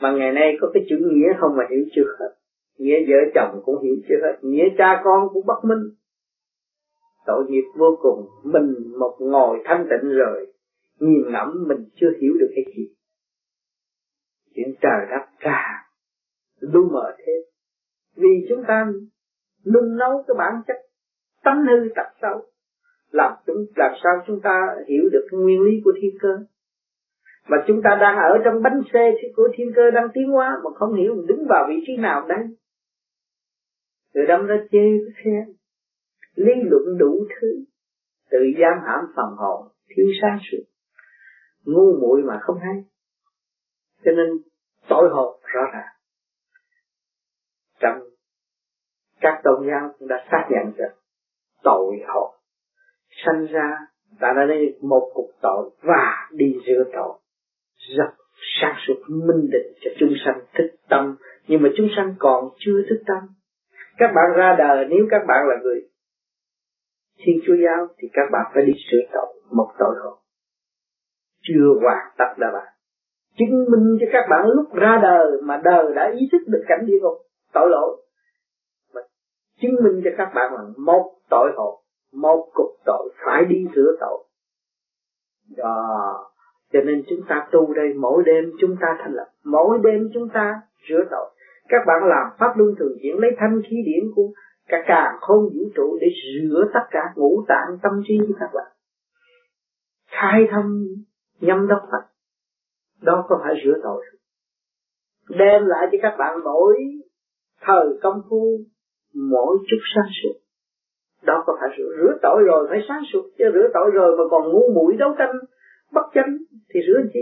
Mà 0.00 0.12
ngày 0.12 0.32
nay 0.32 0.56
có 0.60 0.70
cái 0.74 0.82
chữ 0.88 0.96
nghĩa 1.12 1.28
không 1.40 1.56
mà 1.56 1.64
hiểu 1.70 1.84
chưa 1.94 2.16
hết. 2.18 2.34
Nghĩa 2.78 2.98
vợ 3.08 3.16
chồng 3.34 3.62
cũng 3.64 3.82
hiểu 3.82 3.94
chưa 4.08 4.14
hết. 4.22 4.38
Nghĩa 4.42 4.64
cha 4.78 5.00
con 5.04 5.28
cũng 5.32 5.46
bất 5.46 5.64
minh. 5.64 5.90
Tội 7.26 7.44
nghiệp 7.48 7.64
vô 7.76 7.98
cùng. 8.02 8.26
Mình 8.44 8.98
một 8.98 9.16
ngồi 9.20 9.58
thanh 9.64 9.86
tịnh 9.90 10.10
rồi, 10.10 10.46
nhìn 11.00 11.32
ngẫm 11.32 11.68
mình 11.68 11.88
chưa 11.94 12.10
hiểu 12.20 12.32
được 12.40 12.50
cái 12.54 12.64
gì. 12.76 12.94
Chuyện 14.54 14.74
trời 14.80 15.06
đất 15.10 15.26
cả 15.40 15.64
lu 16.60 16.90
mờ 16.90 17.16
thế. 17.18 17.32
Vì 18.16 18.46
chúng 18.48 18.64
ta 18.68 18.92
nung 19.66 19.96
nấu 19.96 20.24
cái 20.28 20.34
bản 20.38 20.52
chất 20.66 20.76
tánh 21.44 21.64
hư 21.66 21.88
tật 21.94 22.08
xấu 22.22 22.50
làm 23.10 23.32
chúng, 23.46 23.66
làm 23.76 23.92
sao 24.02 24.12
chúng 24.26 24.40
ta 24.40 24.76
hiểu 24.88 25.02
được 25.12 25.26
cái 25.30 25.40
nguyên 25.40 25.62
lý 25.62 25.70
của 25.84 25.92
thiên 26.02 26.10
cơ? 26.20 26.38
Mà 27.48 27.56
chúng 27.66 27.80
ta 27.84 27.90
đang 28.00 28.16
ở 28.16 28.38
trong 28.44 28.62
bánh 28.62 28.80
xe 28.92 29.12
của 29.36 29.48
thiên 29.54 29.72
cơ 29.76 29.90
đang 29.90 30.08
tiến 30.14 30.28
hóa 30.28 30.60
mà 30.64 30.70
không 30.74 30.94
hiểu 30.94 31.14
mình 31.14 31.26
đứng 31.26 31.46
vào 31.48 31.66
vị 31.68 31.74
trí 31.86 31.96
nào 31.96 32.26
đây. 32.28 32.46
Rồi 34.14 34.26
đâm 34.26 34.46
ra 34.46 34.56
chê 34.72 34.78
cái 34.78 35.24
xe 35.24 35.52
lý 36.34 36.52
luận 36.62 36.98
đủ 36.98 37.26
thứ, 37.40 37.64
tự 38.30 38.38
giam 38.60 38.78
hãm 38.86 39.04
phần 39.16 39.36
hồn, 39.36 39.68
thiếu 39.88 40.06
sáng 40.22 40.38
suốt, 40.50 40.64
ngu 41.64 42.00
muội 42.00 42.22
mà 42.22 42.38
không 42.42 42.58
hay. 42.58 42.84
Cho 44.04 44.12
nên 44.12 44.28
tội 44.88 45.08
hồn 45.12 45.40
rõ 45.42 45.60
ràng. 45.72 45.94
Trong 47.80 47.98
các 49.20 49.40
tôn 49.44 49.66
giáo 49.66 49.94
cũng 49.98 50.08
đã 50.08 50.26
xác 50.30 50.48
nhận 50.50 50.72
rằng 50.76 50.96
tội 51.62 51.96
hồn, 52.08 52.34
sanh 53.24 53.46
ra 53.46 53.78
ta 54.20 54.32
đã 54.36 54.44
lấy 54.44 54.78
một 54.80 55.10
cục 55.14 55.30
tội 55.42 55.70
và 55.82 56.28
đi 56.32 56.56
rửa 56.66 56.84
tội 56.92 57.18
rất 57.96 58.10
sáng 58.60 58.76
suốt 58.86 58.94
minh 59.08 59.50
định 59.50 59.72
cho 59.80 59.90
chúng 60.00 60.12
sanh 60.24 60.40
thức 60.54 60.76
tâm. 60.88 61.16
Nhưng 61.46 61.62
mà 61.62 61.68
chúng 61.76 61.88
sanh 61.96 62.14
còn 62.18 62.44
chưa 62.58 62.82
thức 62.88 63.02
tâm. 63.06 63.28
Các 63.98 64.12
bạn 64.14 64.36
ra 64.36 64.56
đời, 64.58 64.86
nếu 64.90 65.06
các 65.10 65.22
bạn 65.28 65.38
là 65.48 65.56
người 65.62 65.80
thiên 67.18 67.36
chúa 67.46 67.54
giáo, 67.64 67.86
thì 67.98 68.08
các 68.12 68.28
bạn 68.32 68.42
phải 68.54 68.64
đi 68.66 68.72
sửa 68.90 68.98
tội 69.12 69.42
một 69.50 69.72
tội 69.78 69.94
hồn 70.02 70.20
chưa 71.42 71.80
hoàn 71.80 72.12
tất 72.18 72.34
đã 72.38 72.50
bạn. 72.52 72.72
Chứng 73.38 73.64
minh 73.70 73.98
cho 74.00 74.06
các 74.12 74.26
bạn 74.30 74.46
lúc 74.46 74.74
ra 74.74 74.98
đời 75.02 75.42
mà 75.42 75.60
đời 75.64 75.94
đã 75.94 76.12
ý 76.20 76.28
thức 76.32 76.38
được 76.46 76.64
cảnh 76.68 76.86
địa 76.86 76.98
ngục, 77.02 77.18
tội 77.52 77.68
lỗi. 77.70 78.02
Mà 78.94 79.00
chứng 79.62 79.74
minh 79.84 80.02
cho 80.04 80.10
các 80.18 80.32
bạn 80.34 80.52
là 80.54 80.60
một 80.76 81.12
tội 81.30 81.50
hồn, 81.56 81.80
một 82.12 82.50
cục 82.54 82.70
tội 82.84 83.12
phải 83.26 83.44
đi 83.44 83.66
sửa 83.74 83.96
tội. 84.00 84.24
Đó 85.56 86.26
cho 86.72 86.80
nên 86.80 87.02
chúng 87.08 87.20
ta 87.28 87.46
tu 87.52 87.74
đây 87.74 87.94
mỗi 87.94 88.22
đêm 88.26 88.52
chúng 88.60 88.76
ta 88.80 88.96
thành 88.98 89.12
lập 89.12 89.26
mỗi 89.44 89.78
đêm 89.84 90.10
chúng 90.14 90.28
ta 90.28 90.60
rửa 90.88 91.04
tội. 91.10 91.30
Các 91.68 91.82
bạn 91.86 92.02
làm 92.04 92.26
pháp 92.38 92.56
luân 92.56 92.74
thường 92.78 92.92
chuyển 93.02 93.16
lấy 93.18 93.30
thanh 93.38 93.60
khí 93.62 93.76
điển 93.86 94.10
của 94.14 94.28
cả 94.68 94.84
càng 94.86 95.16
không 95.20 95.44
vũ 95.44 95.70
trụ 95.74 95.98
để 96.00 96.06
rửa 96.42 96.64
tất 96.74 96.86
cả 96.90 97.00
ngũ 97.16 97.44
tạng 97.48 97.78
tâm 97.82 97.92
trí 98.08 98.18
của 98.28 98.34
các 98.40 98.50
bạn. 98.54 98.72
Khai 100.10 100.48
thông 100.50 100.84
nhâm 101.40 101.68
đốc 101.68 101.82
Phật. 101.92 102.06
Đó 103.02 103.26
có 103.28 103.40
phải 103.42 103.54
rửa 103.64 103.80
tội. 103.82 104.04
Đem 105.28 105.66
lại 105.66 105.88
cho 105.92 105.98
các 106.02 106.16
bạn 106.18 106.40
mỗi 106.44 106.76
thời 107.60 107.86
công 108.02 108.22
phu 108.30 108.58
mỗi 109.14 109.58
chút 109.70 109.78
sáng 109.94 110.10
suốt. 110.22 110.40
Đó 111.22 111.42
có 111.46 111.56
phải 111.60 111.68
rửa, 111.78 111.96
rửa 111.98 112.18
tội 112.22 112.42
rồi 112.46 112.66
phải 112.70 112.78
sáng 112.88 113.02
suốt. 113.12 113.22
Chứ 113.38 113.44
rửa 113.54 113.68
tội 113.74 113.90
rồi 113.90 114.16
mà 114.16 114.24
còn 114.30 114.52
ngu 114.52 114.72
muội 114.74 114.96
đấu 114.98 115.14
tranh 115.18 115.36
bất 115.92 116.06
chánh, 116.14 116.36
thì 116.68 116.80
rửa 116.86 117.00
chi? 117.12 117.20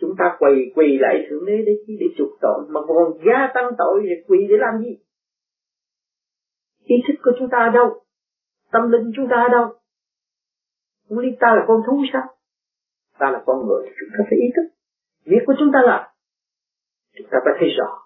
Chúng 0.00 0.14
ta 0.18 0.36
quỳ 0.38 0.72
quỳ 0.74 0.98
lại 1.00 1.26
thượng 1.30 1.46
đế 1.46 1.56
để 1.66 1.72
chi 1.86 1.96
để 2.00 2.06
chuộc 2.18 2.38
tội, 2.40 2.64
mà 2.68 2.80
còn 2.88 3.18
gia 3.26 3.50
tăng 3.54 3.70
tội 3.78 4.02
thì 4.02 4.14
quỳ 4.28 4.46
để 4.48 4.56
làm 4.58 4.82
gì? 4.82 4.98
Ý 6.84 6.96
thức 7.08 7.14
của 7.24 7.30
chúng 7.38 7.48
ta 7.48 7.58
ở 7.58 7.70
đâu? 7.70 8.04
Tâm 8.72 8.90
linh 8.90 9.12
chúng 9.16 9.28
ta 9.30 9.36
ở 9.36 9.48
đâu? 9.48 9.74
Không 11.08 11.18
lý 11.18 11.28
ta 11.40 11.54
là 11.56 11.64
con 11.68 11.80
thú 11.86 12.02
sao? 12.12 12.22
Ta 13.18 13.30
là 13.30 13.42
con 13.46 13.66
người, 13.66 13.90
chúng 14.00 14.08
ta 14.12 14.24
phải 14.30 14.38
ý 14.38 14.48
thức. 14.56 14.76
Việc 15.24 15.42
của 15.46 15.54
chúng 15.58 15.70
ta 15.72 15.78
là, 15.82 16.14
chúng 17.18 17.26
ta 17.30 17.38
phải 17.44 17.54
thấy 17.58 17.68
rõ. 17.78 18.02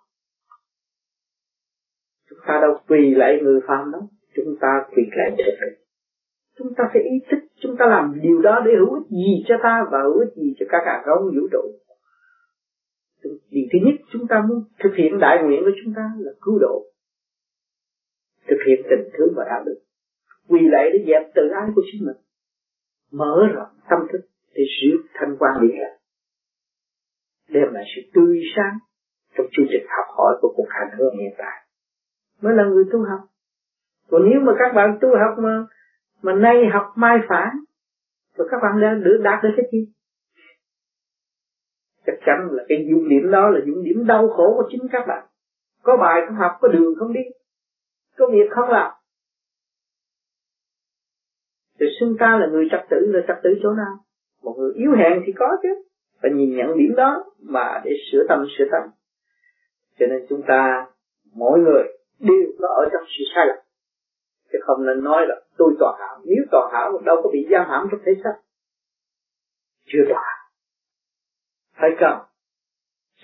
Chúng 2.29 2.39
ta 2.47 2.59
đâu 2.61 2.79
quỳ 2.89 3.15
lại 3.15 3.39
người 3.43 3.61
phàm 3.67 3.91
đó, 3.93 3.99
chúng 4.37 4.57
ta 4.61 4.69
quỳ 4.97 5.03
lại 5.13 5.35
để 5.39 5.45
chúng 6.61 6.75
ta 6.77 6.85
phải 6.93 7.03
ý 7.03 7.17
thức, 7.31 7.39
chúng 7.63 7.77
ta 7.79 7.87
làm 7.87 8.21
điều 8.23 8.43
đó 8.43 8.63
để 8.65 8.73
hữu 8.79 8.95
ích 8.95 9.09
gì 9.11 9.45
cho 9.49 9.55
ta 9.63 9.85
và 9.93 9.99
hữu 10.03 10.19
ích 10.19 10.35
gì 10.37 10.55
cho 10.61 10.67
cả 10.69 10.79
cả 10.85 11.03
không 11.05 11.25
vũ 11.25 11.49
trụ. 11.53 11.65
Điều 13.51 13.67
thứ 13.73 13.79
nhất, 13.87 13.95
chúng 14.13 14.27
ta 14.27 14.45
muốn 14.49 14.65
thực 14.83 14.95
hiện 14.97 15.19
đại 15.19 15.43
nguyện 15.43 15.61
của 15.65 15.71
chúng 15.85 15.95
ta 15.97 16.03
là 16.19 16.33
cứu 16.41 16.59
độ, 16.59 16.85
thực 18.49 18.57
hiện 18.67 18.81
tình 18.91 19.11
thương 19.15 19.33
và 19.37 19.45
đạo 19.51 19.63
đức. 19.67 19.81
Quỳ 20.49 20.61
lạy 20.63 20.91
để 20.93 21.05
dẹp 21.09 21.35
tự 21.35 21.43
ái 21.61 21.69
của 21.75 21.83
chính 21.93 22.07
mình, 22.07 22.17
mở 23.13 23.49
rộng 23.55 23.75
tâm 23.91 23.99
thức 24.13 24.21
để 24.55 24.63
giữ 24.83 24.97
thanh 25.15 25.37
quan 25.39 25.53
điện 25.63 25.77
lạc, 25.81 25.97
đem 27.49 27.73
lại 27.73 27.85
sự 27.97 28.03
tươi 28.15 28.41
sáng 28.57 28.79
trong 29.37 29.47
chương 29.57 29.67
trình 29.71 29.87
học 29.89 30.07
hỏi 30.17 30.39
của 30.41 30.53
cuộc 30.57 30.69
hành 30.69 30.99
hương 30.99 31.19
hiện 31.19 31.35
tại. 31.39 31.67
Mới 32.41 32.55
là 32.55 32.65
người 32.65 32.85
tu 32.93 32.99
học. 32.99 33.21
Còn 34.11 34.31
nếu 34.31 34.41
mà 34.41 34.53
các 34.59 34.75
bạn 34.75 34.99
tu 35.01 35.09
học 35.09 35.39
mà 35.39 35.67
mà 36.23 36.33
nay 36.33 36.67
học 36.73 36.93
mai 36.97 37.19
phản, 37.29 37.49
rồi 38.37 38.49
các 38.51 38.57
bạn 38.63 38.81
đang 38.81 39.05
được 39.05 39.21
đạt 39.25 39.43
được 39.43 39.51
cái 39.57 39.67
gì? 39.73 39.93
Chắc 42.07 42.15
chắn 42.27 42.49
là 42.51 42.65
cái 42.69 42.87
dụng 42.91 43.09
điểm 43.09 43.31
đó 43.31 43.51
là 43.51 43.61
dụng 43.67 43.85
điểm 43.85 44.07
đau 44.07 44.29
khổ 44.29 44.55
của 44.57 44.69
chính 44.71 44.89
các 44.93 45.05
bạn. 45.09 45.27
Có 45.83 45.97
bài 45.97 46.23
không 46.27 46.37
học, 46.37 46.53
có 46.61 46.69
đường 46.69 46.95
không 46.99 47.13
đi, 47.13 47.21
có 48.17 48.27
việc 48.33 48.51
không 48.51 48.69
làm. 48.71 48.93
Thì 51.81 51.87
xưng 52.01 52.17
ta 52.19 52.39
là 52.41 52.47
người 52.47 52.69
trật 52.71 52.81
tự 52.91 52.97
là 53.01 53.21
trật 53.29 53.37
tự 53.43 53.51
chỗ 53.63 53.73
nào? 53.73 53.97
Một 54.43 54.55
người 54.59 54.73
yếu 54.75 54.93
hèn 54.93 55.23
thì 55.27 55.33
có 55.37 55.47
chứ. 55.63 55.69
Phải 56.23 56.31
nhìn 56.35 56.57
nhận 56.57 56.79
điểm 56.79 56.95
đó 56.97 57.25
mà 57.39 57.81
để 57.85 57.91
sửa 58.13 58.25
tâm 58.29 58.47
sửa 58.59 58.65
tâm. 58.73 58.91
Cho 59.99 60.07
nên 60.07 60.27
chúng 60.29 60.43
ta, 60.49 60.87
mỗi 61.35 61.59
người 61.59 61.85
đều 62.19 62.53
có 62.59 62.69
ở 62.69 62.89
trong 62.93 63.03
sự 63.19 63.25
sai 63.35 63.47
lầm 63.47 63.57
chứ 64.53 64.59
không 64.63 64.87
nên 64.87 65.05
nói 65.05 65.27
là 65.29 65.41
tôi 65.59 65.75
toàn 65.79 65.95
hảo. 66.01 66.21
Nếu 66.25 66.45
toàn 66.51 66.73
hảo, 66.73 66.99
đâu 67.05 67.17
có 67.23 67.31
bị 67.33 67.47
giam 67.51 67.67
hãm 67.69 67.89
trong 67.91 68.01
thể 68.05 68.13
xác. 68.25 68.35
Chưa 69.87 70.05
toàn 70.09 70.41
phải 71.81 71.91
cần 72.01 72.19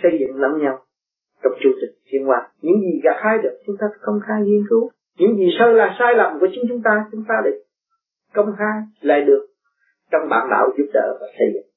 xây 0.02 0.12
dựng 0.20 0.36
lẫn 0.36 0.62
nhau 0.62 0.84
trong 1.42 1.52
chủ 1.62 1.70
tịch 1.80 1.90
thiên 2.06 2.24
hòa 2.24 2.50
những 2.60 2.80
gì 2.80 3.00
gặt 3.04 3.16
hái 3.16 3.38
được, 3.42 3.58
chúng 3.66 3.76
ta 3.80 3.86
công 4.02 4.20
khai 4.26 4.42
nghiên 4.42 4.66
cứu. 4.70 4.90
Những 5.18 5.36
gì 5.36 5.48
sơ 5.58 5.72
là 5.72 5.96
sai 5.98 6.14
lầm 6.16 6.40
của 6.40 6.46
chính 6.52 6.64
chúng 6.68 6.82
ta 6.84 7.06
chúng 7.12 7.24
ta 7.28 7.34
để 7.44 7.50
công 8.34 8.54
khai 8.58 8.82
lại 9.00 9.22
được 9.22 9.46
trong 10.10 10.28
bản 10.30 10.48
đạo 10.50 10.70
giúp 10.78 10.86
đỡ 10.92 11.18
và 11.20 11.26
xây 11.38 11.48
dựng. 11.54 11.70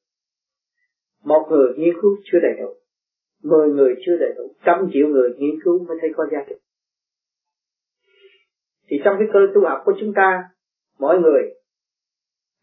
Một 1.24 1.47
người 1.50 1.74
nghiên 1.78 1.93
cứu 2.02 2.18
chưa 2.24 2.39
đầy 2.41 2.54
đủ, 2.62 2.74
mười 3.43 3.70
người 3.70 3.95
chưa 4.06 4.18
đầy 4.20 4.34
đủ, 4.38 4.43
trăm 4.66 4.89
triệu 4.93 5.08
người 5.08 5.30
nghiên 5.38 5.60
cứu 5.64 5.86
mới 5.88 5.97
thấy 6.02 6.10
có 6.16 6.28
giá 6.32 6.39
trị 6.50 6.56
thì 8.90 8.98
trong 9.04 9.16
cái 9.20 9.28
cơ 9.34 9.40
tu 9.56 9.62
học 9.66 9.82
của 9.86 9.94
chúng 10.00 10.14
ta, 10.16 10.44
mỗi 11.00 11.20
người 11.20 11.42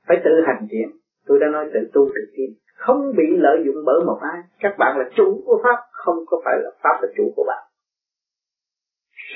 phải 0.06 0.16
tự 0.24 0.30
hành 0.46 0.66
thiện. 0.70 0.88
Tôi 1.26 1.38
đã 1.38 1.46
nói 1.52 1.70
tự 1.74 1.80
tu 1.92 2.04
tự 2.14 2.20
tiến 2.36 2.50
không 2.76 3.12
bị 3.16 3.24
lợi 3.36 3.58
dụng 3.66 3.84
bởi 3.86 4.00
một 4.06 4.18
ai. 4.32 4.42
Các 4.60 4.78
bạn 4.78 4.98
là 4.98 5.04
chủ 5.16 5.42
của 5.46 5.60
pháp, 5.62 5.76
không 5.92 6.16
có 6.26 6.42
phải 6.44 6.54
là 6.58 6.70
pháp 6.82 6.98
là 7.02 7.08
chủ 7.16 7.32
của 7.36 7.44
bạn. 7.46 7.64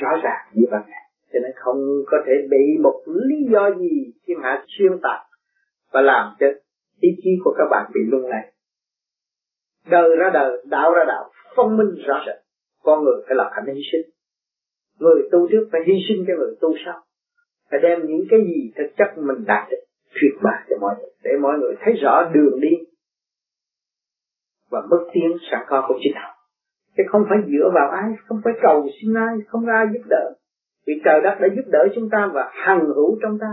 Rõ 0.01 0.09
ràng 0.23 0.47
như 0.55 0.67
vậy 0.71 0.81
cho 1.33 1.39
nên 1.43 1.53
không 1.55 1.77
có 2.07 2.17
thể 2.27 2.33
bị 2.51 2.83
một 2.83 3.03
lý 3.07 3.37
do 3.53 3.71
gì 3.79 4.13
thiên 4.27 4.39
hạ 4.43 4.65
xuyên 4.67 4.93
tạc 5.03 5.21
và 5.93 6.01
làm 6.01 6.35
cho 6.41 6.47
ý 7.01 7.09
chí 7.23 7.31
của 7.45 7.55
các 7.59 7.65
bạn 7.71 7.91
bị 7.95 8.01
lung 8.11 8.27
lay. 8.27 8.53
Đời 9.87 10.17
ra 10.17 10.31
đời, 10.35 10.65
đạo 10.67 10.95
ra 10.95 11.05
đạo, 11.09 11.31
phân 11.57 11.77
minh 11.77 11.95
rõ 12.07 12.23
rệt 12.27 12.37
con 12.83 13.05
người 13.05 13.23
phải 13.27 13.37
làm 13.37 13.47
hạnh 13.53 13.75
hy 13.75 13.83
sinh 13.93 14.10
người 15.01 15.29
tu 15.33 15.49
trước 15.51 15.69
phải 15.73 15.81
hy 15.87 15.95
sinh 16.09 16.25
cho 16.27 16.35
người 16.39 16.55
tu 16.61 16.75
sau. 16.85 17.01
Phải 17.71 17.81
đem 17.83 18.07
những 18.07 18.25
cái 18.31 18.41
gì 18.41 18.73
thực 18.77 18.97
chất 18.99 19.19
mình 19.19 19.45
đạt 19.47 19.71
được, 19.71 19.85
truyền 20.15 20.43
bá 20.43 20.65
cho 20.71 20.77
mọi 20.81 20.95
người, 20.99 21.11
để 21.25 21.31
mọi 21.41 21.59
người 21.59 21.75
thấy 21.81 21.95
rõ 22.03 22.31
đường 22.35 22.61
đi 22.61 22.77
và 24.71 24.83
bước 24.91 25.09
tiến 25.13 25.37
sẵn 25.51 25.61
có 25.69 25.85
của 25.89 25.99
chính 26.03 26.13
họ. 26.15 26.31
Chứ 26.97 27.03
không 27.09 27.25
phải 27.29 27.39
dựa 27.47 27.71
vào 27.75 27.91
ai, 27.91 28.11
không 28.27 28.41
phải 28.45 28.53
cầu 28.63 28.89
xin 29.01 29.15
ai, 29.15 29.37
không 29.47 29.67
ai 29.67 29.87
giúp 29.93 30.03
đỡ. 30.09 30.35
Vì 30.87 30.95
trời 31.05 31.21
đất 31.25 31.37
đã 31.41 31.49
giúp 31.57 31.65
đỡ 31.73 31.89
chúng 31.95 32.09
ta 32.11 32.31
và 32.35 32.51
hằng 32.53 32.87
hữu 32.87 33.19
trong 33.23 33.39
ta. 33.41 33.53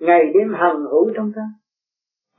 Ngày 0.00 0.32
đêm 0.34 0.54
hằng 0.54 0.84
hữu 0.90 1.10
trong 1.14 1.32
ta. 1.36 1.42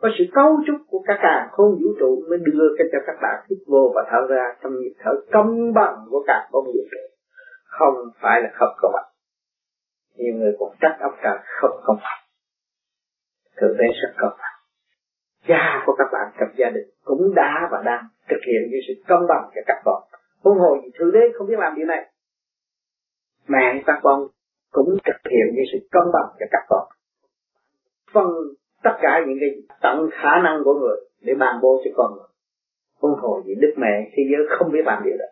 Có 0.02 0.10
sự 0.18 0.24
cấu 0.34 0.58
trúc 0.68 0.76
của 0.88 1.04
cả 1.08 1.20
càng 1.22 1.48
khôn 1.52 1.72
vũ 1.72 1.90
trụ 2.00 2.24
mới 2.30 2.40
đưa 2.46 2.76
cho 2.92 3.00
các 3.08 3.16
bạn 3.22 3.46
hít 3.50 3.58
vô 3.68 3.92
và 3.96 4.04
thở 4.12 4.28
ra 4.30 4.44
trong 4.64 4.74
nhịp 4.80 4.94
thở 5.00 5.12
công 5.32 5.74
bằng 5.74 5.96
của 6.10 6.24
cả 6.28 6.48
khôn 6.52 6.66
vũ 6.66 6.82
trụ 6.92 7.09
không 7.80 7.96
phải 8.22 8.42
là 8.42 8.50
không 8.54 8.74
công 8.78 8.92
bằng 8.94 9.10
nhiều 10.16 10.36
người 10.36 10.54
cũng 10.60 10.76
trách 10.82 10.98
ông 11.00 11.16
trời 11.24 11.38
không 11.62 11.82
công 11.84 11.98
bằng 11.98 12.22
thực 13.58 13.76
tế 13.80 13.86
rất 14.02 14.14
công 14.18 14.38
bằng 14.40 14.60
cha 15.48 15.84
của 15.86 15.96
các 15.98 16.08
bạn 16.12 16.32
trong 16.40 16.50
gia 16.58 16.70
đình 16.70 16.90
cũng 17.04 17.36
đã 17.36 17.68
và 17.72 17.82
đang 17.86 18.04
thực 18.30 18.40
hiện 18.48 18.62
những 18.72 18.82
sự 18.88 18.94
công 19.08 19.28
bằng 19.28 19.50
cho 19.56 19.62
các 19.68 19.82
con. 19.86 20.04
Huống 20.44 20.60
hồ 20.60 20.78
gì 20.84 20.90
thượng 21.00 21.12
đế 21.12 21.20
không 21.38 21.48
biết 21.48 21.60
làm 21.60 21.76
điều 21.76 21.86
này. 21.86 22.06
Mẹ 23.48 23.84
các 23.86 24.00
con 24.04 24.28
cũng 24.72 24.98
thực 25.06 25.32
hiện 25.32 25.48
những 25.56 25.66
sự 25.72 25.88
công 25.92 26.12
bằng 26.14 26.28
cho 26.40 26.46
các 26.52 26.64
con. 26.70 26.88
Phân 28.14 28.26
tất 28.84 28.98
cả 29.02 29.20
những 29.28 29.38
cái 29.40 29.50
tận 29.82 30.10
khả 30.12 30.42
năng 30.44 30.64
của 30.64 30.74
người 30.74 30.98
để 31.22 31.34
bàn 31.34 31.60
bố 31.62 31.82
cho 31.86 31.92
con 31.96 32.12
người. 32.18 32.28
Huống 33.02 33.20
hồ 33.22 33.42
gì 33.46 33.56
đức 33.56 33.74
mẹ 33.78 34.10
thế 34.12 34.24
giới 34.32 34.58
không 34.58 34.72
biết 34.72 34.86
làm 34.86 35.04
điều 35.06 35.18
đó. 35.18 35.26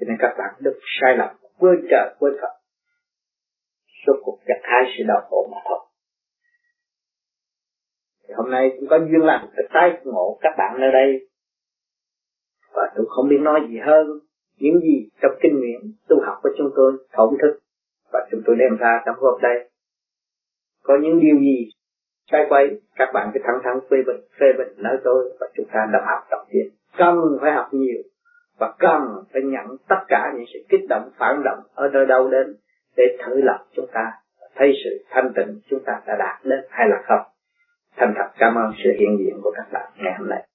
Cho 0.00 0.04
nên 0.08 0.16
các 0.20 0.34
bạn 0.38 0.54
đừng 0.58 0.78
sai 1.00 1.16
lầm 1.16 1.28
quên 1.58 1.86
trời, 1.90 2.14
quên 2.18 2.32
phật. 2.40 2.54
Suốt 4.06 4.20
cuộc 4.22 4.38
gặt 4.46 4.60
hai 4.62 4.82
sự 4.98 5.04
đau 5.08 5.26
khổ 5.30 5.48
mà 5.52 5.58
thôi. 5.64 5.78
Thì 8.28 8.34
hôm 8.36 8.50
nay 8.50 8.72
cũng 8.76 8.88
có 8.88 8.98
duyên 8.98 9.20
lành 9.20 9.46
được 9.56 9.66
tái 9.74 10.00
ngộ 10.04 10.38
các 10.40 10.54
bạn 10.58 10.80
nơi 10.80 10.92
đây. 10.92 11.28
Và 12.72 12.82
tôi 12.96 13.06
không 13.08 13.28
biết 13.28 13.40
nói 13.40 13.60
gì 13.68 13.78
hơn 13.86 14.06
những 14.56 14.80
gì 14.80 15.08
trong 15.22 15.32
kinh 15.42 15.60
nghiệm 15.60 15.80
tu 16.08 16.16
học 16.26 16.38
của 16.42 16.50
chúng 16.58 16.70
tôi, 16.76 16.92
thổn 17.12 17.34
thức, 17.42 17.58
và 18.12 18.28
chúng 18.30 18.40
tôi 18.46 18.56
đem 18.58 18.76
ra 18.76 19.02
trong 19.06 19.16
hôm 19.18 19.40
đây 19.42 19.70
có 20.86 20.98
những 21.02 21.20
điều 21.20 21.38
gì 21.38 21.70
sai 22.30 22.46
quay 22.48 22.66
các 22.96 23.08
bạn 23.14 23.30
cứ 23.34 23.40
thẳng 23.44 23.60
thắn 23.64 23.80
phê 23.90 23.96
bình 24.06 24.20
phê 24.40 24.46
bình 24.58 24.68
nói 24.76 24.96
tôi 25.04 25.36
và 25.40 25.46
chúng 25.56 25.66
ta 25.72 25.86
đồng 25.92 26.02
học 26.06 26.20
đồng 26.30 26.46
tiền. 26.48 26.66
Cần 26.98 27.14
phải 27.40 27.52
học 27.52 27.68
nhiều 27.72 28.02
và 28.58 28.72
cần 28.78 29.02
phải 29.32 29.42
nhận 29.42 29.66
tất 29.88 30.00
cả 30.08 30.32
những 30.34 30.46
sự 30.52 30.58
kích 30.68 30.88
động, 30.88 31.10
phản 31.18 31.42
động 31.44 31.58
ở 31.74 31.88
nơi 31.92 32.06
đâu 32.06 32.30
đến 32.30 32.46
để 32.96 33.04
thử 33.24 33.40
lập 33.42 33.64
chúng 33.76 33.86
ta, 33.92 34.12
thấy 34.54 34.72
sự 34.84 35.04
thanh 35.10 35.32
tịnh 35.36 35.60
chúng 35.70 35.80
ta 35.86 36.00
đã 36.06 36.16
đạt 36.18 36.44
đến 36.44 36.60
hay 36.70 36.88
là 36.88 37.02
không. 37.06 37.26
Thành 37.96 38.14
thật 38.16 38.30
cảm 38.38 38.54
ơn 38.54 38.72
sự 38.84 38.90
hiện 38.98 39.18
diện 39.18 39.40
của 39.42 39.52
các 39.56 39.66
bạn 39.72 39.90
ngày 39.96 40.14
hôm 40.18 40.28
nay. 40.28 40.46